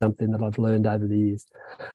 something 0.04 0.30
that 0.32 0.42
I've 0.42 0.58
learned 0.58 0.86
over 0.86 1.06
the 1.06 1.18
years. 1.18 1.46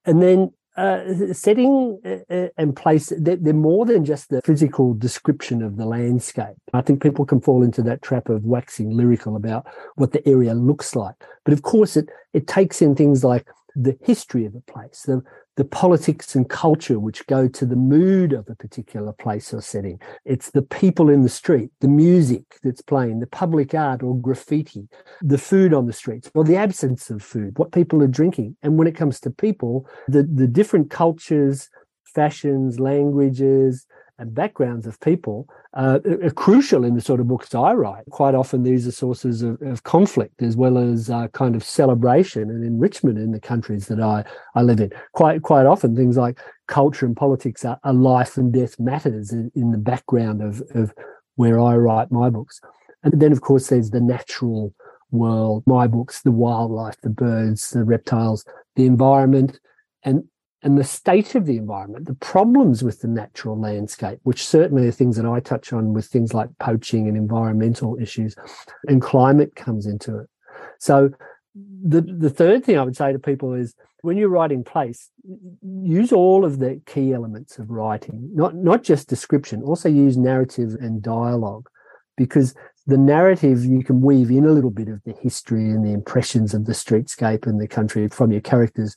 And 0.06 0.22
then 0.22 0.52
uh, 0.78 1.34
setting 1.34 2.00
uh, 2.06 2.34
uh, 2.34 2.48
and 2.58 2.76
place, 2.76 3.12
they're, 3.18 3.36
they're, 3.36 3.54
more 3.54 3.86
than 3.86 4.06
just 4.06 4.30
the 4.30 4.42
physical 4.42 4.94
description 4.94 5.62
of 5.62 5.76
the 5.76 5.86
landscape. 5.86 6.56
I 6.74 6.82
think 6.82 7.04
people 7.04 7.26
can 7.26 7.42
fall 7.42 7.64
into 7.64 7.82
that 7.84 8.02
trap 8.02 8.30
of 8.30 8.46
waxing 8.46 8.90
lyrical 8.92 9.36
about 9.36 9.68
what 9.96 10.14
the 10.14 10.26
area 10.28 10.54
looks 10.54 10.96
like. 10.96 11.16
But 11.44 11.54
of 11.54 11.62
course, 11.64 11.98
it, 11.98 12.08
it 12.34 12.48
takes 12.48 12.82
in 12.82 12.96
things 12.96 13.24
like 13.24 13.46
the 13.76 13.98
history 14.04 14.46
of 14.46 14.56
a 14.56 14.62
place, 14.72 15.04
the, 15.06 15.22
the 15.60 15.66
politics 15.66 16.36
and 16.36 16.50
culture 16.50 17.02
which 17.02 17.28
go 17.28 17.46
to 17.46 17.66
the 17.66 17.76
mood 17.76 18.32
of 18.32 18.48
a 18.50 18.56
particular 18.56 19.12
place 19.12 19.54
or 19.54 19.62
setting. 19.62 20.00
It's 20.24 20.52
the 20.52 20.62
people 20.62 21.10
in 21.10 21.24
the 21.24 21.28
street, 21.28 21.70
the 21.82 21.90
music 21.90 22.44
that's 22.64 22.82
playing, 22.82 23.20
the 23.20 23.28
public 23.28 23.74
art 23.74 24.02
or 24.02 24.18
graffiti, 24.18 24.88
the 25.22 25.38
food 25.38 25.74
on 25.74 25.86
the 25.86 25.92
streets 25.92 26.32
or 26.34 26.46
the 26.46 26.56
absence 26.56 27.10
of 27.10 27.22
food, 27.22 27.60
what 27.60 27.74
people 27.74 28.02
are 28.02 28.08
drinking. 28.08 28.56
And 28.64 28.78
when 28.78 28.88
it 28.88 28.96
comes 28.96 29.20
to 29.20 29.32
people, 29.32 29.86
the, 30.08 30.24
the 30.24 30.48
different 30.48 30.92
cultures, 30.92 31.70
fashions, 32.06 32.80
languages, 32.80 33.86
and 34.20 34.36
backgrounds 34.36 34.86
of 34.86 35.00
people 35.00 35.48
uh, 35.74 36.00
are 36.06 36.30
crucial 36.32 36.84
in 36.84 36.94
the 36.94 37.02
sort 37.02 37.20
of 37.20 37.28
books 37.28 37.56
I 37.56 37.74
write. 37.74 38.04
Quite 38.12 38.36
often, 38.36 38.64
these 38.64 38.86
are 38.86 38.92
sources 38.92 39.42
of, 39.42 39.62
of 39.62 39.84
conflict 39.84 40.42
as 40.42 40.56
well 40.56 40.78
as 40.78 41.10
uh, 41.10 41.30
kind 41.30 41.56
of 41.56 41.64
celebration 41.64 42.50
and 42.50 42.64
enrichment 42.64 43.18
in 43.18 43.32
the 43.32 43.40
countries 43.40 43.88
that 43.88 44.02
I, 44.02 44.26
I 44.56 44.62
live 44.62 44.80
in. 44.80 44.92
Quite 45.14 45.42
quite 45.42 45.66
often, 45.66 45.96
things 45.96 46.18
like 46.18 46.40
culture 46.68 47.06
and 47.06 47.16
politics 47.16 47.66
are, 47.66 47.80
are 47.84 47.94
life 47.94 48.38
and 48.38 48.54
death 48.54 48.80
matters 48.80 49.32
in, 49.32 49.52
in 49.56 49.72
the 49.72 49.78
background 49.78 50.42
of, 50.42 50.62
of 50.76 50.94
where 51.36 51.60
I 51.60 51.76
write 51.76 52.12
my 52.12 52.30
books. 52.30 52.60
And 53.04 53.20
then, 53.22 53.32
of 53.32 53.42
course, 53.42 53.68
there's 53.68 53.92
the 53.92 54.02
natural 54.02 54.74
world, 55.12 55.64
my 55.66 55.88
books, 55.88 56.22
the 56.22 56.32
wildlife, 56.32 57.00
the 57.02 57.10
birds, 57.10 57.70
the 57.70 57.84
reptiles, 57.84 58.46
the 58.76 58.86
environment, 58.86 59.60
and 60.04 60.24
and 60.62 60.78
the 60.78 60.84
state 60.84 61.36
of 61.36 61.46
the 61.46 61.58
environment, 61.58 62.06
the 62.06 62.16
problems 62.16 62.84
with 62.84 63.00
the 63.00 63.08
natural 63.08 63.58
landscape, 63.58 64.20
which 64.24 64.46
certainly 64.46 64.88
are 64.88 64.92
things 64.92 65.16
that 65.16 65.26
I 65.26 65.40
touch 65.40 65.72
on 65.72 65.94
with 65.94 66.06
things 66.06 66.34
like 66.34 66.50
poaching 66.60 67.08
and 67.08 67.16
environmental 67.16 67.98
issues, 68.00 68.36
and 68.88 69.02
climate 69.02 69.56
comes 69.56 69.86
into 69.86 70.20
it. 70.20 70.30
So 70.80 71.12
the 71.56 72.02
the 72.02 72.30
third 72.30 72.66
thing 72.66 72.78
I 72.78 72.84
would 72.84 72.98
say 72.98 73.14
to 73.14 73.20
people 73.20 73.54
is 73.54 73.74
when 74.02 74.18
you're 74.18 74.30
writing 74.30 74.64
place, 74.64 75.10
use 75.62 76.12
all 76.12 76.46
of 76.46 76.60
the 76.60 76.82
key 76.86 77.14
elements 77.14 77.58
of 77.58 77.70
writing, 77.70 78.30
not 78.34 78.56
not 78.56 78.84
just 78.84 79.10
description, 79.10 79.64
also 79.64 79.90
use 79.90 80.18
narrative 80.18 80.76
and 80.80 81.02
dialogue, 81.02 81.70
because 82.18 82.54
the 82.86 82.98
narrative 82.98 83.64
you 83.64 83.84
can 83.84 84.02
weave 84.02 84.32
in 84.32 84.46
a 84.46 84.52
little 84.52 84.72
bit 84.72 84.90
of 84.90 85.02
the 85.04 85.14
history 85.22 85.70
and 85.70 85.86
the 85.86 85.94
impressions 85.94 86.54
of 86.54 86.66
the 86.66 86.74
streetscape 86.74 87.46
and 87.46 87.62
the 87.62 87.68
country 87.68 88.08
from 88.08 88.32
your 88.32 88.42
characters 88.42 88.96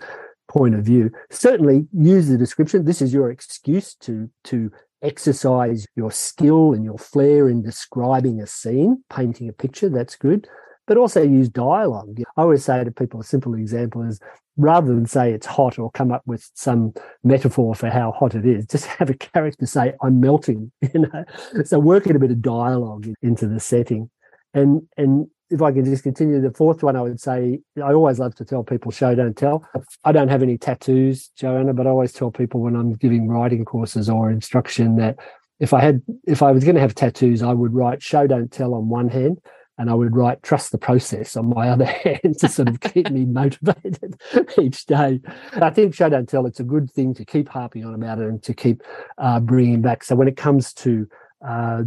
point 0.53 0.75
of 0.75 0.85
view. 0.85 1.11
Certainly 1.31 1.87
use 1.93 2.29
the 2.29 2.37
description. 2.37 2.85
This 2.85 3.01
is 3.01 3.12
your 3.12 3.31
excuse 3.31 3.95
to, 3.97 4.29
to 4.45 4.71
exercise 5.03 5.87
your 5.97 6.12
skill 6.12 6.75
and 6.75 6.85
your 6.85 6.99
flair 6.99 7.49
in 7.49 7.62
describing 7.62 8.41
a 8.41 8.47
scene, 8.47 9.03
painting 9.09 9.49
a 9.49 9.53
picture. 9.53 9.88
That's 9.88 10.15
good. 10.15 10.47
But 10.87 10.99
also 10.99 11.23
use 11.23 11.49
dialogue. 11.49 12.21
I 12.37 12.43
always 12.43 12.65
say 12.65 12.85
to 12.85 12.91
people 12.91 13.21
a 13.21 13.25
simple 13.25 13.55
example 13.55 14.03
is 14.03 14.21
rather 14.59 14.88
than 14.88 15.07
say 15.07 15.33
it's 15.33 15.47
hot 15.47 15.79
or 15.79 15.91
come 15.93 16.12
up 16.12 16.23
with 16.27 16.51
some 16.55 16.93
metaphor 17.25 17.75
for 17.75 17.88
how 17.88 18.12
hot 18.12 18.35
it 18.35 18.45
is, 18.45 18.67
just 18.67 18.85
have 18.99 19.09
a 19.09 19.15
character 19.15 19.65
say, 19.65 19.95
I'm 20.03 20.21
melting, 20.21 20.71
you 20.95 21.01
know. 21.01 21.25
So 21.65 21.79
work 21.79 22.07
in 22.07 22.17
a 22.17 22.19
bit 22.19 22.31
of 22.31 22.43
dialogue 22.43 23.09
into 23.23 23.47
the 23.47 23.61
setting. 23.61 24.11
And 24.53 24.83
and 24.99 25.29
if 25.53 25.61
I 25.61 25.71
can 25.71 25.85
just 25.85 26.03
continue, 26.03 26.41
the 26.41 26.51
fourth 26.51 26.83
one, 26.83 26.97
I 26.97 27.03
would 27.03 27.21
say 27.21 27.61
I 27.77 27.93
always 27.93 28.19
love 28.19 28.35
to 28.37 28.45
tell 28.45 28.65
people 28.65 28.91
show, 28.91 29.15
don't 29.15 29.37
tell. 29.37 29.69
I 30.05 30.12
don't 30.12 30.29
have 30.29 30.43
any 30.43 30.57
tattoos, 30.57 31.29
Joanna, 31.37 31.75
but 31.75 31.87
I 31.87 31.91
always 31.91 32.12
tell 32.12 32.31
people 32.31 32.61
when 32.61 32.75
I'm 32.75 32.95
giving 32.95 33.29
writing 33.29 33.65
courses 33.65 34.09
or 34.09 34.31
instruction 34.31 34.97
that 34.97 35.18
if 35.61 35.74
I 35.74 35.81
had, 35.81 36.03
if 36.26 36.43
I 36.43 36.51
was 36.51 36.64
going 36.64 36.74
to 36.74 36.81
have 36.81 36.95
tattoos, 36.95 37.43
I 37.43 37.53
would 37.53 37.74
write 37.74 38.03
show, 38.03 38.26
don't 38.26 38.51
tell 38.51 38.74
on 38.74 38.89
one 38.89 39.09
hand, 39.09 39.39
and 39.79 39.91
I 39.91 39.95
would 39.95 40.16
write 40.16 40.43
trust 40.43 40.72
the 40.72 40.79
process 40.79 41.37
on 41.37 41.51
my 41.51 41.68
other 41.74 41.85
hand 41.85 42.39
to 42.39 42.49
sort 42.49 42.68
of 42.68 42.81
keep 42.81 43.11
me 43.11 43.26
motivated 43.26 44.20
each 44.59 44.87
day. 44.87 45.20
I 45.53 45.70
think 45.70 45.95
show, 45.95 46.09
don't 46.09 46.29
tell, 46.29 46.47
it's 46.47 46.61
a 46.61 46.64
good 46.64 46.91
thing 46.91 47.12
to 47.14 47.24
keep 47.26 47.49
harping 47.49 47.85
on 47.85 47.95
about 47.95 48.20
it 48.20 48.29
and 48.29 48.43
to 48.45 48.55
keep 48.55 48.83
uh, 49.18 49.39
bringing 49.39 49.83
back. 49.83 50.03
So 50.03 50.16
when 50.16 50.29
it 50.29 50.37
comes 50.37 50.72
to 50.74 51.07
uh, 51.47 51.82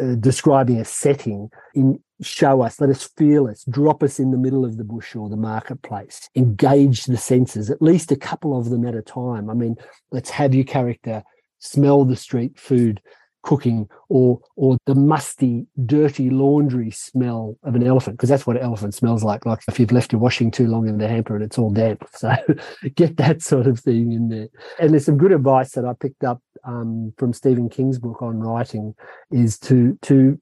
uh, 0.00 0.14
describing 0.20 0.78
a 0.80 0.84
setting 0.84 1.50
in 1.74 1.98
show 2.20 2.62
us 2.62 2.80
let 2.80 2.90
us 2.90 3.10
feel 3.16 3.48
us 3.48 3.64
drop 3.68 4.02
us 4.02 4.20
in 4.20 4.30
the 4.30 4.38
middle 4.38 4.64
of 4.64 4.76
the 4.76 4.84
bush 4.84 5.16
or 5.16 5.28
the 5.28 5.36
marketplace 5.36 6.28
engage 6.36 7.04
the 7.06 7.16
senses 7.16 7.68
at 7.68 7.82
least 7.82 8.12
a 8.12 8.16
couple 8.16 8.56
of 8.56 8.70
them 8.70 8.86
at 8.86 8.94
a 8.94 9.02
time. 9.02 9.50
I 9.50 9.54
mean 9.54 9.76
let's 10.12 10.30
have 10.30 10.54
your 10.54 10.64
character 10.64 11.24
smell 11.58 12.04
the 12.04 12.16
street 12.16 12.58
food 12.58 13.00
cooking 13.42 13.88
or 14.08 14.40
or 14.56 14.78
the 14.86 14.94
musty 14.94 15.66
dirty 15.84 16.30
laundry 16.30 16.90
smell 16.90 17.56
of 17.64 17.74
an 17.74 17.86
elephant 17.86 18.16
because 18.16 18.28
that's 18.28 18.46
what 18.46 18.56
an 18.56 18.62
elephant 18.62 18.94
smells 18.94 19.24
like. 19.24 19.44
Like 19.44 19.60
if 19.68 19.78
you've 19.78 19.92
left 19.92 20.12
your 20.12 20.20
washing 20.20 20.50
too 20.50 20.66
long 20.66 20.88
in 20.88 20.98
the 20.98 21.08
hamper 21.08 21.34
and 21.34 21.44
it's 21.44 21.58
all 21.58 21.70
damp. 21.70 22.04
So 22.22 22.32
get 22.94 23.16
that 23.16 23.42
sort 23.42 23.66
of 23.66 23.80
thing 23.80 24.12
in 24.12 24.28
there. 24.28 24.48
And 24.78 24.92
there's 24.92 25.06
some 25.06 25.18
good 25.18 25.32
advice 25.32 25.72
that 25.72 25.84
i 25.84 25.92
picked 25.92 26.22
up 26.22 26.40
um, 26.64 27.12
from 27.18 27.32
Stephen 27.32 27.68
King's 27.68 27.98
book 27.98 28.22
on 28.22 28.38
writing 28.38 28.94
is 29.32 29.58
to 29.60 29.98
to 30.02 30.40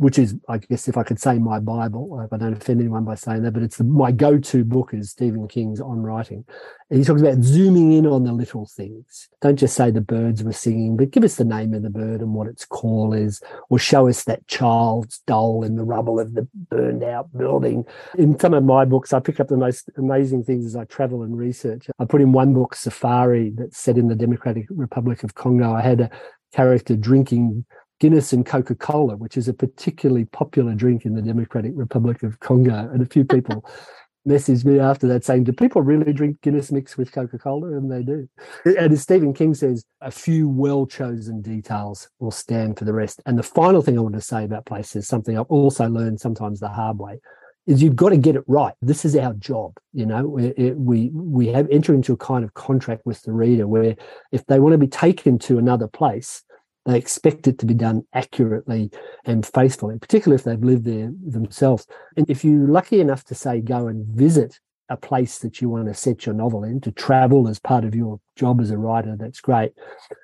which 0.00 0.18
is, 0.18 0.34
I 0.48 0.56
guess, 0.56 0.88
if 0.88 0.96
I 0.96 1.02
could 1.02 1.20
say 1.20 1.38
my 1.38 1.60
Bible, 1.60 2.18
I 2.18 2.34
I 2.34 2.38
don't 2.38 2.54
offend 2.54 2.80
anyone 2.80 3.04
by 3.04 3.16
saying 3.16 3.42
that, 3.42 3.52
but 3.52 3.62
it's 3.62 3.76
the, 3.76 3.84
my 3.84 4.10
go-to 4.10 4.64
book 4.64 4.94
is 4.94 5.10
Stephen 5.10 5.46
King's 5.46 5.78
On 5.78 6.00
Writing. 6.00 6.42
And 6.88 6.98
he 6.98 7.04
talks 7.04 7.20
about 7.20 7.42
zooming 7.42 7.92
in 7.92 8.06
on 8.06 8.24
the 8.24 8.32
little 8.32 8.64
things. 8.64 9.28
Don't 9.42 9.58
just 9.58 9.76
say 9.76 9.90
the 9.90 10.00
birds 10.00 10.42
were 10.42 10.54
singing, 10.54 10.96
but 10.96 11.10
give 11.10 11.22
us 11.22 11.36
the 11.36 11.44
name 11.44 11.74
of 11.74 11.82
the 11.82 11.90
bird 11.90 12.22
and 12.22 12.32
what 12.32 12.48
its 12.48 12.64
call 12.64 13.12
is, 13.12 13.42
or 13.68 13.78
show 13.78 14.08
us 14.08 14.24
that 14.24 14.46
child's 14.46 15.18
doll 15.26 15.62
in 15.64 15.76
the 15.76 15.84
rubble 15.84 16.18
of 16.18 16.32
the 16.32 16.48
burned 16.70 17.04
out 17.04 17.28
building. 17.36 17.84
In 18.16 18.38
some 18.38 18.54
of 18.54 18.64
my 18.64 18.86
books, 18.86 19.12
I 19.12 19.20
pick 19.20 19.38
up 19.38 19.48
the 19.48 19.58
most 19.58 19.90
amazing 19.98 20.44
things 20.44 20.64
as 20.64 20.76
I 20.76 20.84
travel 20.84 21.22
and 21.22 21.36
research. 21.36 21.88
I 21.98 22.06
put 22.06 22.22
in 22.22 22.32
one 22.32 22.54
book, 22.54 22.74
Safari, 22.74 23.50
that's 23.54 23.76
set 23.76 23.98
in 23.98 24.08
the 24.08 24.14
Democratic 24.14 24.64
Republic 24.70 25.24
of 25.24 25.34
Congo. 25.34 25.74
I 25.74 25.82
had 25.82 26.00
a 26.00 26.10
character 26.52 26.96
drinking 26.96 27.66
Guinness 28.00 28.32
and 28.32 28.44
Coca 28.44 28.74
Cola, 28.74 29.16
which 29.16 29.36
is 29.36 29.46
a 29.46 29.54
particularly 29.54 30.24
popular 30.24 30.74
drink 30.74 31.04
in 31.04 31.14
the 31.14 31.22
Democratic 31.22 31.72
Republic 31.74 32.22
of 32.22 32.40
Congo. 32.40 32.90
And 32.90 33.02
a 33.02 33.06
few 33.06 33.24
people 33.24 33.64
messaged 34.28 34.64
me 34.64 34.80
after 34.80 35.06
that 35.08 35.24
saying, 35.24 35.44
Do 35.44 35.52
people 35.52 35.82
really 35.82 36.12
drink 36.14 36.40
Guinness 36.40 36.72
mixed 36.72 36.96
with 36.96 37.12
Coca 37.12 37.38
Cola? 37.38 37.76
And 37.76 37.92
they 37.92 38.02
do. 38.02 38.28
And 38.64 38.92
as 38.92 39.02
Stephen 39.02 39.34
King 39.34 39.54
says, 39.54 39.84
a 40.00 40.10
few 40.10 40.48
well 40.48 40.86
chosen 40.86 41.42
details 41.42 42.08
will 42.18 42.30
stand 42.30 42.78
for 42.78 42.86
the 42.86 42.94
rest. 42.94 43.20
And 43.26 43.38
the 43.38 43.42
final 43.42 43.82
thing 43.82 43.98
I 43.98 44.02
want 44.02 44.14
to 44.14 44.20
say 44.22 44.44
about 44.44 44.64
places, 44.64 45.06
something 45.06 45.38
I've 45.38 45.46
also 45.46 45.86
learned 45.86 46.20
sometimes 46.20 46.58
the 46.58 46.68
hard 46.68 46.98
way, 46.98 47.20
is 47.66 47.82
you've 47.82 47.96
got 47.96 48.08
to 48.08 48.16
get 48.16 48.34
it 48.34 48.44
right. 48.46 48.74
This 48.80 49.04
is 49.04 49.14
our 49.14 49.34
job. 49.34 49.76
You 49.92 50.06
know, 50.06 50.38
it, 50.38 50.76
we 50.76 51.10
we 51.12 51.48
have 51.48 51.68
enter 51.70 51.92
into 51.92 52.14
a 52.14 52.16
kind 52.16 52.44
of 52.44 52.54
contract 52.54 53.02
with 53.04 53.20
the 53.22 53.32
reader 53.32 53.68
where 53.68 53.94
if 54.32 54.46
they 54.46 54.58
want 54.58 54.72
to 54.72 54.78
be 54.78 54.88
taken 54.88 55.38
to 55.40 55.58
another 55.58 55.86
place, 55.86 56.42
they 56.90 56.98
expect 56.98 57.46
it 57.46 57.58
to 57.58 57.66
be 57.66 57.74
done 57.74 58.02
accurately 58.12 58.90
and 59.24 59.46
faithfully, 59.46 59.98
particularly 59.98 60.36
if 60.36 60.44
they've 60.44 60.62
lived 60.62 60.84
there 60.84 61.12
themselves. 61.26 61.86
And 62.16 62.28
if 62.28 62.44
you're 62.44 62.68
lucky 62.68 63.00
enough 63.00 63.24
to 63.24 63.34
say 63.34 63.60
go 63.60 63.86
and 63.86 64.06
visit 64.06 64.58
a 64.88 64.96
place 64.96 65.38
that 65.38 65.60
you 65.60 65.68
want 65.68 65.86
to 65.86 65.94
set 65.94 66.26
your 66.26 66.34
novel 66.34 66.64
in, 66.64 66.80
to 66.80 66.90
travel 66.90 67.48
as 67.48 67.60
part 67.60 67.84
of 67.84 67.94
your 67.94 68.20
job 68.36 68.60
as 68.60 68.70
a 68.70 68.76
writer, 68.76 69.16
that's 69.16 69.40
great. 69.40 69.72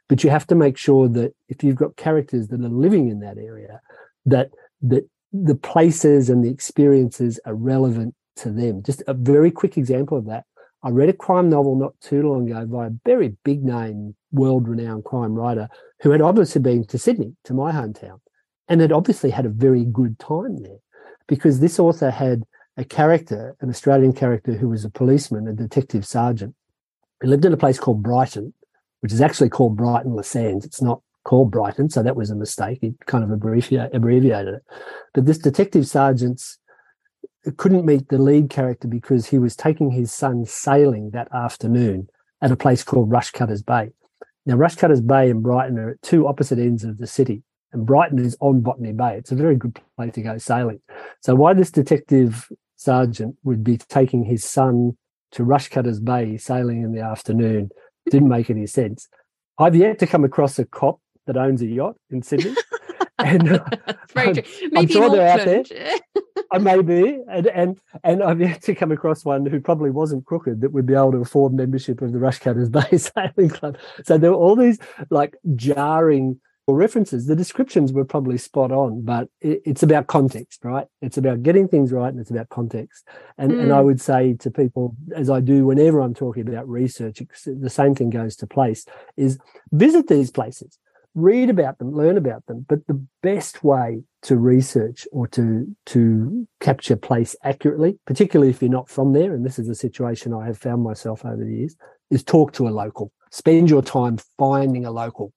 But 0.09 0.25
you 0.25 0.31
have 0.31 0.47
to 0.49 0.57
make 0.57 0.77
sure 0.77 1.09
that 1.09 1.35
if 1.49 1.63
you've 1.63 1.77
got 1.77 1.97
characters 1.97 2.49
that 2.49 2.61
are 2.61 2.69
living 2.69 3.09
in 3.09 3.21
that 3.21 3.39
area, 3.39 3.81
that 4.27 4.51
that 4.83 5.09
the 5.33 5.55
places 5.55 6.31
and 6.31 6.45
the 6.45 6.51
experiences 6.51 7.39
are 7.45 7.55
relevant 7.55 8.15
to 8.37 8.51
them. 8.51 8.83
Just 8.83 9.03
a 9.07 9.15
very 9.15 9.51
quick 9.51 9.77
example 9.77 10.19
of 10.19 10.27
that. 10.27 10.45
I 10.83 10.91
read 10.91 11.09
a 11.09 11.15
crime 11.15 11.49
novel 11.49 11.77
not 11.77 11.99
too 12.01 12.29
long 12.29 12.51
ago 12.51 12.67
by 12.67 12.87
a 12.87 12.91
very 13.05 13.37
big 13.45 13.65
name, 13.65 14.15
world 14.33 14.69
renowned 14.69 15.05
crime 15.05 15.35
writer 15.35 15.69
who 16.03 16.11
had 16.11 16.21
obviously 16.21 16.61
been 16.61 16.85
to 16.87 16.99
Sydney, 16.99 17.35
to 17.45 17.55
my 17.55 17.73
hometown, 17.73 18.21
and 18.69 18.81
had 18.81 18.93
obviously 18.93 19.31
had 19.31 19.47
a 19.47 19.51
very 19.51 19.85
good 19.85 20.19
time 20.19 20.57
there 20.59 20.79
because 21.27 21.61
this 21.61 21.79
author 21.79 22.11
had 22.11 22.45
a 22.77 22.85
character, 22.85 23.57
an 23.61 23.71
Australian 23.71 24.13
character 24.13 24.53
who 24.53 24.69
was 24.69 24.85
a 24.85 24.91
policeman, 24.91 25.49
a 25.49 25.53
detective 25.53 26.07
sergeant, 26.07 26.55
who 27.21 27.29
lived 27.29 27.45
in 27.45 27.53
a 27.53 27.57
place 27.57 27.79
called 27.79 28.03
Brighton, 28.03 28.53
which 29.01 29.13
is 29.13 29.21
actually 29.21 29.49
called 29.49 29.77
Brighton 29.77 30.15
Le 30.15 30.23
Sands. 30.23 30.65
It's 30.65 30.83
not 30.83 31.01
called 31.25 31.51
Brighton, 31.51 31.89
so 31.91 32.03
that 32.03 32.17
was 32.17 32.31
a 32.31 32.37
mistake. 32.37 32.79
He 32.81 32.95
kind 33.07 33.25
of 33.25 33.31
abbreviated 33.31 34.55
it. 34.55 34.63
But 35.15 35.27
this 35.27 35.39
detective 35.39 35.87
sergeant's 35.89 36.59
couldn't 37.53 37.87
meet 37.87 38.09
the 38.09 38.19
lead 38.19 38.51
character 38.51 38.89
because 38.89 39.27
he 39.27 39.39
was 39.39 39.55
taking 39.55 39.91
his 39.91 40.13
son 40.13 40.45
sailing 40.45 41.11
that 41.11 41.29
afternoon 41.33 42.09
at 42.43 42.53
a 42.53 42.57
place 42.57 42.83
called 42.83 43.11
Rushcutters 43.11 43.65
Bay. 43.65 43.91
Now, 44.45 44.55
Rushcutters 44.55 45.07
Bay 45.07 45.31
and 45.31 45.43
Brighton 45.43 45.79
are 45.79 45.91
at 45.91 46.03
two 46.03 46.27
opposite 46.27 46.59
ends 46.59 46.85
of 46.85 46.99
the 46.99 47.07
city, 47.07 47.43
and 47.73 47.87
Brighton 47.87 48.19
is 48.19 48.37
on 48.41 48.61
Botany 48.61 48.93
Bay. 48.93 49.17
It's 49.17 49.33
a 49.33 49.37
very 49.37 49.57
good 49.57 49.79
place 49.97 50.13
to 50.15 50.23
go 50.23 50.39
sailing. 50.39 50.81
So, 51.21 51.35
why 51.35 51.55
this 51.55 51.71
detective 51.71 52.49
sergeant 52.77 53.37
would 53.45 53.65
be 53.65 53.77
taking 53.77 54.25
his 54.25 54.45
son 54.45 54.97
to 55.33 55.45
Rushcutters 55.45 56.05
Bay 56.05 56.37
sailing 56.37 56.83
in 56.83 56.93
the 56.93 57.01
afternoon 57.01 57.71
didn't 58.11 58.29
make 58.29 58.51
any 58.51 58.67
sense. 58.67 59.09
I've 59.59 59.75
yet 59.75 59.99
to 60.01 60.07
come 60.07 60.25
across 60.25 60.59
a 60.59 60.65
cop 60.65 61.01
that 61.27 61.37
owns 61.37 61.63
a 61.63 61.67
yacht 61.67 61.97
in 62.11 62.23
Sydney. 62.23 62.55
and 63.19 63.53
uh, 63.53 63.65
I'm, 64.17 64.37
I'm, 64.77 64.89
sure 64.89 65.11
they're 65.11 65.29
out 65.29 65.45
there. 65.45 65.65
I 66.53 66.59
may 66.59 66.81
be, 66.83 67.19
and 67.29 67.47
and 67.47 67.81
and 68.05 68.23
I've 68.23 68.41
yet 68.41 68.63
to 68.63 68.75
come 68.75 68.93
across 68.93 69.25
one 69.25 69.47
who 69.47 69.61
probably 69.61 69.91
wasn't 69.91 70.27
crooked 70.27 70.61
that 70.61 70.73
would 70.73 70.87
be 70.87 70.95
able 70.95 71.13
to 71.13 71.19
afford 71.19 71.55
membership 71.55 72.03
of 72.03 72.13
the 72.13 72.19
Rushcutters 72.19 72.71
Bay 72.91 72.99
Sailing 72.99 73.51
Club. 73.51 73.79
So 74.05 74.19
there 74.19 74.31
were 74.31 74.37
all 74.37 74.57
these 74.57 74.79
like 75.11 75.37
jarring 75.55 76.41
references. 76.69 77.27
The 77.27 77.37
descriptions 77.37 77.93
were 77.93 78.05
probably 78.05 78.39
spot 78.39 78.73
on, 78.73 79.03
but 79.03 79.29
it, 79.41 79.63
it's 79.65 79.83
about 79.83 80.09
context, 80.09 80.65
right? 80.65 80.87
It's 81.01 81.17
about 81.17 81.43
getting 81.43 81.69
things 81.69 81.93
right, 81.93 82.09
and 82.09 82.21
it's 82.21 82.31
about 82.31 82.49
context. 82.51 83.07
And 83.39 83.53
mm. 83.53 83.63
and 83.63 83.73
I 83.73 83.81
mm. 83.81 83.85
would 83.87 84.01
say 84.01 84.35
to 84.35 84.51
people, 84.51 84.95
as 85.15 85.31
I 85.31 85.41
do 85.41 85.65
whenever 85.67 86.01
I'm 86.01 86.15
talking 86.15 86.49
about 86.49 86.69
research, 86.69 87.23
the 87.47 87.71
same 87.71 87.95
thing 87.95 88.11
goes 88.11 88.37
to 88.37 88.47
place: 88.47 88.85
is 89.17 89.39
visit 89.73 90.09
these 90.09 90.31
places 90.31 90.79
read 91.17 91.51
about 91.51 91.79
them, 91.79 91.93
learn 91.93 92.17
about 92.17 92.47
them. 92.47 92.65
But 92.69 92.87
the 92.87 93.05
best 93.23 93.65
way 93.65 94.05
to 94.23 94.37
research 94.37 95.09
or 95.11 95.27
to 95.29 95.67
to 95.87 96.47
capture 96.61 96.97
place 96.97 97.35
accurately, 97.43 97.99
particularly 98.07 98.51
if 98.51 98.63
you're 98.63 98.71
not 98.71 98.89
from 98.89 99.13
there, 99.13 99.35
and 99.35 99.45
this 99.45 99.59
is 99.59 99.69
a 99.69 99.75
situation 99.75 100.33
I 100.33 100.47
have 100.47 100.59
found 100.59 100.85
myself 100.85 101.25
over 101.25 101.43
the 101.43 101.57
years, 101.57 101.75
is 102.11 102.23
talk 102.23 102.53
to 102.53 102.69
a 102.69 102.71
local. 102.71 103.11
Spend 103.33 103.69
your 103.69 103.83
time 103.83 104.19
finding 104.39 104.85
a 104.85 104.93
local 104.93 105.33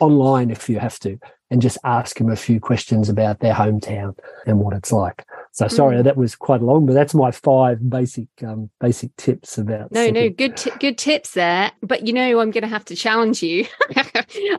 online 0.00 0.50
if 0.50 0.68
you 0.68 0.78
have 0.78 0.98
to, 1.00 1.18
and 1.50 1.62
just 1.62 1.78
ask 1.84 2.18
them 2.18 2.30
a 2.30 2.36
few 2.36 2.60
questions 2.60 3.08
about 3.08 3.40
their 3.40 3.54
hometown 3.54 4.18
and 4.46 4.58
what 4.58 4.74
it's 4.74 4.92
like. 4.92 5.24
So 5.52 5.68
sorry, 5.68 5.96
mm. 5.96 6.04
that 6.04 6.18
was 6.18 6.36
quite 6.36 6.60
long, 6.60 6.84
but 6.84 6.92
that's 6.92 7.14
my 7.14 7.30
five 7.30 7.88
basic 7.88 8.28
um, 8.46 8.68
basic 8.78 9.16
tips 9.16 9.56
about. 9.56 9.90
No, 9.90 10.10
no, 10.10 10.28
good 10.28 10.54
t- 10.56 10.72
good 10.80 10.98
tips 10.98 11.32
there. 11.32 11.72
But 11.82 12.06
you 12.06 12.12
know, 12.12 12.40
I'm 12.40 12.50
going 12.50 12.60
to 12.62 12.68
have 12.68 12.84
to 12.86 12.94
challenge 12.94 13.42
you. 13.42 13.64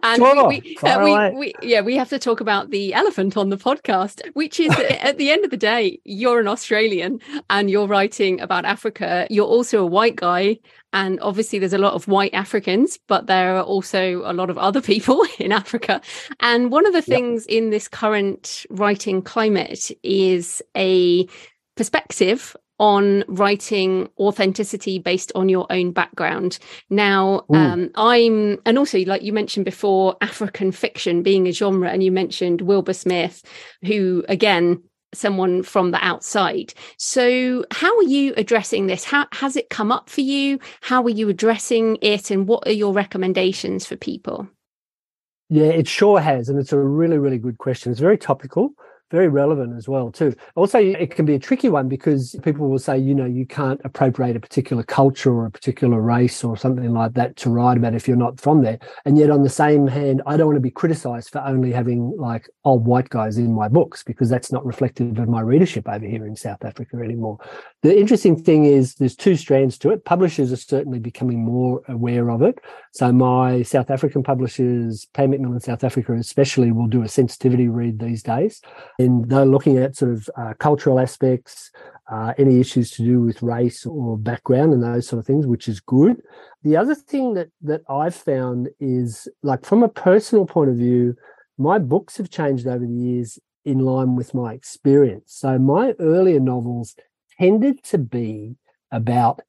and 0.02 0.16
sure, 0.18 0.48
we, 0.48 0.78
we, 0.82 0.90
uh, 0.90 1.04
we, 1.04 1.38
we, 1.38 1.54
yeah, 1.62 1.82
we 1.82 1.96
have 1.98 2.10
to 2.10 2.18
talk 2.18 2.42
about 2.42 2.72
the 2.72 2.96
elephant 2.96 3.38
on 3.38 3.50
the 3.50 3.58
podcast, 3.58 4.28
which 4.34 4.60
is 4.60 4.74
at 5.02 5.20
the 5.20 5.30
end 5.30 5.46
of 5.46 5.52
the 5.52 5.58
day, 5.58 6.00
you're 6.04 6.40
an 6.40 6.48
Australian 6.48 7.20
and 7.50 7.70
you're 7.70 7.88
writing 7.88 8.42
about 8.42 8.66
Africa. 8.66 9.28
You're 9.30 9.46
also 9.46 9.84
a 9.84 9.86
white 9.86 10.16
guy, 10.16 10.58
and 10.94 11.20
obviously, 11.20 11.60
there's 11.60 11.74
a 11.74 11.78
lot 11.78 11.94
of 11.94 12.08
white 12.08 12.34
Africans, 12.34 12.98
but 13.08 13.28
there 13.28 13.58
are 13.58 13.62
also 13.62 14.24
a 14.26 14.34
lot 14.34 14.50
of 14.50 14.58
other 14.58 14.82
people 14.94 15.26
in 15.38 15.52
Africa. 15.52 16.02
And 16.40 16.72
one 16.78 16.86
of 16.86 16.94
the 16.94 17.02
things 17.02 17.44
yep. 17.50 17.58
in 17.58 17.70
this 17.72 17.88
current 17.88 18.64
writing 18.70 19.20
climate 19.20 19.90
is 20.04 20.62
a 20.78 21.28
perspective 21.76 22.56
on 22.78 23.24
writing 23.28 24.08
authenticity 24.20 25.00
based 25.00 25.32
on 25.34 25.50
your 25.50 25.66
own 25.72 25.92
background. 25.92 26.60
Now, 26.92 27.46
um, 27.52 27.90
I'm, 27.96 28.60
and 28.64 28.78
also, 28.78 29.00
like 29.06 29.24
you 29.24 29.34
mentioned 29.34 29.66
before, 29.66 30.18
African 30.22 30.72
fiction 30.72 31.24
being 31.24 31.48
a 31.48 31.52
genre, 31.52 31.90
and 31.90 32.04
you 32.04 32.12
mentioned 32.12 32.62
Wilbur 32.62 32.94
Smith, 32.94 33.42
who 33.84 34.24
again 34.30 34.84
someone 35.16 35.64
from 35.64 35.90
the 35.90 36.06
outside. 36.06 36.76
So, 37.00 37.66
how 37.72 37.98
are 37.98 38.04
you 38.04 38.36
addressing 38.38 38.86
this? 38.86 39.04
How 39.04 39.26
has 39.32 39.56
it 39.56 39.72
come 39.72 39.92
up 39.92 40.12
for 40.12 40.22
you? 40.22 40.60
How 40.82 41.02
are 41.02 41.10
you 41.10 41.28
addressing 41.28 41.98
it? 42.04 42.30
And 42.30 42.48
what 42.48 42.68
are 42.68 42.72
your 42.72 42.94
recommendations 42.94 43.84
for 43.84 43.96
people? 43.96 44.48
Yeah, 45.50 45.68
it 45.68 45.88
sure 45.88 46.20
has. 46.20 46.50
And 46.50 46.60
it's 46.60 46.74
a 46.74 46.80
really, 46.80 47.18
really 47.18 47.38
good 47.38 47.58
question. 47.58 47.92
It's 47.92 48.02
very 48.02 48.18
topical. 48.18 48.74
very 49.10 49.30
relevant 49.30 49.76
as 49.78 49.88
well 49.88 50.12
too 50.12 50.36
also 50.56 50.80
it 50.80 51.12
can 51.12 51.26
be 51.26 51.36
a 51.36 51.40
tricky 51.40 51.70
one 51.70 51.88
because 51.88 52.36
people 52.44 52.70
will 52.70 52.80
say 52.80 52.98
you 52.98 53.16
know 53.16 53.26
you 53.26 53.46
can't 53.46 53.80
appropriate 53.86 54.36
a 54.36 54.40
particular 54.40 54.84
culture 54.84 55.32
or 55.34 55.46
a 55.46 55.52
particular 55.52 56.02
race 56.02 56.44
or 56.44 56.58
something 56.58 56.94
like 56.94 57.14
that 57.14 57.36
to 57.38 57.50
write 57.50 57.78
about 57.78 57.94
if 57.94 58.08
you're 58.08 58.18
not 58.18 58.40
from 58.40 58.64
there 58.64 58.78
and 59.06 59.18
yet 59.18 59.30
on 59.30 59.44
the 59.44 59.50
same 59.50 59.88
hand 59.88 60.22
i 60.26 60.36
don't 60.36 60.48
want 60.48 60.58
to 60.58 60.62
be 60.62 60.72
criticized 60.72 61.30
for 61.30 61.40
only 61.46 61.72
having 61.72 62.14
like 62.18 62.50
old 62.66 62.86
white 62.86 63.08
guys 63.10 63.38
in 63.38 63.54
my 63.54 63.70
books 63.70 64.04
because 64.04 64.30
that's 64.30 64.52
not 64.52 64.66
reflective 64.66 65.18
of 65.18 65.30
my 65.30 65.42
readership 65.42 65.88
over 65.88 66.06
here 66.06 66.26
in 66.28 66.36
south 66.36 66.66
africa 66.66 66.98
anymore 66.98 67.38
the 67.84 67.98
interesting 67.98 68.42
thing 68.42 68.66
is 68.66 68.96
there's 68.96 69.16
two 69.16 69.36
strands 69.36 69.78
to 69.78 69.92
it 69.92 70.06
publishers 70.06 70.52
are 70.52 70.58
certainly 70.58 71.00
becoming 71.00 71.44
more 71.44 71.82
aware 71.88 72.30
of 72.30 72.42
it 72.42 72.60
so 72.92 73.12
my 73.12 73.62
south 73.62 73.90
african 73.92 74.24
publishers 74.24 75.08
Pan 75.14 75.32
Macmillan 75.32 75.60
south 75.60 75.84
africa 75.84 76.14
especially 76.14 76.72
will 76.72 76.88
do 76.88 77.04
a 77.04 77.08
sensitivity 77.08 77.68
read 77.68 78.00
these 78.00 78.24
days 78.24 78.62
and 79.00 79.30
they're 79.30 79.46
looking 79.46 79.78
at 79.78 79.96
sort 79.96 80.12
of 80.12 80.30
uh, 80.38 80.54
cultural 80.60 81.00
aspects, 81.00 81.72
uh, 82.12 82.34
any 82.38 82.60
issues 82.60 82.92
to 82.92 83.04
do 83.04 83.22
with 83.22 83.42
race 83.42 83.86
or 83.86 84.18
background 84.18 84.74
and 84.74 84.84
those 84.84 85.08
sort 85.08 85.20
of 85.20 85.26
things, 85.26 85.46
which 85.46 85.68
is 85.68 85.80
good. 85.80 86.22
The 86.64 86.78
other 86.78 86.96
thing 86.96 87.34
that 87.34 87.50
that 87.62 87.82
I've 87.90 88.16
found 88.16 88.70
is 88.80 89.28
like 89.44 89.66
from 89.66 89.84
a 89.84 89.90
personal 89.90 90.46
point 90.46 90.70
of 90.70 90.78
view, 90.78 91.16
my 91.58 91.80
books 91.80 92.18
have 92.18 92.30
changed 92.30 92.68
over 92.68 92.86
the 92.86 92.92
years 92.92 93.40
in 93.66 93.80
line 93.80 94.16
with 94.16 94.34
my 94.34 94.54
experience. 94.54 95.34
So 95.34 95.60
my 95.60 95.94
earlier 96.00 96.40
novels 96.40 96.96
tended 97.40 97.84
to 97.84 97.98
be 97.98 98.56
about 98.92 99.42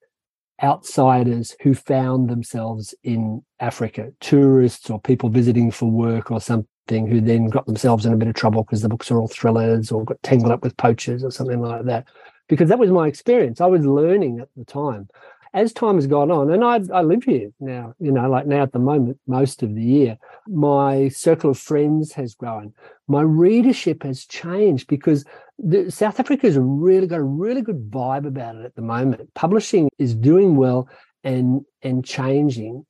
outsiders 0.63 1.57
who 1.63 1.75
found 1.75 2.29
themselves 2.29 2.95
in 3.05 3.43
Africa, 3.61 4.13
tourists 4.21 4.91
or 4.91 5.01
people 5.01 5.29
visiting 5.29 5.71
for 5.71 5.91
work 5.91 6.31
or 6.31 6.41
something 6.41 7.07
who 7.07 7.21
then 7.21 7.49
got 7.49 7.67
themselves 7.67 8.07
in 8.07 8.13
a 8.13 8.17
bit 8.17 8.29
of 8.29 8.35
trouble 8.35 8.65
because 8.65 8.83
the 8.83 8.89
books 8.89 9.11
are 9.11 9.19
all 9.19 9.29
thrillers 9.29 9.93
or 9.93 10.05
got 10.05 10.23
tangled 10.23 10.53
up 10.53 10.63
with 10.63 10.77
poachers 10.77 11.23
or 11.23 11.31
something 11.31 11.61
like 11.61 11.85
that. 11.85 12.09
Because 12.49 12.69
that 12.71 12.79
was 12.79 12.91
my 12.91 13.07
experience. 13.07 13.61
I 13.61 13.67
was 13.67 13.85
learning 13.85 14.41
at 14.41 14.49
the 14.57 14.65
time. 14.65 15.09
As 15.55 15.73
time 15.73 15.95
has 15.95 16.07
gone 16.07 16.31
on, 16.31 16.51
and 16.51 16.63
I, 16.63 16.81
I 16.95 17.03
live 17.03 17.25
here 17.25 17.51
now, 17.59 17.95
you 17.99 18.13
know, 18.13 18.29
like 18.29 18.47
now 18.47 18.63
at 18.63 18.73
the 18.73 18.79
moment, 18.79 19.19
most 19.27 19.63
of 19.63 19.75
the 19.75 19.83
year, 19.83 20.19
my 20.47 21.09
circle 21.09 21.51
of 21.51 21.59
friends 21.59 22.13
has 22.13 22.35
grown. 22.35 22.75
My 23.07 23.23
readership 23.23 24.03
has 24.03 24.27
changed 24.27 24.89
because 24.89 25.25
the, 25.59 25.91
South 25.91 26.21
Africa 26.21 26.47
has 26.47 26.57
really 26.59 27.07
got 27.07 27.19
a 27.19 27.23
really 27.23 27.63
good 27.63 27.91
vibe 27.91 28.27
about 28.27 28.57
it 28.57 28.65
at 28.65 28.75
the 28.75 28.83
moment. 28.83 29.33
Publishing 29.35 29.89
is 29.99 30.15
doing 30.15 30.57
well 30.57 30.89
and 31.25 31.65
and 31.83 32.05
changing 32.05 32.87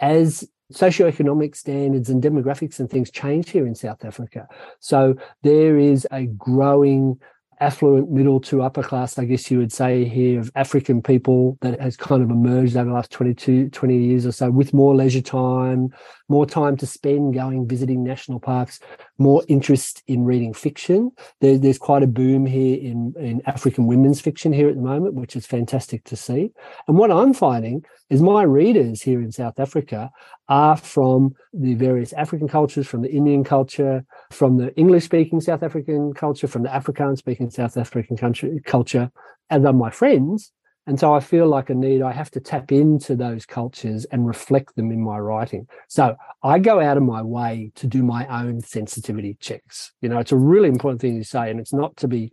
as 0.00 0.48
socioeconomic 0.72 1.56
standards 1.56 2.08
and 2.10 2.22
demographics 2.22 2.78
and 2.78 2.88
things 2.88 3.10
change 3.10 3.50
here 3.50 3.66
in 3.66 3.74
South 3.74 4.04
Africa. 4.04 4.46
So 4.78 5.16
there 5.42 5.78
is 5.78 6.06
a 6.12 6.26
growing 6.26 7.18
affluent 7.60 8.10
middle 8.10 8.40
to 8.40 8.62
upper 8.62 8.82
class, 8.82 9.18
I 9.18 9.26
guess 9.26 9.50
you 9.50 9.58
would 9.58 9.72
say 9.72 10.04
here, 10.04 10.40
of 10.40 10.50
African 10.54 11.02
people 11.02 11.58
that 11.60 11.78
has 11.80 11.96
kind 11.96 12.22
of 12.22 12.30
emerged 12.30 12.76
over 12.76 12.88
the 12.88 12.94
last 12.94 13.10
22, 13.10 13.68
20 13.68 13.96
years 13.96 14.24
or 14.24 14.32
so 14.32 14.50
with 14.50 14.72
more 14.72 14.94
leisure 14.94 15.20
time, 15.20 15.90
more 16.30 16.46
time 16.46 16.76
to 16.78 16.86
spend 16.86 17.34
going 17.34 17.66
visiting 17.66 18.04
national 18.04 18.40
parks, 18.40 18.78
more 19.18 19.42
interest 19.48 20.02
in 20.06 20.24
reading 20.24 20.54
fiction. 20.54 21.10
There, 21.40 21.58
there's 21.58 21.78
quite 21.78 22.02
a 22.02 22.06
boom 22.06 22.46
here 22.46 22.78
in, 22.80 23.12
in 23.18 23.42
African 23.46 23.86
women's 23.86 24.20
fiction 24.20 24.52
here 24.52 24.68
at 24.68 24.76
the 24.76 24.80
moment, 24.80 25.14
which 25.14 25.34
is 25.34 25.44
fantastic 25.44 26.04
to 26.04 26.16
see. 26.16 26.52
And 26.86 26.96
what 26.96 27.10
I'm 27.10 27.34
finding 27.34 27.84
is 28.08 28.22
my 28.22 28.42
readers 28.42 29.02
here 29.02 29.20
in 29.20 29.32
South 29.32 29.58
Africa 29.58 30.10
are 30.48 30.76
from 30.76 31.34
the 31.52 31.74
various 31.74 32.12
African 32.12 32.48
cultures, 32.48 32.86
from 32.86 33.02
the 33.02 33.10
Indian 33.10 33.42
culture, 33.42 34.04
from 34.30 34.56
the 34.56 34.74
English 34.76 35.04
speaking 35.04 35.40
South 35.40 35.64
African 35.64 36.14
culture, 36.14 36.46
from 36.46 36.62
the 36.62 36.68
Afrikaans 36.68 37.18
speaking 37.18 37.50
South 37.50 37.76
African 37.76 38.16
country, 38.16 38.60
culture, 38.64 39.10
and 39.50 39.64
they're 39.64 39.72
my 39.72 39.90
friends. 39.90 40.52
And 40.90 40.98
so 40.98 41.14
I 41.14 41.20
feel 41.20 41.46
like 41.46 41.70
a 41.70 41.74
need, 41.74 42.02
I 42.02 42.10
have 42.10 42.32
to 42.32 42.40
tap 42.40 42.72
into 42.72 43.14
those 43.14 43.46
cultures 43.46 44.06
and 44.06 44.26
reflect 44.26 44.74
them 44.74 44.90
in 44.90 45.00
my 45.00 45.18
writing. 45.18 45.68
So 45.86 46.16
I 46.42 46.58
go 46.58 46.80
out 46.80 46.96
of 46.96 47.04
my 47.04 47.22
way 47.22 47.70
to 47.76 47.86
do 47.86 48.02
my 48.02 48.26
own 48.26 48.60
sensitivity 48.60 49.36
checks. 49.38 49.92
You 50.00 50.08
know, 50.08 50.18
it's 50.18 50.32
a 50.32 50.36
really 50.36 50.68
important 50.68 51.00
thing 51.00 51.16
to 51.16 51.24
say, 51.24 51.48
and 51.48 51.60
it's 51.60 51.72
not 51.72 51.96
to 51.98 52.08
be 52.08 52.32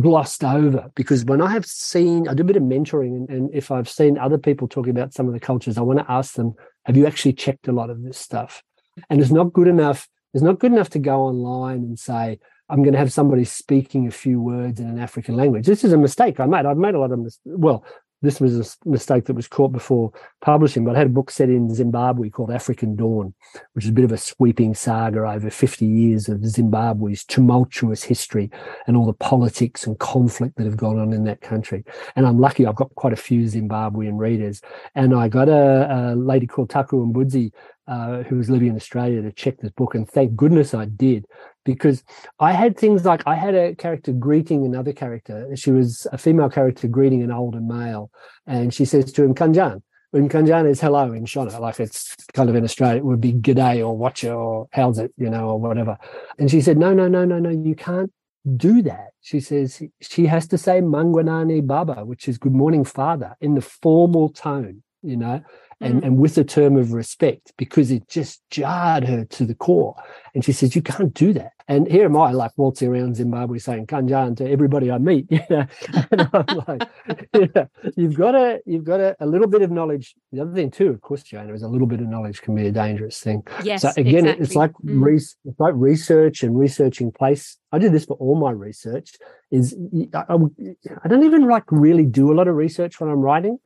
glossed 0.00 0.42
over 0.42 0.90
because 0.96 1.24
when 1.26 1.40
I 1.40 1.52
have 1.52 1.64
seen, 1.64 2.26
I 2.26 2.34
do 2.34 2.40
a 2.40 2.46
bit 2.46 2.56
of 2.56 2.64
mentoring, 2.64 3.14
and, 3.14 3.28
and 3.28 3.50
if 3.54 3.70
I've 3.70 3.88
seen 3.88 4.18
other 4.18 4.36
people 4.36 4.66
talking 4.66 4.90
about 4.90 5.14
some 5.14 5.28
of 5.28 5.32
the 5.32 5.38
cultures, 5.38 5.78
I 5.78 5.82
want 5.82 6.00
to 6.00 6.10
ask 6.10 6.34
them, 6.34 6.54
have 6.86 6.96
you 6.96 7.06
actually 7.06 7.34
checked 7.34 7.68
a 7.68 7.72
lot 7.72 7.88
of 7.88 8.02
this 8.02 8.18
stuff? 8.18 8.64
And 9.08 9.20
it's 9.20 9.30
not 9.30 9.52
good 9.52 9.68
enough. 9.68 10.08
It's 10.34 10.42
not 10.42 10.58
good 10.58 10.72
enough 10.72 10.90
to 10.90 10.98
go 10.98 11.20
online 11.20 11.84
and 11.84 11.96
say, 11.96 12.40
I'm 12.68 12.82
going 12.82 12.92
to 12.92 12.98
have 12.98 13.12
somebody 13.12 13.44
speaking 13.44 14.06
a 14.06 14.10
few 14.10 14.40
words 14.40 14.80
in 14.80 14.88
an 14.88 14.98
African 14.98 15.36
language. 15.36 15.66
This 15.66 15.84
is 15.84 15.92
a 15.92 15.98
mistake 15.98 16.40
I 16.40 16.46
made. 16.46 16.66
I've 16.66 16.76
made 16.76 16.94
a 16.94 16.98
lot 16.98 17.12
of 17.12 17.20
mis- 17.20 17.40
well, 17.44 17.84
this 18.22 18.40
was 18.40 18.58
a 18.58 18.88
mistake 18.88 19.26
that 19.26 19.36
was 19.36 19.46
caught 19.46 19.72
before 19.72 20.10
publishing, 20.40 20.84
but 20.84 20.96
I 20.96 20.98
had 20.98 21.08
a 21.08 21.10
book 21.10 21.30
set 21.30 21.50
in 21.50 21.72
Zimbabwe 21.72 22.30
called 22.30 22.50
African 22.50 22.96
Dawn, 22.96 23.34
which 23.74 23.84
is 23.84 23.90
a 23.90 23.94
bit 23.94 24.06
of 24.06 24.12
a 24.12 24.16
sweeping 24.16 24.74
saga 24.74 25.20
over 25.20 25.50
50 25.50 25.84
years 25.84 26.28
of 26.28 26.44
Zimbabwe's 26.44 27.24
tumultuous 27.24 28.02
history 28.02 28.50
and 28.86 28.96
all 28.96 29.04
the 29.04 29.12
politics 29.12 29.86
and 29.86 29.98
conflict 29.98 30.56
that 30.56 30.64
have 30.64 30.78
gone 30.78 30.98
on 30.98 31.12
in 31.12 31.24
that 31.24 31.42
country. 31.42 31.84
And 32.16 32.26
I'm 32.26 32.38
lucky 32.38 32.66
I've 32.66 32.74
got 32.74 32.94
quite 32.94 33.12
a 33.12 33.16
few 33.16 33.44
Zimbabwean 33.44 34.18
readers. 34.18 34.62
And 34.94 35.14
I 35.14 35.28
got 35.28 35.48
a, 35.48 36.14
a 36.14 36.16
lady 36.16 36.46
called 36.46 36.70
Taku 36.70 37.06
Mbudzi 37.06 37.52
uh, 37.86 38.22
who 38.24 38.36
was 38.36 38.50
living 38.50 38.68
in 38.68 38.76
Australia 38.76 39.22
to 39.22 39.30
check 39.30 39.58
this 39.58 39.70
book. 39.72 39.94
And 39.94 40.08
thank 40.08 40.34
goodness 40.34 40.74
I 40.74 40.86
did, 40.86 41.26
because 41.66 42.02
I 42.38 42.52
had 42.52 42.78
things 42.78 43.04
like 43.04 43.22
I 43.26 43.34
had 43.34 43.54
a 43.54 43.74
character 43.74 44.12
greeting 44.12 44.64
another 44.64 44.94
character. 44.94 45.54
She 45.56 45.72
was 45.72 46.06
a 46.12 46.16
female 46.16 46.48
character 46.48 46.88
greeting 46.88 47.22
an 47.22 47.30
older 47.30 47.60
male. 47.60 48.10
And 48.46 48.72
she 48.72 48.86
says 48.86 49.12
to 49.12 49.24
him, 49.24 49.34
Kanjani. 49.34 49.82
When 50.12 50.28
Kanjani 50.30 50.70
is 50.70 50.80
hello 50.80 51.12
in 51.12 51.26
Shona, 51.26 51.60
like 51.60 51.80
it's 51.80 52.14
kind 52.32 52.48
of 52.48 52.54
in 52.54 52.64
Australia, 52.64 52.98
it 52.98 53.04
would 53.04 53.20
be 53.20 53.34
g'day 53.34 53.86
or 53.86 53.98
watcha 53.98 54.32
or 54.32 54.68
how's 54.72 54.98
it, 54.98 55.12
you 55.18 55.28
know, 55.28 55.48
or 55.48 55.60
whatever. 55.60 55.98
And 56.38 56.50
she 56.50 56.62
said, 56.62 56.78
no, 56.78 56.94
no, 56.94 57.08
no, 57.08 57.24
no, 57.26 57.38
no, 57.40 57.50
you 57.50 57.74
can't 57.74 58.10
do 58.56 58.80
that. 58.82 59.08
She 59.20 59.40
says 59.40 59.82
she 60.00 60.26
has 60.26 60.46
to 60.48 60.58
say 60.58 60.80
Mangwanani 60.80 61.66
Baba, 61.66 62.04
which 62.04 62.28
is 62.28 62.38
good 62.38 62.54
morning, 62.54 62.84
father, 62.84 63.36
in 63.40 63.56
the 63.56 63.60
formal 63.60 64.28
tone, 64.28 64.84
you 65.02 65.16
know 65.16 65.42
and, 65.80 66.00
mm. 66.00 66.06
and 66.06 66.18
with 66.18 66.38
a 66.38 66.44
term 66.44 66.76
of 66.76 66.92
respect 66.92 67.52
because 67.58 67.90
it 67.90 68.08
just 68.08 68.42
jarred 68.50 69.04
her 69.04 69.24
to 69.24 69.44
the 69.44 69.54
core. 69.54 69.94
And 70.34 70.44
she 70.44 70.52
says, 70.52 70.74
You 70.74 70.82
can't 70.82 71.12
do 71.12 71.32
that. 71.34 71.52
And 71.68 71.88
here 71.88 72.04
am 72.04 72.16
I, 72.16 72.30
like 72.30 72.52
waltzing 72.56 72.88
around 72.88 73.16
Zimbabwe 73.16 73.58
saying 73.58 73.88
Kanjani 73.88 74.36
to 74.36 74.48
everybody 74.48 74.90
I 74.90 74.98
meet. 74.98 75.26
You 75.36 75.40
know? 75.50 75.66
and 76.10 76.30
I'm 76.32 76.46
like, 76.66 76.88
yeah, 77.54 77.66
you've 77.96 78.14
got 78.14 78.34
a 78.34 78.60
you've 78.64 78.84
got 78.84 79.00
a, 79.00 79.16
a, 79.20 79.26
little 79.26 79.48
bit 79.48 79.62
of 79.62 79.70
knowledge. 79.70 80.14
The 80.32 80.40
other 80.40 80.54
thing 80.54 80.70
too, 80.70 80.88
of 80.88 81.00
course, 81.00 81.22
Joanna, 81.22 81.52
is 81.52 81.62
a 81.62 81.68
little 81.68 81.86
bit 81.86 82.00
of 82.00 82.08
knowledge 82.08 82.40
can 82.40 82.54
be 82.54 82.66
a 82.66 82.72
dangerous 82.72 83.20
thing. 83.20 83.42
Yes. 83.62 83.82
So 83.82 83.90
again, 83.96 84.24
exactly. 84.24 84.44
it's 84.44 84.54
like 84.54 84.72
mm. 84.84 85.02
re- 85.02 85.16
it's 85.16 85.60
like 85.60 85.74
research 85.76 86.42
and 86.42 86.58
researching 86.58 87.12
place. 87.12 87.58
I 87.72 87.78
do 87.78 87.90
this 87.90 88.06
for 88.06 88.16
all 88.16 88.36
my 88.36 88.50
research. 88.50 89.12
Is 89.50 89.76
I, 90.14 90.24
I 90.28 91.08
don't 91.08 91.24
even 91.24 91.48
like 91.48 91.64
really 91.70 92.06
do 92.06 92.32
a 92.32 92.34
lot 92.34 92.48
of 92.48 92.54
research 92.54 92.98
when 93.00 93.10
I'm 93.10 93.20
writing 93.20 93.58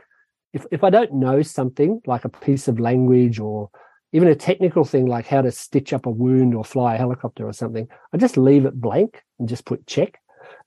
if, 0.53 0.67
if 0.71 0.85
I 0.85 0.91
don't 0.91 1.15
know 1.15 1.43
something 1.43 2.01
like 2.07 2.25
a 2.25 2.29
piece 2.29 2.69
of 2.69 2.81
language 2.81 3.39
or 3.39 3.71
even 4.13 4.29
a 4.29 4.35
technical 4.35 4.85
thing 4.85 5.07
like 5.07 5.27
how 5.27 5.43
to 5.43 5.53
stitch 5.53 5.93
up 5.93 6.07
a 6.07 6.11
wound 6.11 6.55
or 6.55 6.65
fly 6.65 6.95
a 6.95 6.99
helicopter 6.99 7.47
or 7.47 7.53
something, 7.53 7.89
I 8.13 8.17
just 8.17 8.37
leave 8.37 8.65
it 8.65 8.81
blank 8.81 9.23
and 9.39 9.49
just 9.49 9.65
put 9.65 9.87
check 9.87 10.19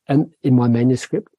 and 0.08 0.34
in 0.44 0.56
my 0.56 0.68
manuscript. 0.68 1.30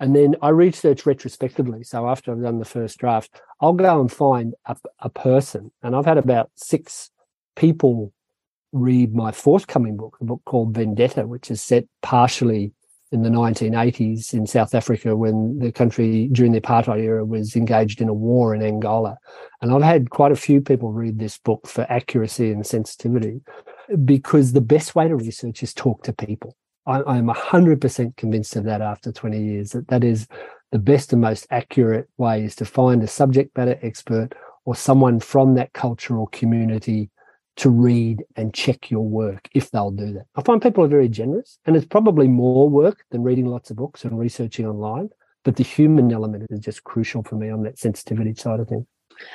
And 0.00 0.14
then 0.14 0.34
I 0.42 0.50
research 0.50 1.06
retrospectively. 1.06 1.84
So 1.84 2.08
after 2.08 2.32
I've 2.32 2.42
done 2.42 2.58
the 2.58 2.64
first 2.64 2.98
draft, 2.98 3.40
I'll 3.60 3.72
go 3.72 4.00
and 4.00 4.12
find 4.12 4.54
a, 4.66 4.76
a 4.98 5.08
person. 5.08 5.70
And 5.82 5.96
I've 5.96 6.04
had 6.04 6.18
about 6.18 6.50
six 6.56 7.10
people 7.56 8.12
read 8.72 9.14
my 9.14 9.30
forthcoming 9.30 9.96
book, 9.96 10.18
a 10.20 10.24
book 10.24 10.42
called 10.44 10.74
Vendetta, 10.74 11.26
which 11.26 11.50
is 11.50 11.62
set 11.62 11.84
partially 12.02 12.72
in 13.14 13.22
the 13.22 13.30
1980s 13.30 14.34
in 14.34 14.46
South 14.46 14.74
Africa 14.74 15.16
when 15.16 15.58
the 15.60 15.70
country 15.70 16.28
during 16.32 16.52
the 16.52 16.60
apartheid 16.60 17.00
era 17.00 17.24
was 17.24 17.54
engaged 17.54 18.00
in 18.00 18.08
a 18.08 18.14
war 18.14 18.54
in 18.54 18.62
Angola. 18.62 19.16
And 19.62 19.72
I've 19.72 19.82
had 19.82 20.10
quite 20.10 20.32
a 20.32 20.36
few 20.36 20.60
people 20.60 20.92
read 20.92 21.18
this 21.18 21.38
book 21.38 21.66
for 21.66 21.86
accuracy 21.88 22.50
and 22.50 22.66
sensitivity 22.66 23.40
because 24.04 24.52
the 24.52 24.60
best 24.60 24.94
way 24.94 25.08
to 25.08 25.16
research 25.16 25.62
is 25.62 25.72
talk 25.72 26.02
to 26.02 26.12
people. 26.12 26.56
I, 26.86 27.16
am 27.16 27.28
100% 27.28 28.16
convinced 28.16 28.56
of 28.56 28.64
that 28.64 28.82
after 28.82 29.10
20 29.10 29.42
years, 29.42 29.70
that 29.70 29.88
that 29.88 30.04
is 30.04 30.26
the 30.72 30.78
best 30.78 31.12
and 31.12 31.22
most 31.22 31.46
accurate 31.50 32.08
way 32.18 32.44
is 32.44 32.56
to 32.56 32.64
find 32.64 33.02
a 33.02 33.06
subject 33.06 33.56
matter 33.56 33.78
expert 33.80 34.34
or 34.64 34.74
someone 34.74 35.20
from 35.20 35.54
that 35.54 35.72
cultural 35.72 36.26
community 36.26 37.10
to 37.56 37.70
read 37.70 38.24
and 38.36 38.52
check 38.52 38.90
your 38.90 39.06
work 39.06 39.48
if 39.54 39.70
they'll 39.70 39.90
do 39.90 40.12
that. 40.12 40.26
I 40.36 40.42
find 40.42 40.60
people 40.60 40.84
are 40.84 40.88
very 40.88 41.08
generous 41.08 41.58
and 41.66 41.76
it's 41.76 41.86
probably 41.86 42.28
more 42.28 42.68
work 42.68 43.04
than 43.10 43.22
reading 43.22 43.46
lots 43.46 43.70
of 43.70 43.76
books 43.76 44.04
and 44.04 44.18
researching 44.18 44.66
online. 44.66 45.10
But 45.44 45.56
the 45.56 45.64
human 45.64 46.10
element 46.10 46.46
is 46.50 46.60
just 46.60 46.84
crucial 46.84 47.22
for 47.22 47.36
me 47.36 47.50
on 47.50 47.62
that 47.64 47.78
sensitivity 47.78 48.34
side 48.34 48.60
of 48.60 48.68
things. 48.68 48.86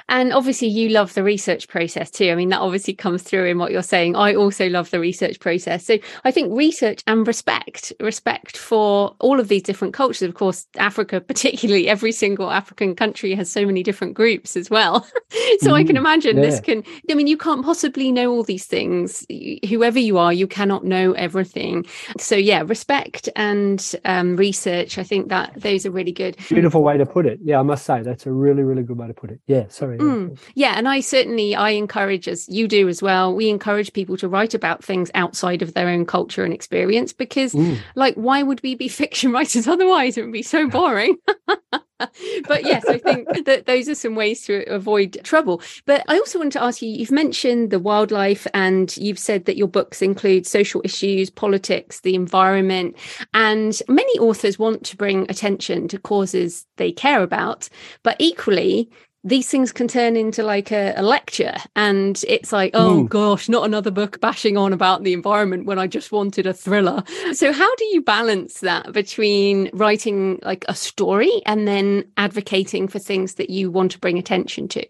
And 0.08 0.34
obviously, 0.34 0.68
you 0.68 0.90
love 0.90 1.14
the 1.14 1.24
research 1.24 1.68
process 1.68 2.12
too. 2.12 2.32
I 2.32 2.36
mean, 2.36 2.50
that 2.50 2.60
obviously 2.60 2.94
comes 2.94 3.24
through 3.24 3.46
in 3.46 3.58
what 3.58 3.72
you're 3.72 3.82
saying. 3.82 4.16
I 4.16 4.36
also 4.36 4.68
love 4.70 4.90
the 4.92 5.00
research 5.00 5.40
process. 5.40 5.86
So 5.86 5.98
I 6.24 6.32
think 6.32 6.56
research 6.56 7.04
and 7.08 7.26
respect, 7.28 7.94
respect 8.00 8.58
for 8.58 9.16
all 9.20 9.40
of 9.40 9.48
these 9.48 9.64
different 9.64 9.94
cultures. 9.94 10.24
Of 10.24 10.36
course, 10.36 10.68
Africa, 10.78 11.22
particularly, 11.28 11.88
every 11.88 12.12
single 12.12 12.52
African 12.52 12.96
country 12.96 13.34
has 13.36 13.52
so 13.52 13.66
many 13.66 13.84
different 13.84 14.14
groups 14.14 14.56
as 14.56 14.70
well. 14.70 15.02
so 15.60 15.72
mm, 15.72 15.74
I 15.74 15.84
can 15.84 15.96
mm, 15.96 16.00
imagine 16.00 16.38
yeah. 16.38 16.44
this 16.44 16.60
can, 16.60 16.84
I 17.10 17.14
mean, 17.14 17.28
you 17.28 17.38
can't 17.38 17.64
possibly 17.64 18.12
know 18.12 18.32
all 18.32 18.44
these 18.44 18.66
things. 18.66 19.26
Whoever 19.68 20.00
you 20.00 20.18
are, 20.18 20.34
you 20.34 20.48
cannot 20.48 20.84
know 20.86 21.14
everything. 21.14 21.86
So 22.18 22.36
yeah, 22.36 22.64
respect 22.66 23.30
and 23.36 23.96
um, 24.06 24.36
research. 24.36 24.98
I 24.98 25.04
think 25.04 25.30
that 25.30 25.54
those 25.56 25.86
are 25.86 25.92
really 25.92 26.12
good. 26.12 26.38
Beautiful 26.50 26.84
way 26.84 26.98
to 26.98 27.06
put 27.06 27.26
it. 27.26 27.40
Yeah, 27.44 27.60
I 27.60 27.64
must 27.64 27.86
say 27.86 28.02
that's 28.02 28.26
a 28.26 28.32
really, 28.32 28.64
really 28.64 28.84
good 28.84 28.98
way 28.98 29.08
to 29.08 29.14
put 29.14 29.32
it. 29.32 29.40
Yeah, 29.48 29.68
sorry. 29.80 29.98
Mm. 29.98 30.38
Yeah, 30.56 30.74
and 30.76 30.88
I 30.88 31.00
certainly 31.00 31.56
I 31.56 31.72
encourage, 31.72 32.28
as 32.28 32.48
you 32.50 32.68
do 32.68 32.88
as 32.88 33.02
well, 33.02 33.34
we 33.34 33.50
encourage 33.50 33.94
people 33.94 34.18
to 34.18 34.28
write 34.28 34.54
about 34.54 34.84
things 34.84 35.10
outside 35.16 35.62
of 35.62 35.74
their 35.74 35.88
own 35.88 36.06
culture 36.06 36.44
and 36.44 36.54
experience 36.54 37.14
because, 37.14 37.54
mm. 37.54 37.80
like, 37.96 38.16
why 38.16 38.44
would 38.44 38.62
we 38.62 38.76
be 38.76 38.88
fiction 39.02 39.32
writers 39.32 39.68
otherwise? 39.68 40.18
It 40.18 40.24
would 40.24 40.34
be 40.34 40.44
so 40.44 40.68
boring. 40.68 41.18
but 42.48 42.66
yes, 42.66 42.86
I 42.88 42.98
think 42.98 43.28
that 43.46 43.66
those 43.66 43.90
are 43.90 43.96
some 43.96 44.16
ways 44.16 44.44
to 44.46 44.64
avoid 44.70 45.20
trouble. 45.24 45.62
But 45.86 46.04
I 46.08 46.18
also 46.18 46.40
want 46.40 46.54
to 46.54 46.64
ask 46.64 46.82
you 46.82 46.90
you've 46.90 47.12
mentioned 47.12 47.72
the 47.72 47.80
wildlife, 47.80 48.46
and 48.54 48.96
you've 48.98 49.20
said 49.20 49.46
that 49.46 49.58
your 49.58 49.68
books 49.68 50.02
include 50.02 50.46
social 50.46 50.82
issues, 50.84 51.30
politics, 51.30 52.02
the 52.02 52.16
environment. 52.16 52.96
And 53.34 53.82
many 53.88 54.20
authors 54.20 54.60
want 54.60 54.84
to 54.86 54.98
bring 54.98 55.26
attention 55.30 55.88
to 55.90 56.00
causes 56.00 56.66
they 56.78 56.92
care 56.92 57.24
about. 57.24 57.70
But 58.04 58.16
equally, 58.20 58.90
these 59.24 59.50
things 59.50 59.72
can 59.72 59.88
turn 59.88 60.16
into 60.16 60.44
like 60.44 60.72
a, 60.72 60.94
a 60.96 61.04
lecture 61.04 61.56
and 61.76 62.24
it's 62.28 62.52
like 62.52 62.72
oh 62.74 63.04
mm. 63.04 63.10
gosh 63.10 63.50
not 63.50 63.66
another 63.66 63.92
book 63.92 64.20
bashing 64.22 64.58
on 64.58 64.72
about 64.72 65.04
the 65.04 65.14
environment 65.14 65.66
when 65.66 65.78
i 65.78 65.88
just 65.88 66.12
wanted 66.12 66.46
a 66.46 66.54
thriller 66.54 67.04
so 67.34 67.52
how 67.52 67.76
do 67.76 67.86
you 67.86 68.02
balance 68.02 68.62
that 68.62 68.92
between 68.94 69.70
writing 69.74 70.40
like 70.44 70.64
a 70.68 70.76
story 70.76 71.42
and 71.46 71.68
then 71.68 72.04
advocating 72.18 72.88
for 72.88 73.00
things 73.00 73.36
that 73.36 73.50
you 73.50 73.70
want 73.70 73.92
to 73.92 74.00
bring 74.00 74.18
attention 74.18 74.68
to 74.68 74.86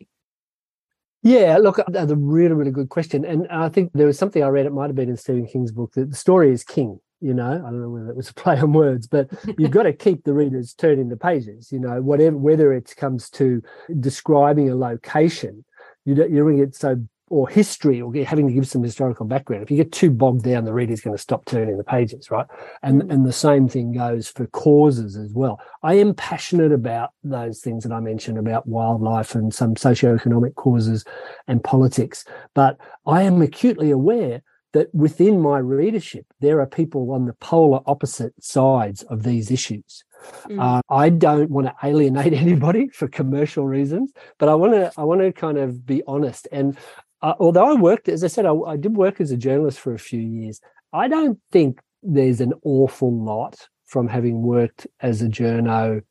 yeah, 1.22 1.58
look, 1.58 1.82
that's 1.90 2.12
a 2.12 2.16
really, 2.16 2.54
really 2.54 2.72
good 2.72 2.88
question. 2.88 3.26
And 3.26 3.46
I 3.50 3.68
think 3.68 3.92
there 3.94 4.08
was 4.08 4.18
something 4.18 4.42
I 4.42 4.48
read, 4.48 4.66
it 4.66 4.72
might 4.72 4.88
have 4.88 4.96
been 4.96 5.10
in 5.10 5.18
Stephen 5.18 5.48
King's 5.48 5.74
book, 5.74 5.92
that 5.96 6.10
the 6.10 6.16
story 6.16 6.50
is 6.54 6.64
king 6.64 7.02
you 7.22 7.34
know 7.34 7.52
i 7.52 7.70
don't 7.70 7.82
know 7.82 7.90
whether 7.90 8.10
it 8.10 8.16
was 8.16 8.30
a 8.30 8.34
play 8.34 8.58
on 8.58 8.74
words 8.74 9.08
but 9.08 9.30
you've 9.58 9.72
got 9.72 9.84
to 9.84 9.94
keep 10.06 10.24
the 10.24 10.34
readers 10.34 10.74
turning 10.74 11.10
the 11.10 11.18
pages 11.18 11.72
you 11.72 11.80
know 11.80 12.02
whatever 12.02 12.38
whether 12.38 12.74
it 12.74 12.94
comes 12.98 13.30
to 13.30 13.62
describing 14.00 14.70
a 14.70 14.76
location 14.76 15.64
you 16.06 16.16
don't 16.16 16.32
you're 16.32 16.44
doing 16.44 16.60
it 16.60 16.76
so 16.76 16.98
or 17.30 17.48
history 17.48 18.02
or 18.02 18.14
having 18.26 18.48
to 18.48 18.54
give 18.54 18.68
some 18.68 18.82
historical 18.82 19.26
background 19.26 19.62
if 19.62 19.70
you 19.70 19.78
get 19.78 19.92
too 19.92 20.10
bogged 20.10 20.44
down 20.44 20.66
the 20.66 20.74
reader's 20.74 21.02
going 21.02 21.16
to 21.16 21.22
stop 21.22 21.46
turning 21.46 21.78
the 21.78 21.84
pages 21.84 22.32
right 22.32 22.48
and 22.82 23.04
mm. 23.04 23.14
and 23.14 23.26
the 23.26 23.34
same 23.34 23.68
thing 23.68 23.92
goes 23.92 24.28
for 24.28 24.48
causes 24.48 25.16
as 25.16 25.32
well 25.34 25.60
i 25.84 25.94
am 25.94 26.14
passionate 26.14 26.72
about 26.72 27.12
those 27.24 27.60
things 27.60 27.84
that 27.84 27.94
i 27.94 28.00
mentioned 28.00 28.38
about 28.38 28.68
wildlife 28.68 29.36
and 29.36 29.54
some 29.54 29.76
socioeconomic 29.76 30.56
causes 30.56 31.06
and 31.48 31.64
politics 31.64 32.26
but 32.56 32.78
i 33.06 33.22
am 33.22 33.42
acutely 33.42 33.92
aware 33.92 34.42
that 34.74 34.94
within 34.94 35.42
my 35.42 35.58
readership, 35.58 36.26
there 36.40 36.60
are 36.60 36.68
people 36.68 37.12
on 37.12 37.26
the 37.26 37.34
polar 37.34 37.82
opposite 37.86 38.34
sides 38.44 39.04
of 39.04 39.24
these 39.24 39.52
issues. 39.52 40.04
Mm. 40.46 40.62
Uh, 40.62 40.82
I 40.90 41.10
don't 41.10 41.50
want 41.50 41.68
to 41.68 41.76
alienate 41.84 42.34
anybody 42.46 42.90
for 42.90 43.08
commercial 43.08 43.66
reasons, 43.66 44.12
but 44.38 44.50
I 44.50 44.56
want 44.56 44.74
to 44.74 44.92
I 44.98 45.04
want 45.04 45.22
to 45.22 45.32
kind 45.32 45.58
of 45.58 45.86
be 45.86 46.04
honest. 46.08 46.48
And 46.52 46.78
uh, 47.22 47.34
although 47.40 47.70
I 47.70 47.74
worked, 47.74 48.10
as 48.10 48.24
I 48.24 48.28
said, 48.28 48.46
I, 48.46 48.54
I 48.54 48.78
did 48.78 48.96
work 48.96 49.20
as 49.20 49.32
a 49.32 49.38
journalist 49.38 49.80
for 49.80 49.94
a 49.94 50.00
few 50.00 50.20
years. 50.20 50.62
I 50.94 51.08
don't 51.08 51.40
think 51.52 51.82
there's 52.02 52.42
an 52.42 52.54
awful 52.64 53.14
lot 53.14 53.68
from 53.86 54.08
having 54.08 54.42
worked 54.42 54.88
as 55.02 55.22
a 55.22 55.28
journo 55.28 56.02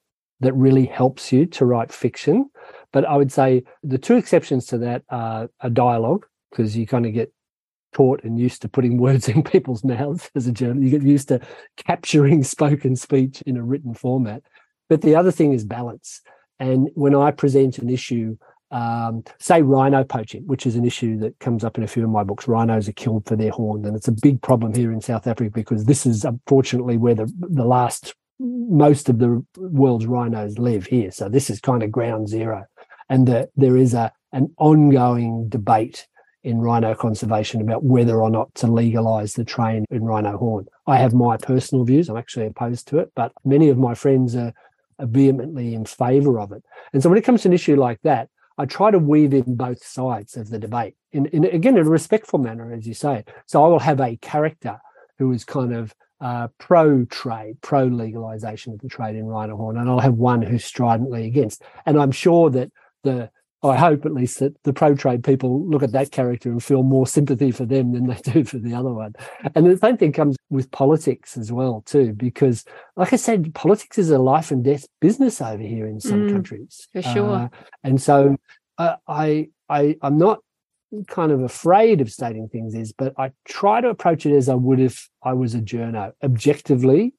that 0.41 0.53
really 0.53 0.87
helps 0.87 1.33
you 1.33 1.47
to 1.47 1.65
write 1.65 1.93
fiction. 1.93 2.49
But 2.93 3.05
I 3.05 3.17
would 3.17 3.33
say 3.33 3.65
the 3.83 3.99
two 3.99 4.17
exceptions 4.17 4.67
to 4.67 4.79
that 4.79 5.03
are 5.11 5.49
a 5.61 5.71
dialogue, 5.71 6.27
because 6.51 6.77
you 6.77 6.87
kind 6.87 7.07
of 7.07 7.13
get 7.13 7.33
taught 7.99 8.23
and 8.23 8.39
used 8.39 8.63
to 8.63 8.69
putting 8.69 8.97
words 8.97 9.29
in 9.29 9.43
people's 9.55 9.83
mouths 9.83 10.31
as 10.37 10.47
a 10.47 10.53
journalist. 10.53 10.85
You 10.85 10.91
get 10.91 11.03
used 11.03 11.29
to 11.29 11.41
capturing 11.77 12.45
spoken 12.45 12.95
speech 12.95 13.43
in 13.43 13.57
a 13.57 13.63
written 13.63 13.93
format. 13.93 14.43
But 14.89 15.03
the 15.03 15.17
other 15.17 15.33
thing 15.33 15.53
is 15.53 15.65
balance. 15.65 16.23
And 16.61 16.91
when 16.95 17.15
I 17.15 17.33
present 17.33 17.79
an 17.79 17.91
issue, 17.91 18.37
um, 18.71 19.25
say 19.41 19.63
rhino 19.63 20.05
poaching, 20.05 20.47
which 20.47 20.65
is 20.65 20.77
an 20.77 20.85
issue 20.85 21.19
that 21.19 21.39
comes 21.41 21.65
up 21.65 21.77
in 21.77 21.83
a 21.83 21.89
few 21.89 22.05
of 22.05 22.11
my 22.11 22.23
books, 22.23 22.47
rhinos 22.47 22.89
are 22.89 22.93
killed 22.93 23.27
for 23.27 23.35
their 23.35 23.51
horns, 23.51 23.87
and 23.87 23.97
it's 23.97 24.09
a 24.09 24.13
big 24.13 24.41
problem 24.43 24.75
here 24.75 24.93
in 24.93 25.01
South 25.01 25.27
Africa 25.27 25.51
because 25.51 25.85
this 25.85 26.07
is 26.07 26.25
unfortunately 26.25 26.99
where 26.99 27.15
the 27.15 27.33
the 27.39 27.65
last 27.65 28.15
most 28.39 29.09
of 29.09 29.19
the 29.19 29.45
world's 29.57 30.07
rhinos 30.07 30.59
live 30.59 30.87
here. 30.87 31.11
So 31.11 31.29
this 31.29 31.49
is 31.49 31.61
kind 31.61 31.83
of 31.83 31.91
ground 31.91 32.29
zero, 32.29 32.67
and 33.09 33.27
the, 33.27 33.49
there 33.57 33.77
is 33.77 33.95
a 33.95 34.13
an 34.33 34.55
ongoing 34.59 35.49
debate 35.49 36.07
in 36.45 36.59
rhino 36.59 36.95
conservation 36.95 37.61
about 37.61 37.83
whether 37.83 38.23
or 38.23 38.31
not 38.31 38.55
to 38.55 38.67
legalize 38.67 39.35
the 39.35 39.45
train 39.45 39.85
in 39.91 40.05
rhino 40.05 40.37
horn. 40.37 40.67
I 40.87 40.97
have 40.97 41.13
my 41.13 41.37
personal 41.37 41.85
views. 41.85 42.09
I'm 42.09 42.17
actually 42.17 42.47
opposed 42.47 42.89
to 42.89 42.99
it, 42.99 43.11
but 43.15 43.33
many 43.45 43.69
of 43.69 43.79
my 43.79 43.95
friends 43.95 44.37
are, 44.37 44.53
are 44.99 45.07
vehemently 45.07 45.75
in 45.75 45.85
favor 45.85 46.39
of 46.39 46.53
it. 46.53 46.63
And 46.93 47.03
so 47.03 47.09
when 47.09 47.19
it 47.19 47.25
comes 47.25 47.43
to 47.43 47.49
an 47.49 47.55
issue 47.55 47.77
like 47.77 48.01
that, 48.03 48.29
I 48.57 48.67
try 48.67 48.91
to 48.91 48.99
weave 48.99 49.35
in 49.35 49.55
both 49.55 49.85
sides 49.85 50.37
of 50.37 50.51
the 50.51 50.59
debate 50.59 50.97
in, 51.13 51.27
in 51.27 51.45
again 51.45 51.77
in 51.77 51.87
a 51.87 51.91
respectful 51.91 52.39
manner, 52.39 52.73
as 52.73 52.87
you 52.87 52.95
say. 52.95 53.25
So 53.47 53.65
I 53.65 53.69
will 53.69 53.79
have 53.79 54.01
a 54.01 54.17
character 54.17 54.79
who 55.19 55.33
is 55.33 55.45
kind 55.45 55.75
of 55.75 55.95
uh, 56.21 56.49
pro 56.59 57.05
trade, 57.05 57.61
pro 57.61 57.85
legalization 57.85 58.73
of 58.73 58.81
the 58.81 58.89
trade 58.89 59.17
in 59.17 59.27
rhino 59.27 59.57
horn, 59.57 59.77
and 59.77 59.89
I'll 59.89 60.01
have 60.01 60.15
one 60.15 60.43
who's 60.43 60.65
stridently 60.65 61.27
against. 61.27 61.63
And 61.87 61.99
I'm 61.99 62.11
sure 62.11 62.51
that 62.51 62.71
the 63.05 63.31
I 63.63 63.77
hope 63.77 64.07
at 64.07 64.15
least 64.15 64.39
that 64.39 64.63
the 64.63 64.73
pro 64.73 64.95
trade 64.95 65.25
people 65.25 65.67
look 65.67 65.83
at 65.83 65.91
that 65.93 66.13
character 66.13 66.51
and 66.51 66.63
feel 66.63 66.85
more 66.85 67.09
sympathy 67.09 67.51
for 67.51 67.65
them 67.67 67.93
than 67.93 68.07
they 68.07 68.15
do 68.33 68.45
for 68.45 68.59
the 68.59 68.75
other 68.75 68.93
one. 68.93 69.15
And 69.55 69.67
the 69.67 69.77
same 69.77 69.97
thing 69.97 70.13
comes 70.13 70.37
with 70.49 70.71
politics 70.71 71.37
as 71.37 71.51
well, 71.51 71.83
too, 71.85 72.13
because 72.13 72.65
like 72.97 73.13
I 73.13 73.17
said, 73.17 73.53
politics 73.55 73.99
is 73.99 74.11
a 74.11 74.19
life 74.19 74.53
and 74.53 74.63
death 74.63 74.87
business 75.01 75.41
over 75.41 75.63
here 75.63 75.87
in 75.87 76.01
some 76.01 76.29
mm, 76.29 76.33
countries. 76.33 76.87
For 76.93 77.03
sure. 77.03 77.35
Uh, 77.35 77.49
and 77.83 78.01
so 78.01 78.37
uh, 78.79 78.97
I, 79.09 79.49
I, 79.69 79.97
I'm 80.03 80.19
not 80.19 80.39
kind 81.09 81.33
of 81.33 81.43
afraid 81.43 82.01
of 82.01 82.13
stating 82.13 82.49
things 82.49 82.75
is, 82.75 82.93
but 82.93 83.13
I 83.19 83.33
try 83.45 83.81
to 83.81 83.89
approach 83.89 84.25
it 84.25 84.35
as 84.35 84.49
I 84.49 84.55
would 84.55 84.79
if 84.79 85.11
I 85.23 85.33
was 85.33 85.55
a 85.57 85.61
journo, 85.61 86.13
objectively, 86.23 87.15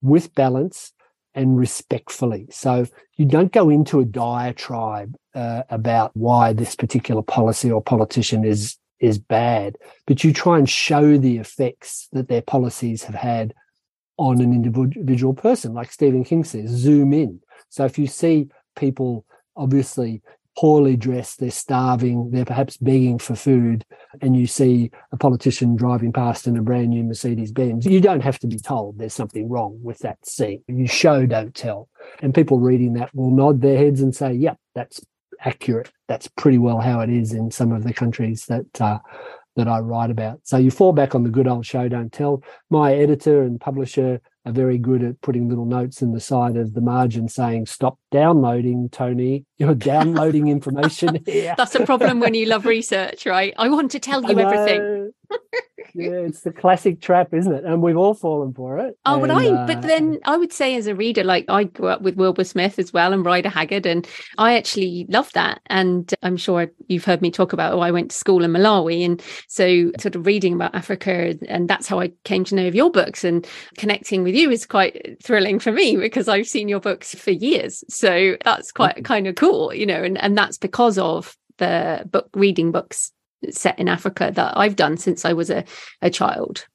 with 0.00 0.34
balance, 0.34 0.92
and 1.34 1.58
respectfully. 1.58 2.46
So 2.50 2.86
you 3.16 3.26
don't 3.26 3.52
go 3.52 3.70
into 3.70 4.00
a 4.00 4.04
diatribe 4.04 5.16
uh, 5.34 5.62
about 5.70 6.12
why 6.14 6.52
this 6.52 6.76
particular 6.76 7.22
policy 7.22 7.70
or 7.70 7.82
politician 7.82 8.44
is 8.44 8.76
is 9.00 9.18
bad, 9.18 9.76
but 10.06 10.24
you 10.24 10.32
try 10.32 10.56
and 10.56 10.70
show 10.70 11.18
the 11.18 11.36
effects 11.36 12.08
that 12.12 12.28
their 12.28 12.40
policies 12.40 13.02
have 13.04 13.14
had 13.14 13.52
on 14.16 14.40
an 14.40 14.52
individual 14.52 15.34
person, 15.34 15.74
like 15.74 15.92
Stephen 15.92 16.24
King 16.24 16.44
says, 16.44 16.70
zoom 16.70 17.12
in. 17.12 17.40
So 17.68 17.84
if 17.84 17.98
you 17.98 18.06
see 18.06 18.48
people 18.76 19.26
obviously 19.56 20.22
poorly 20.56 20.96
dressed, 20.96 21.40
they're 21.40 21.50
starving, 21.50 22.30
they're 22.30 22.44
perhaps 22.44 22.76
begging 22.76 23.18
for 23.18 23.34
food, 23.34 23.84
and 24.20 24.36
you 24.36 24.46
see 24.46 24.90
a 25.12 25.16
politician 25.16 25.76
driving 25.76 26.12
past 26.12 26.46
in 26.46 26.56
a 26.56 26.62
brand 26.62 26.90
new 26.90 27.02
Mercedes 27.02 27.52
Benz, 27.52 27.86
you 27.86 28.00
don't 28.00 28.22
have 28.22 28.38
to 28.40 28.46
be 28.46 28.58
told 28.58 28.98
there's 28.98 29.14
something 29.14 29.48
wrong 29.48 29.78
with 29.82 29.98
that 30.00 30.24
scene. 30.26 30.62
You 30.68 30.86
show, 30.86 31.26
don't 31.26 31.54
tell. 31.54 31.88
And 32.22 32.34
people 32.34 32.60
reading 32.60 32.94
that 32.94 33.14
will 33.14 33.30
nod 33.30 33.60
their 33.60 33.78
heads 33.78 34.00
and 34.00 34.14
say, 34.14 34.32
yep, 34.32 34.58
that's 34.74 35.00
accurate. 35.44 35.90
That's 36.08 36.28
pretty 36.28 36.58
well 36.58 36.80
how 36.80 37.00
it 37.00 37.10
is 37.10 37.32
in 37.32 37.50
some 37.50 37.72
of 37.72 37.84
the 37.84 37.92
countries 37.92 38.46
that 38.46 38.80
uh, 38.80 38.98
that 39.56 39.68
I 39.68 39.78
write 39.78 40.10
about. 40.10 40.40
So 40.42 40.56
you 40.56 40.70
fall 40.70 40.92
back 40.92 41.14
on 41.14 41.22
the 41.22 41.30
good 41.30 41.46
old 41.46 41.64
show, 41.64 41.88
don't 41.88 42.12
tell. 42.12 42.42
My 42.70 42.94
editor 42.94 43.42
and 43.42 43.60
publisher 43.60 44.20
are 44.46 44.52
very 44.52 44.78
good 44.78 45.02
at 45.02 45.20
putting 45.22 45.48
little 45.48 45.64
notes 45.64 46.02
in 46.02 46.12
the 46.12 46.20
side 46.20 46.56
of 46.56 46.74
the 46.74 46.80
margin 46.80 47.28
saying, 47.28 47.66
stop 47.66 47.98
downloading, 48.10 48.88
Tony. 48.90 49.44
You're 49.58 49.74
downloading 49.74 50.48
information 50.48 51.20
here. 51.26 51.54
That's 51.56 51.74
a 51.74 51.86
problem 51.86 52.20
when 52.20 52.34
you 52.34 52.46
love 52.46 52.66
research, 52.66 53.24
right? 53.26 53.54
I 53.56 53.68
want 53.68 53.90
to 53.92 53.98
tell 53.98 54.22
you 54.22 54.38
everything. 54.38 55.12
Yeah, 55.94 56.10
it's 56.10 56.40
the 56.40 56.52
classic 56.52 57.00
trap, 57.00 57.32
isn't 57.32 57.52
it? 57.52 57.64
And 57.64 57.80
we've 57.80 57.96
all 57.96 58.14
fallen 58.14 58.52
for 58.52 58.78
it. 58.78 58.98
Oh, 59.06 59.20
but 59.20 59.30
I, 59.30 59.48
uh, 59.48 59.66
but 59.66 59.82
then 59.82 60.18
I 60.24 60.36
would 60.36 60.52
say 60.52 60.74
as 60.76 60.86
a 60.86 60.94
reader, 60.94 61.22
like 61.22 61.44
I 61.48 61.64
grew 61.64 61.88
up 61.88 62.02
with 62.02 62.16
Wilbur 62.16 62.44
Smith 62.44 62.78
as 62.78 62.92
well 62.92 63.12
and 63.12 63.24
Rider 63.24 63.48
Haggard, 63.48 63.86
and 63.86 64.06
I 64.36 64.56
actually 64.56 65.06
love 65.08 65.30
that. 65.34 65.60
And 65.66 66.12
I'm 66.22 66.36
sure 66.36 66.70
you've 66.88 67.04
heard 67.04 67.22
me 67.22 67.30
talk 67.30 67.52
about, 67.52 67.74
oh, 67.74 67.80
I 67.80 67.92
went 67.92 68.10
to 68.10 68.16
school 68.16 68.42
in 68.42 68.52
Malawi. 68.52 69.04
And 69.04 69.22
so 69.48 69.92
sort 70.00 70.16
of 70.16 70.26
reading 70.26 70.54
about 70.54 70.74
Africa, 70.74 71.36
and 71.48 71.68
that's 71.68 71.86
how 71.86 72.00
I 72.00 72.12
came 72.24 72.44
to 72.44 72.54
know 72.54 72.66
of 72.66 72.74
your 72.74 72.90
books 72.90 73.22
and 73.22 73.46
connecting 73.78 74.24
with 74.24 74.34
you 74.34 74.50
is 74.50 74.66
quite 74.66 75.16
thrilling 75.22 75.58
for 75.58 75.70
me 75.70 75.96
because 75.96 76.28
I've 76.28 76.48
seen 76.48 76.68
your 76.68 76.80
books 76.80 77.14
for 77.14 77.30
years. 77.30 77.84
So 77.88 78.36
that's 78.44 78.72
quite 78.72 79.04
kind 79.04 79.26
of 79.26 79.36
cool, 79.36 79.72
you 79.72 79.86
know, 79.86 80.02
and, 80.02 80.20
and 80.20 80.36
that's 80.36 80.58
because 80.58 80.98
of 80.98 81.36
the 81.58 82.04
book 82.10 82.28
reading 82.34 82.72
books 82.72 83.12
set 83.50 83.78
in 83.78 83.88
Africa 83.88 84.32
that 84.34 84.56
I've 84.56 84.76
done 84.76 84.96
since 84.96 85.24
I 85.24 85.32
was 85.32 85.50
a, 85.50 85.64
a 86.02 86.10
child. 86.10 86.66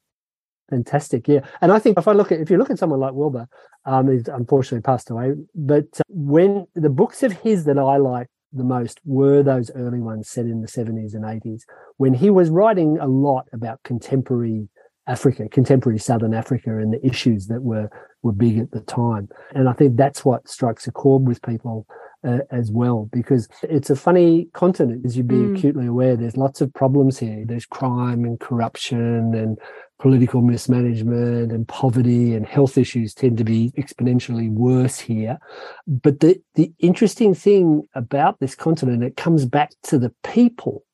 Fantastic, 0.70 1.26
yeah. 1.26 1.40
And 1.60 1.72
I 1.72 1.78
think 1.78 1.98
if 1.98 2.06
I 2.06 2.12
look 2.12 2.30
at 2.30 2.40
if 2.40 2.50
you 2.50 2.56
look 2.56 2.70
at 2.70 2.78
someone 2.78 3.00
like 3.00 3.12
Wilbur, 3.12 3.48
um, 3.84 4.08
he's 4.08 4.28
unfortunately 4.28 4.82
passed 4.82 5.10
away, 5.10 5.32
but 5.54 5.86
uh, 5.98 6.02
when 6.08 6.66
the 6.74 6.90
books 6.90 7.22
of 7.22 7.32
his 7.32 7.64
that 7.64 7.78
I 7.78 7.96
like 7.96 8.28
the 8.52 8.64
most 8.64 9.00
were 9.04 9.42
those 9.42 9.70
early 9.74 10.00
ones 10.00 10.28
set 10.28 10.44
in 10.44 10.60
the 10.60 10.68
70s 10.68 11.14
and 11.14 11.24
80s, 11.24 11.62
when 11.96 12.14
he 12.14 12.30
was 12.30 12.50
writing 12.50 12.98
a 13.00 13.06
lot 13.06 13.46
about 13.52 13.82
contemporary 13.84 14.68
Africa, 15.06 15.48
contemporary 15.48 15.98
Southern 15.98 16.34
Africa, 16.34 16.70
and 16.78 16.92
the 16.92 17.04
issues 17.04 17.46
that 17.48 17.62
were 17.62 17.90
were 18.22 18.32
big 18.32 18.58
at 18.58 18.70
the 18.70 18.80
time. 18.80 19.28
And 19.54 19.68
I 19.68 19.72
think 19.72 19.96
that's 19.96 20.24
what 20.24 20.48
strikes 20.48 20.86
a 20.86 20.92
chord 20.92 21.26
with 21.26 21.42
people 21.42 21.86
uh, 22.24 22.38
as 22.50 22.70
well, 22.70 23.08
because 23.12 23.48
it's 23.62 23.90
a 23.90 23.96
funny 23.96 24.48
continent, 24.52 25.04
as 25.04 25.16
you'd 25.16 25.28
be 25.28 25.36
mm. 25.36 25.56
acutely 25.56 25.86
aware. 25.86 26.16
There's 26.16 26.36
lots 26.36 26.60
of 26.60 26.72
problems 26.74 27.18
here. 27.18 27.44
There's 27.46 27.66
crime 27.66 28.24
and 28.24 28.38
corruption 28.38 29.34
and 29.34 29.58
political 29.98 30.40
mismanagement 30.40 31.52
and 31.52 31.68
poverty 31.68 32.34
and 32.34 32.46
health 32.46 32.78
issues 32.78 33.14
tend 33.14 33.36
to 33.38 33.44
be 33.44 33.72
exponentially 33.76 34.50
worse 34.50 34.98
here. 34.98 35.38
But 35.86 36.20
the, 36.20 36.40
the 36.54 36.72
interesting 36.78 37.34
thing 37.34 37.86
about 37.94 38.40
this 38.40 38.54
continent, 38.54 39.04
it 39.04 39.16
comes 39.16 39.44
back 39.44 39.72
to 39.84 39.98
the 39.98 40.12
people. 40.22 40.84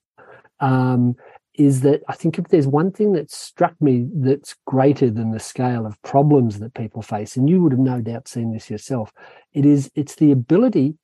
Um, 0.61 1.17
is 1.59 1.81
that 1.81 2.03
I 2.07 2.15
think 2.15 2.39
if 2.39 2.49
there's 2.49 2.67
one 2.67 2.93
thing 2.93 3.13
that 3.13 3.31
struck 3.31 3.75
me 3.81 4.07
that's 4.15 4.55
greater 4.67 5.11
than 5.11 5.31
the 5.31 5.41
scale 5.41 5.87
of 5.87 6.01
problems 6.03 6.59
that 6.59 6.75
people 6.75 7.01
face, 7.01 7.35
and 7.35 7.49
you 7.49 7.63
would 7.63 7.73
have 7.73 7.79
no 7.79 8.03
doubt 8.03 8.29
seen 8.29 8.53
this 8.53 8.69
yourself, 8.69 9.11
it 9.55 9.65
is 9.65 9.91
it's 9.95 10.17
the 10.17 10.33
ability 10.33 10.97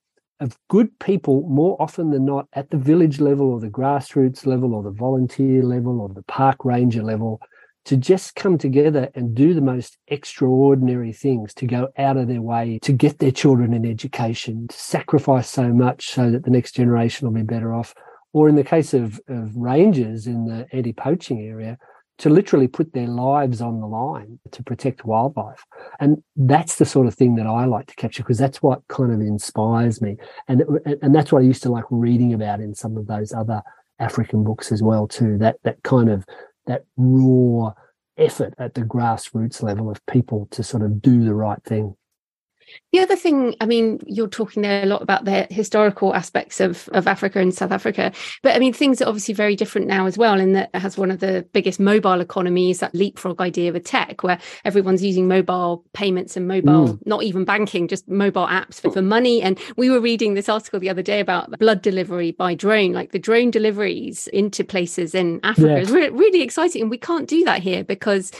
of 0.43 0.57
good 0.67 0.99
people 0.99 1.47
more 1.47 1.81
often 1.81 2.11
than 2.11 2.25
not 2.25 2.47
at 2.53 2.69
the 2.69 2.77
village 2.77 3.19
level 3.19 3.49
or 3.51 3.59
the 3.59 3.69
grassroots 3.69 4.45
level 4.45 4.75
or 4.75 4.83
the 4.83 4.91
volunteer 4.91 5.63
level 5.63 6.01
or 6.01 6.09
the 6.09 6.23
park 6.23 6.63
ranger 6.65 7.01
level 7.01 7.41
to 7.85 7.97
just 7.97 8.35
come 8.35 8.57
together 8.57 9.09
and 9.15 9.35
do 9.35 9.53
the 9.53 9.61
most 9.61 9.97
extraordinary 10.07 11.11
things 11.11 11.53
to 11.53 11.65
go 11.65 11.89
out 11.97 12.17
of 12.17 12.27
their 12.27 12.41
way 12.41 12.79
to 12.81 12.93
get 12.93 13.19
their 13.19 13.31
children 13.31 13.73
an 13.73 13.85
education, 13.85 14.67
to 14.67 14.77
sacrifice 14.77 15.49
so 15.49 15.69
much 15.69 16.09
so 16.09 16.29
that 16.29 16.43
the 16.43 16.51
next 16.51 16.73
generation 16.73 17.27
will 17.27 17.33
be 17.33 17.43
better 17.43 17.73
off. 17.73 17.93
Or 18.31 18.49
in 18.49 18.55
the 18.55 18.63
case 18.63 18.93
of, 18.93 19.19
of 19.27 19.55
rangers 19.55 20.27
in 20.27 20.45
the 20.45 20.65
anti-poaching 20.71 21.41
area, 21.41 21.77
to 22.19 22.29
literally 22.29 22.67
put 22.67 22.93
their 22.93 23.07
lives 23.07 23.61
on 23.61 23.79
the 23.79 23.87
line 23.87 24.39
to 24.51 24.63
protect 24.63 25.05
wildlife. 25.05 25.63
And 25.99 26.21
that's 26.35 26.77
the 26.77 26.85
sort 26.85 27.07
of 27.07 27.15
thing 27.15 27.35
that 27.35 27.47
I 27.47 27.65
like 27.65 27.87
to 27.87 27.95
capture 27.95 28.23
because 28.23 28.37
that's 28.37 28.61
what 28.61 28.87
kind 28.87 29.11
of 29.11 29.19
inspires 29.19 30.01
me. 30.01 30.17
And, 30.47 30.63
and 31.01 31.13
that's 31.13 31.31
what 31.31 31.41
I 31.41 31.45
used 31.45 31.63
to 31.63 31.71
like 31.71 31.85
reading 31.89 32.33
about 32.33 32.59
in 32.59 32.75
some 32.75 32.97
of 32.97 33.07
those 33.07 33.33
other 33.33 33.61
African 33.99 34.43
books 34.43 34.71
as 34.71 34.83
well, 34.83 35.07
too. 35.07 35.37
That, 35.39 35.57
that 35.63 35.81
kind 35.83 36.09
of, 36.09 36.25
that 36.67 36.85
raw 36.97 37.73
effort 38.17 38.53
at 38.59 38.75
the 38.75 38.81
grassroots 38.81 39.63
level 39.63 39.89
of 39.89 40.05
people 40.05 40.47
to 40.51 40.63
sort 40.63 40.83
of 40.83 41.01
do 41.01 41.23
the 41.23 41.33
right 41.33 41.63
thing. 41.63 41.95
The 42.91 42.99
other 42.99 43.15
thing, 43.15 43.55
I 43.59 43.65
mean, 43.65 43.99
you're 44.05 44.27
talking 44.27 44.61
there 44.61 44.83
a 44.83 44.85
lot 44.85 45.01
about 45.01 45.25
the 45.25 45.47
historical 45.49 46.13
aspects 46.13 46.59
of, 46.59 46.87
of 46.93 47.07
Africa 47.07 47.39
and 47.39 47.53
South 47.53 47.71
Africa, 47.71 48.11
but 48.43 48.55
I 48.55 48.59
mean, 48.59 48.73
things 48.73 49.01
are 49.01 49.07
obviously 49.07 49.33
very 49.33 49.55
different 49.55 49.87
now 49.87 50.05
as 50.05 50.17
well. 50.17 50.39
In 50.39 50.53
that 50.53 50.69
it 50.73 50.79
has 50.79 50.97
one 50.97 51.11
of 51.11 51.19
the 51.19 51.45
biggest 51.53 51.79
mobile 51.79 52.21
economies, 52.21 52.79
that 52.79 52.93
leapfrog 52.93 53.41
idea 53.41 53.73
with 53.73 53.83
tech, 53.83 54.23
where 54.23 54.39
everyone's 54.63 55.03
using 55.03 55.27
mobile 55.27 55.83
payments 55.93 56.37
and 56.37 56.47
mobile, 56.47 56.89
mm. 56.89 56.99
not 57.05 57.23
even 57.23 57.45
banking, 57.45 57.87
just 57.87 58.07
mobile 58.07 58.47
apps 58.47 58.79
for, 58.79 58.91
for 58.91 59.01
money. 59.01 59.41
And 59.41 59.59
we 59.75 59.89
were 59.89 59.99
reading 59.99 60.33
this 60.35 60.49
article 60.49 60.79
the 60.79 60.89
other 60.89 61.01
day 61.01 61.19
about 61.19 61.57
blood 61.59 61.81
delivery 61.81 62.31
by 62.31 62.53
drone, 62.53 62.93
like 62.93 63.11
the 63.11 63.19
drone 63.19 63.51
deliveries 63.51 64.27
into 64.27 64.63
places 64.63 65.15
in 65.15 65.39
Africa 65.43 65.73
yeah. 65.73 65.77
is 65.79 65.91
re- 65.91 66.09
really 66.09 66.41
exciting. 66.41 66.83
And 66.83 66.91
we 66.91 66.97
can't 66.97 67.27
do 67.27 67.43
that 67.45 67.61
here 67.61 67.83
because 67.83 68.31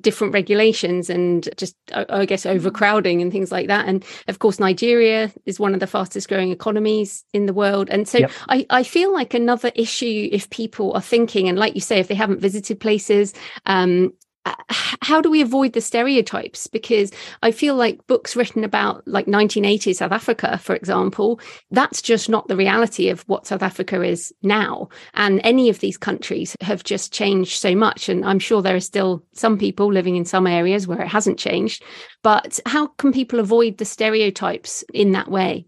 different 0.00 0.32
regulations 0.32 1.10
and 1.10 1.48
just 1.56 1.76
I 1.92 2.24
guess 2.26 2.46
overcrowding 2.46 3.20
and 3.20 3.30
things 3.30 3.52
like 3.52 3.68
that. 3.68 3.86
And 3.86 4.04
of 4.28 4.38
course, 4.38 4.58
Nigeria 4.58 5.32
is 5.46 5.60
one 5.60 5.74
of 5.74 5.80
the 5.80 5.86
fastest 5.86 6.28
growing 6.28 6.50
economies 6.50 7.24
in 7.32 7.46
the 7.46 7.52
world. 7.52 7.88
And 7.90 8.08
so 8.08 8.18
yep. 8.18 8.30
I, 8.48 8.66
I 8.70 8.82
feel 8.82 9.12
like 9.12 9.34
another 9.34 9.70
issue 9.74 10.28
if 10.32 10.48
people 10.50 10.92
are 10.94 11.02
thinking, 11.02 11.48
and 11.48 11.58
like 11.58 11.74
you 11.74 11.80
say, 11.80 11.98
if 12.00 12.08
they 12.08 12.14
haven't 12.14 12.40
visited 12.40 12.80
places, 12.80 13.34
um, 13.66 14.12
Uh, 14.44 14.54
how 14.68 15.20
do 15.20 15.30
we 15.30 15.40
avoid 15.40 15.72
the 15.72 15.80
stereotypes? 15.80 16.66
Because 16.66 17.10
i 17.42 17.50
feel 17.50 17.74
like 17.74 18.06
books 18.06 18.36
written 18.36 18.64
about 18.64 19.06
like 19.06 19.26
1980s 19.26 19.96
south 19.96 20.12
africa 20.12 20.58
for 20.58 20.74
example 20.74 21.40
that's 21.70 22.02
just 22.02 22.28
not 22.28 22.48
the 22.48 22.56
reality 22.56 23.08
of 23.08 23.22
what 23.22 23.46
south 23.46 23.62
africa 23.62 24.02
is 24.02 24.32
now. 24.42 24.88
And 25.14 25.40
any 25.44 25.68
of 25.68 25.80
these 25.80 25.96
countries 25.96 26.56
have 26.60 26.84
just 26.84 27.12
changed 27.12 27.60
so 27.60 27.74
much 27.74 28.08
and 28.08 28.24
i'm 28.24 28.38
sure 28.38 28.62
there 28.62 28.76
are 28.76 28.80
still 28.80 29.24
some 29.32 29.58
people 29.58 29.92
living 29.92 30.16
in 30.16 30.24
some 30.24 30.46
areas 30.46 30.86
where 30.86 31.00
it 31.00 31.08
hasn't 31.08 31.38
changed. 31.38 31.82
But 32.22 32.60
how 32.66 32.88
can 32.98 33.12
people 33.12 33.38
avoid 33.40 33.78
the 33.78 33.84
stereotypes 33.84 34.84
in 34.92 35.12
that 35.12 35.30
way 35.30 35.66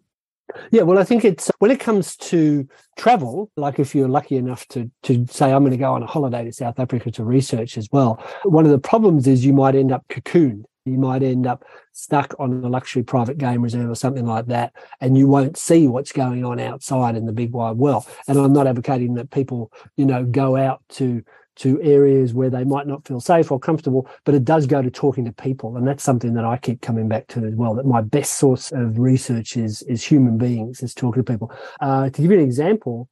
yeah, 0.70 0.82
well, 0.82 0.98
I 0.98 1.04
think 1.04 1.24
it's 1.24 1.50
uh, 1.50 1.52
when 1.58 1.70
it 1.70 1.80
comes 1.80 2.16
to 2.16 2.66
travel, 2.96 3.50
like 3.56 3.78
if 3.78 3.94
you're 3.94 4.08
lucky 4.08 4.36
enough 4.36 4.66
to 4.68 4.90
to 5.04 5.26
say 5.28 5.52
I'm 5.52 5.62
going 5.62 5.72
to 5.72 5.76
go 5.76 5.92
on 5.92 6.02
a 6.02 6.06
holiday 6.06 6.44
to 6.44 6.52
South 6.52 6.78
Africa 6.78 7.10
to 7.12 7.24
research 7.24 7.76
as 7.76 7.88
well. 7.92 8.22
One 8.44 8.64
of 8.64 8.70
the 8.70 8.78
problems 8.78 9.26
is 9.26 9.44
you 9.44 9.52
might 9.52 9.74
end 9.74 9.92
up 9.92 10.06
cocooned. 10.08 10.64
You 10.84 10.98
might 10.98 11.24
end 11.24 11.48
up 11.48 11.64
stuck 11.92 12.32
on 12.38 12.64
a 12.64 12.68
luxury 12.68 13.02
private 13.02 13.38
game 13.38 13.60
reserve 13.60 13.90
or 13.90 13.96
something 13.96 14.24
like 14.26 14.46
that, 14.46 14.72
and 15.00 15.18
you 15.18 15.26
won't 15.26 15.56
see 15.56 15.88
what's 15.88 16.12
going 16.12 16.44
on 16.44 16.60
outside 16.60 17.16
in 17.16 17.26
the 17.26 17.32
big 17.32 17.52
wide 17.52 17.76
world. 17.76 18.06
And 18.28 18.38
I'm 18.38 18.52
not 18.52 18.68
advocating 18.68 19.14
that 19.14 19.30
people, 19.30 19.72
you 19.96 20.06
know, 20.06 20.24
go 20.24 20.56
out 20.56 20.82
to 20.90 21.24
to 21.56 21.80
areas 21.82 22.34
where 22.34 22.50
they 22.50 22.64
might 22.64 22.86
not 22.86 23.06
feel 23.06 23.20
safe 23.20 23.50
or 23.50 23.58
comfortable, 23.58 24.08
but 24.24 24.34
it 24.34 24.44
does 24.44 24.66
go 24.66 24.82
to 24.82 24.90
talking 24.90 25.24
to 25.24 25.32
people. 25.32 25.76
And 25.76 25.86
that's 25.86 26.04
something 26.04 26.34
that 26.34 26.44
I 26.44 26.56
keep 26.58 26.80
coming 26.80 27.08
back 27.08 27.26
to 27.28 27.44
as 27.44 27.54
well, 27.54 27.74
that 27.74 27.86
my 27.86 28.00
best 28.00 28.34
source 28.34 28.72
of 28.72 28.98
research 28.98 29.56
is, 29.56 29.82
is 29.82 30.04
human 30.04 30.38
beings, 30.38 30.82
is 30.82 30.94
talking 30.94 31.24
to 31.24 31.32
people. 31.32 31.52
Uh, 31.80 32.10
to 32.10 32.22
give 32.22 32.30
you 32.30 32.38
an 32.38 32.44
example 32.44 33.08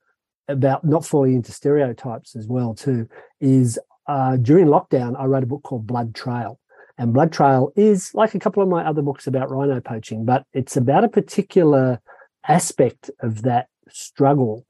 about 0.49 0.85
not 0.85 1.07
falling 1.07 1.35
into 1.35 1.53
stereotypes 1.53 2.37
as 2.37 2.47
well, 2.47 2.75
too, 2.75 3.09
is 3.41 3.79
uh, 4.07 4.37
during 4.37 4.67
lockdown, 4.67 5.19
I 5.19 5.25
wrote 5.25 5.43
a 5.43 5.47
book 5.47 5.63
called 5.63 5.87
Blood 5.87 6.15
Trail. 6.15 6.61
And 6.99 7.13
Blood 7.13 7.33
Trail 7.33 7.73
is 7.77 8.15
like 8.15 8.35
a 8.35 8.39
couple 8.39 8.63
of 8.63 8.69
my 8.69 8.87
other 8.87 9.03
books 9.03 9.27
about 9.27 9.51
rhino 9.51 9.81
poaching, 9.81 10.25
but 10.25 10.45
it's 10.53 10.77
about 10.77 11.03
a 11.03 11.09
particular 11.09 12.01
aspect 12.47 13.11
of 13.21 13.43
that 13.43 13.69
struggle 13.89 14.67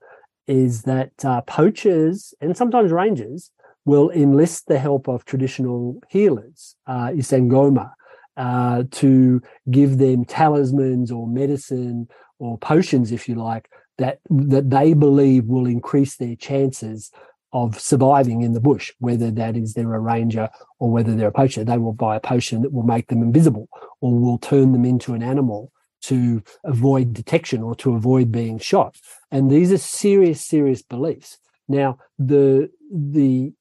is 0.46 0.82
that 0.82 1.12
uh, 1.24 1.40
poachers 1.42 2.34
and 2.40 2.56
sometimes 2.56 2.92
rangers 2.92 3.50
will 3.84 4.10
enlist 4.10 4.66
the 4.66 4.78
help 4.78 5.08
of 5.08 5.24
traditional 5.24 6.00
healers, 6.08 6.76
uh, 6.86 7.08
Isangoma, 7.08 7.92
uh, 8.36 8.84
to 8.90 9.40
give 9.70 9.98
them 9.98 10.24
talismans 10.24 11.10
or 11.10 11.26
medicine 11.26 12.08
or 12.38 12.58
potions, 12.58 13.12
if 13.12 13.28
you 13.28 13.34
like, 13.34 13.68
that 13.98 14.18
that 14.28 14.70
they 14.70 14.92
believe 14.92 15.44
will 15.44 15.66
increase 15.66 16.16
their 16.16 16.34
chances 16.34 17.12
of 17.52 17.78
surviving 17.78 18.42
in 18.42 18.52
the 18.52 18.60
bush, 18.60 18.92
whether 18.98 19.30
that 19.30 19.56
is 19.56 19.74
they're 19.74 19.94
a 19.94 20.00
ranger 20.00 20.48
or 20.80 20.90
whether 20.90 21.14
they're 21.14 21.28
a 21.28 21.32
poacher. 21.32 21.62
They 21.62 21.78
will 21.78 21.92
buy 21.92 22.16
a 22.16 22.20
potion 22.20 22.62
that 22.62 22.72
will 22.72 22.82
make 22.82 23.06
them 23.06 23.22
invisible 23.22 23.68
or 24.00 24.18
will 24.18 24.38
turn 24.38 24.72
them 24.72 24.84
into 24.84 25.14
an 25.14 25.22
animal 25.22 25.70
to 26.02 26.42
avoid 26.64 27.14
detection 27.14 27.62
or 27.62 27.76
to 27.76 27.94
avoid 27.94 28.32
being 28.32 28.58
shot. 28.58 28.96
And 29.30 29.50
these 29.50 29.72
are 29.72 29.78
serious, 29.78 30.44
serious 30.44 30.82
beliefs. 30.82 31.38
Now, 31.68 31.98
the 32.18 32.70
the 32.96 33.52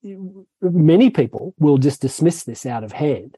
many 0.62 1.10
people 1.10 1.56
will 1.58 1.80
just 1.80 2.02
dismiss 2.02 2.44
this 2.44 2.66
out 2.68 2.84
of 2.84 2.92
hand. 2.92 3.36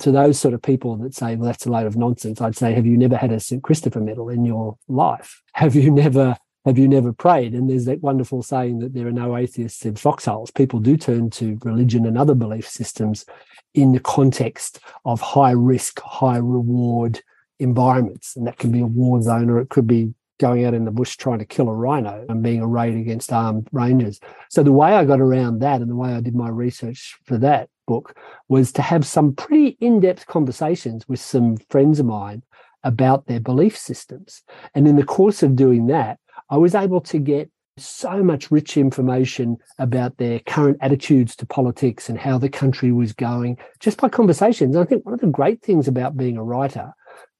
To 0.00 0.10
those 0.10 0.38
sort 0.38 0.52
of 0.52 0.60
people 0.60 0.96
that 0.98 1.14
say, 1.14 1.36
well, 1.36 1.46
that's 1.46 1.64
a 1.64 1.70
load 1.70 1.86
of 1.86 1.96
nonsense, 1.96 2.40
I'd 2.40 2.56
say, 2.56 2.74
have 2.74 2.84
you 2.84 2.98
never 2.98 3.16
had 3.16 3.32
a 3.32 3.40
St. 3.40 3.62
Christopher 3.62 4.00
medal 4.00 4.28
in 4.28 4.44
your 4.44 4.76
life? 4.88 5.42
Have 5.54 5.74
you 5.74 5.90
never 5.90 6.36
have 6.66 6.76
you 6.76 6.88
never 6.88 7.14
prayed? 7.14 7.54
And 7.54 7.70
there's 7.70 7.86
that 7.86 8.02
wonderful 8.02 8.42
saying 8.42 8.80
that 8.80 8.92
there 8.92 9.06
are 9.06 9.12
no 9.12 9.36
atheists 9.36 9.86
in 9.86 9.96
foxholes. 9.96 10.50
People 10.50 10.80
do 10.80 10.98
turn 10.98 11.30
to 11.30 11.58
religion 11.64 12.04
and 12.04 12.18
other 12.18 12.34
belief 12.34 12.68
systems 12.68 13.24
in 13.72 13.92
the 13.92 14.00
context 14.00 14.80
of 15.06 15.20
high 15.20 15.52
risk, 15.52 16.00
high 16.00 16.36
reward 16.36 17.22
environments. 17.58 18.36
And 18.36 18.46
that 18.46 18.58
can 18.58 18.70
be 18.70 18.80
a 18.80 18.86
war 18.86 19.22
zone 19.22 19.48
or 19.48 19.60
it 19.60 19.70
could 19.70 19.86
be 19.86 20.12
going 20.38 20.64
out 20.64 20.74
in 20.74 20.84
the 20.84 20.90
bush 20.90 21.16
trying 21.16 21.38
to 21.40 21.44
kill 21.44 21.68
a 21.68 21.74
rhino 21.74 22.24
and 22.28 22.42
being 22.42 22.62
arrayed 22.62 22.96
against 22.96 23.32
armed 23.32 23.68
rangers. 23.72 24.20
So 24.50 24.62
the 24.62 24.72
way 24.72 24.92
I 24.92 25.04
got 25.04 25.20
around 25.20 25.60
that 25.60 25.80
and 25.80 25.90
the 25.90 25.96
way 25.96 26.10
I 26.10 26.20
did 26.20 26.34
my 26.34 26.48
research 26.48 27.18
for 27.24 27.38
that 27.38 27.68
book 27.86 28.16
was 28.48 28.72
to 28.72 28.82
have 28.82 29.06
some 29.06 29.34
pretty 29.34 29.76
in-depth 29.80 30.26
conversations 30.26 31.08
with 31.08 31.20
some 31.20 31.56
friends 31.70 32.00
of 32.00 32.06
mine 32.06 32.42
about 32.84 33.26
their 33.26 33.40
belief 33.40 33.76
systems. 33.76 34.42
And 34.74 34.86
in 34.86 34.96
the 34.96 35.04
course 35.04 35.42
of 35.42 35.56
doing 35.56 35.86
that, 35.88 36.18
I 36.50 36.56
was 36.56 36.74
able 36.74 37.00
to 37.02 37.18
get 37.18 37.50
so 37.76 38.22
much 38.22 38.50
rich 38.50 38.76
information 38.76 39.56
about 39.78 40.16
their 40.16 40.40
current 40.40 40.78
attitudes 40.80 41.36
to 41.36 41.46
politics 41.46 42.08
and 42.08 42.18
how 42.18 42.38
the 42.38 42.48
country 42.48 42.92
was 42.92 43.12
going 43.12 43.56
just 43.80 44.00
by 44.00 44.08
conversations. 44.08 44.76
I 44.76 44.84
think 44.84 45.04
one 45.04 45.14
of 45.14 45.20
the 45.20 45.26
great 45.28 45.62
things 45.62 45.88
about 45.88 46.16
being 46.16 46.36
a 46.36 46.42
writer 46.42 46.92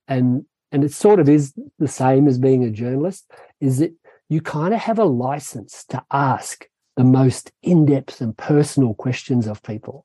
and 0.06 0.44
and 0.72 0.84
it 0.84 0.92
sort 0.92 1.20
of 1.20 1.28
is 1.28 1.54
the 1.78 1.88
same 1.88 2.26
as 2.28 2.38
being 2.38 2.64
a 2.64 2.70
journalist, 2.70 3.30
is 3.60 3.78
that 3.78 3.92
you 4.28 4.40
kind 4.40 4.74
of 4.74 4.80
have 4.80 4.98
a 4.98 5.04
license 5.04 5.84
to 5.86 6.02
ask 6.10 6.66
the 6.96 7.04
most 7.04 7.52
in 7.62 7.86
depth 7.86 8.20
and 8.20 8.36
personal 8.36 8.94
questions 8.94 9.46
of 9.46 9.62
people. 9.62 10.04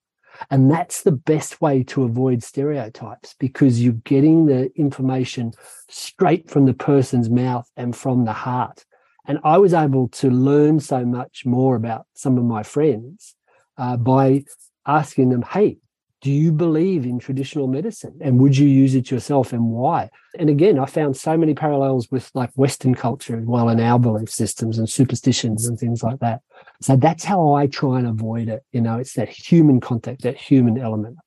And 0.49 0.71
that's 0.71 1.03
the 1.03 1.11
best 1.11 1.61
way 1.61 1.83
to 1.83 2.03
avoid 2.03 2.43
stereotypes 2.43 3.35
because 3.39 3.81
you're 3.81 3.93
getting 3.93 4.45
the 4.45 4.71
information 4.75 5.53
straight 5.89 6.49
from 6.49 6.65
the 6.65 6.73
person's 6.73 7.29
mouth 7.29 7.69
and 7.77 7.95
from 7.95 8.25
the 8.25 8.33
heart. 8.33 8.85
And 9.25 9.39
I 9.43 9.57
was 9.57 9.73
able 9.73 10.09
to 10.09 10.29
learn 10.29 10.79
so 10.79 11.05
much 11.05 11.45
more 11.45 11.75
about 11.75 12.07
some 12.13 12.37
of 12.37 12.43
my 12.43 12.63
friends 12.63 13.35
uh, 13.77 13.97
by 13.97 14.43
asking 14.85 15.29
them, 15.29 15.43
hey, 15.43 15.77
do 16.23 16.31
you 16.31 16.53
believe 16.53 17.05
in 17.05 17.19
traditional 17.19 17.67
medicine 17.67 18.17
and 18.21 18.39
would 18.39 18.57
you 18.57 18.67
use 18.67 18.95
it 18.95 19.11
yourself 19.11 19.51
and 19.51 19.69
why 19.69 20.09
and 20.39 20.49
again 20.49 20.79
i 20.79 20.85
found 20.85 21.15
so 21.15 21.37
many 21.37 21.53
parallels 21.53 22.09
with 22.09 22.31
like 22.33 22.49
western 22.55 22.95
culture 22.95 23.37
as 23.37 23.45
well 23.45 23.69
and 23.69 23.81
our 23.81 23.99
belief 23.99 24.29
systems 24.29 24.79
and 24.79 24.89
superstitions 24.89 25.67
and 25.67 25.77
things 25.77 26.01
like 26.01 26.19
that 26.19 26.41
so 26.81 26.95
that's 26.95 27.25
how 27.25 27.53
i 27.53 27.67
try 27.67 27.99
and 27.99 28.07
avoid 28.07 28.47
it 28.47 28.63
you 28.71 28.81
know 28.81 28.97
it's 28.97 29.13
that 29.13 29.29
human 29.29 29.79
contact 29.79 30.23
that 30.23 30.37
human 30.37 30.79
element 30.79 31.17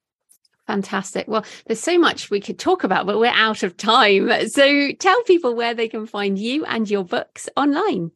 Fantastic. 0.66 1.28
Well, 1.28 1.44
there's 1.66 1.78
so 1.78 1.96
much 1.96 2.28
we 2.28 2.40
could 2.40 2.58
talk 2.58 2.82
about, 2.82 3.06
but 3.06 3.20
we're 3.20 3.26
out 3.26 3.62
of 3.62 3.76
time. 3.76 4.48
So 4.48 4.90
tell 4.98 5.22
people 5.22 5.54
where 5.54 5.74
they 5.74 5.86
can 5.86 6.06
find 6.06 6.36
you 6.36 6.64
and 6.64 6.90
your 6.90 7.04
books 7.04 7.48
online. 7.56 8.10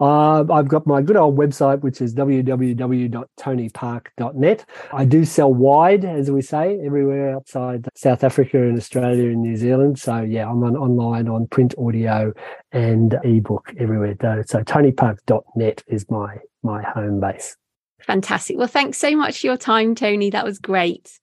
Uh, 0.00 0.44
I've 0.52 0.68
got 0.68 0.86
my 0.86 1.02
good 1.02 1.16
old 1.16 1.36
website, 1.36 1.80
which 1.80 2.00
is 2.00 2.14
www.tonypark.net. 2.14 4.64
I 4.92 5.04
do 5.04 5.24
sell 5.24 5.52
wide, 5.52 6.04
as 6.04 6.30
we 6.30 6.42
say, 6.42 6.78
everywhere 6.84 7.34
outside 7.34 7.88
South 7.94 8.22
Africa 8.24 8.58
and 8.58 8.76
Australia 8.76 9.30
and 9.30 9.40
New 9.42 9.56
Zealand. 9.56 9.98
So, 9.98 10.20
yeah, 10.20 10.48
I'm 10.48 10.62
on 10.62 10.76
online 10.76 11.28
on 11.28 11.46
print, 11.46 11.74
audio, 11.78 12.34
and 12.72 13.18
ebook 13.24 13.72
everywhere. 13.78 14.14
So, 14.46 14.62
tonypark.net 14.62 15.82
is 15.86 16.04
my 16.10 16.36
my 16.62 16.82
home 16.82 17.20
base. 17.20 17.56
Fantastic. 18.00 18.58
Well, 18.58 18.68
thanks 18.68 18.98
so 18.98 19.16
much 19.16 19.40
for 19.40 19.46
your 19.48 19.56
time, 19.56 19.94
Tony. 19.94 20.28
That 20.30 20.44
was 20.44 20.58
great. 20.58 21.18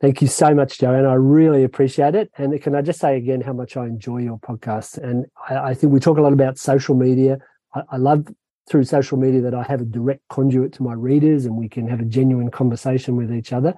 Thank 0.00 0.20
you 0.20 0.28
so 0.28 0.54
much, 0.54 0.78
Joanne. 0.78 1.06
I 1.06 1.14
really 1.14 1.64
appreciate 1.64 2.14
it. 2.14 2.30
And 2.36 2.60
can 2.60 2.74
I 2.74 2.82
just 2.82 3.00
say 3.00 3.16
again 3.16 3.40
how 3.40 3.54
much 3.54 3.78
I 3.78 3.86
enjoy 3.86 4.18
your 4.18 4.38
podcast? 4.38 4.98
And 4.98 5.24
I, 5.48 5.70
I 5.70 5.74
think 5.74 5.92
we 5.92 6.00
talk 6.00 6.18
a 6.18 6.20
lot 6.20 6.34
about 6.34 6.58
social 6.58 6.94
media. 6.94 7.38
I, 7.74 7.82
I 7.92 7.96
love 7.96 8.26
through 8.68 8.84
social 8.84 9.16
media 9.16 9.40
that 9.42 9.54
I 9.54 9.62
have 9.62 9.80
a 9.80 9.84
direct 9.84 10.22
conduit 10.28 10.72
to 10.74 10.82
my 10.82 10.92
readers 10.92 11.46
and 11.46 11.56
we 11.56 11.68
can 11.68 11.86
have 11.88 12.00
a 12.00 12.04
genuine 12.04 12.50
conversation 12.50 13.16
with 13.16 13.32
each 13.32 13.52
other. 13.52 13.74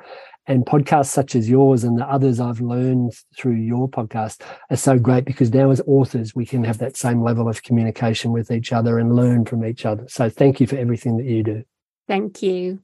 And 0.46 0.64
podcasts 0.64 1.10
such 1.10 1.34
as 1.34 1.48
yours 1.48 1.84
and 1.84 1.98
the 1.98 2.06
others 2.06 2.40
I've 2.40 2.62
learned 2.62 3.12
through 3.36 3.56
your 3.56 3.86
podcast 3.86 4.40
are 4.70 4.76
so 4.76 4.98
great 4.98 5.26
because 5.26 5.52
now 5.52 5.70
as 5.70 5.82
authors, 5.86 6.34
we 6.34 6.46
can 6.46 6.64
have 6.64 6.78
that 6.78 6.96
same 6.96 7.22
level 7.22 7.48
of 7.48 7.62
communication 7.62 8.32
with 8.32 8.50
each 8.50 8.72
other 8.72 8.98
and 8.98 9.14
learn 9.14 9.44
from 9.44 9.62
each 9.62 9.84
other. 9.84 10.06
So 10.08 10.30
thank 10.30 10.58
you 10.58 10.66
for 10.66 10.76
everything 10.76 11.18
that 11.18 11.26
you 11.26 11.42
do. 11.42 11.64
Thank 12.06 12.42
you. 12.42 12.80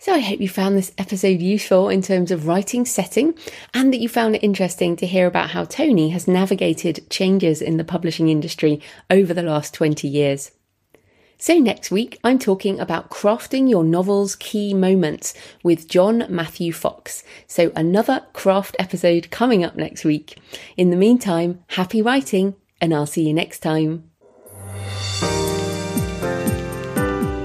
So 0.00 0.14
I 0.14 0.20
hope 0.20 0.40
you 0.40 0.48
found 0.48 0.78
this 0.78 0.92
episode 0.96 1.42
useful 1.42 1.90
in 1.90 2.00
terms 2.00 2.30
of 2.30 2.46
writing 2.46 2.86
setting 2.86 3.34
and 3.74 3.92
that 3.92 4.00
you 4.00 4.08
found 4.08 4.34
it 4.34 4.42
interesting 4.42 4.96
to 4.96 5.06
hear 5.06 5.26
about 5.26 5.50
how 5.50 5.64
Tony 5.66 6.08
has 6.08 6.26
navigated 6.26 7.10
changes 7.10 7.60
in 7.60 7.76
the 7.76 7.84
publishing 7.84 8.30
industry 8.30 8.80
over 9.10 9.34
the 9.34 9.42
last 9.42 9.74
20 9.74 10.08
years. 10.08 10.52
So 11.36 11.58
next 11.58 11.90
week, 11.90 12.18
I'm 12.24 12.38
talking 12.38 12.80
about 12.80 13.10
crafting 13.10 13.68
your 13.68 13.84
novel's 13.84 14.36
key 14.36 14.72
moments 14.72 15.34
with 15.62 15.86
John 15.86 16.24
Matthew 16.30 16.72
Fox. 16.72 17.22
So 17.46 17.70
another 17.76 18.24
craft 18.32 18.76
episode 18.78 19.30
coming 19.30 19.62
up 19.62 19.76
next 19.76 20.06
week. 20.06 20.38
In 20.78 20.88
the 20.88 20.96
meantime, 20.96 21.62
happy 21.66 22.00
writing 22.00 22.54
and 22.80 22.94
I'll 22.94 23.04
see 23.04 23.28
you 23.28 23.34
next 23.34 23.58
time. 23.58 24.04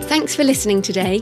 Thanks 0.08 0.34
for 0.34 0.46
listening 0.46 0.82
today. 0.82 1.22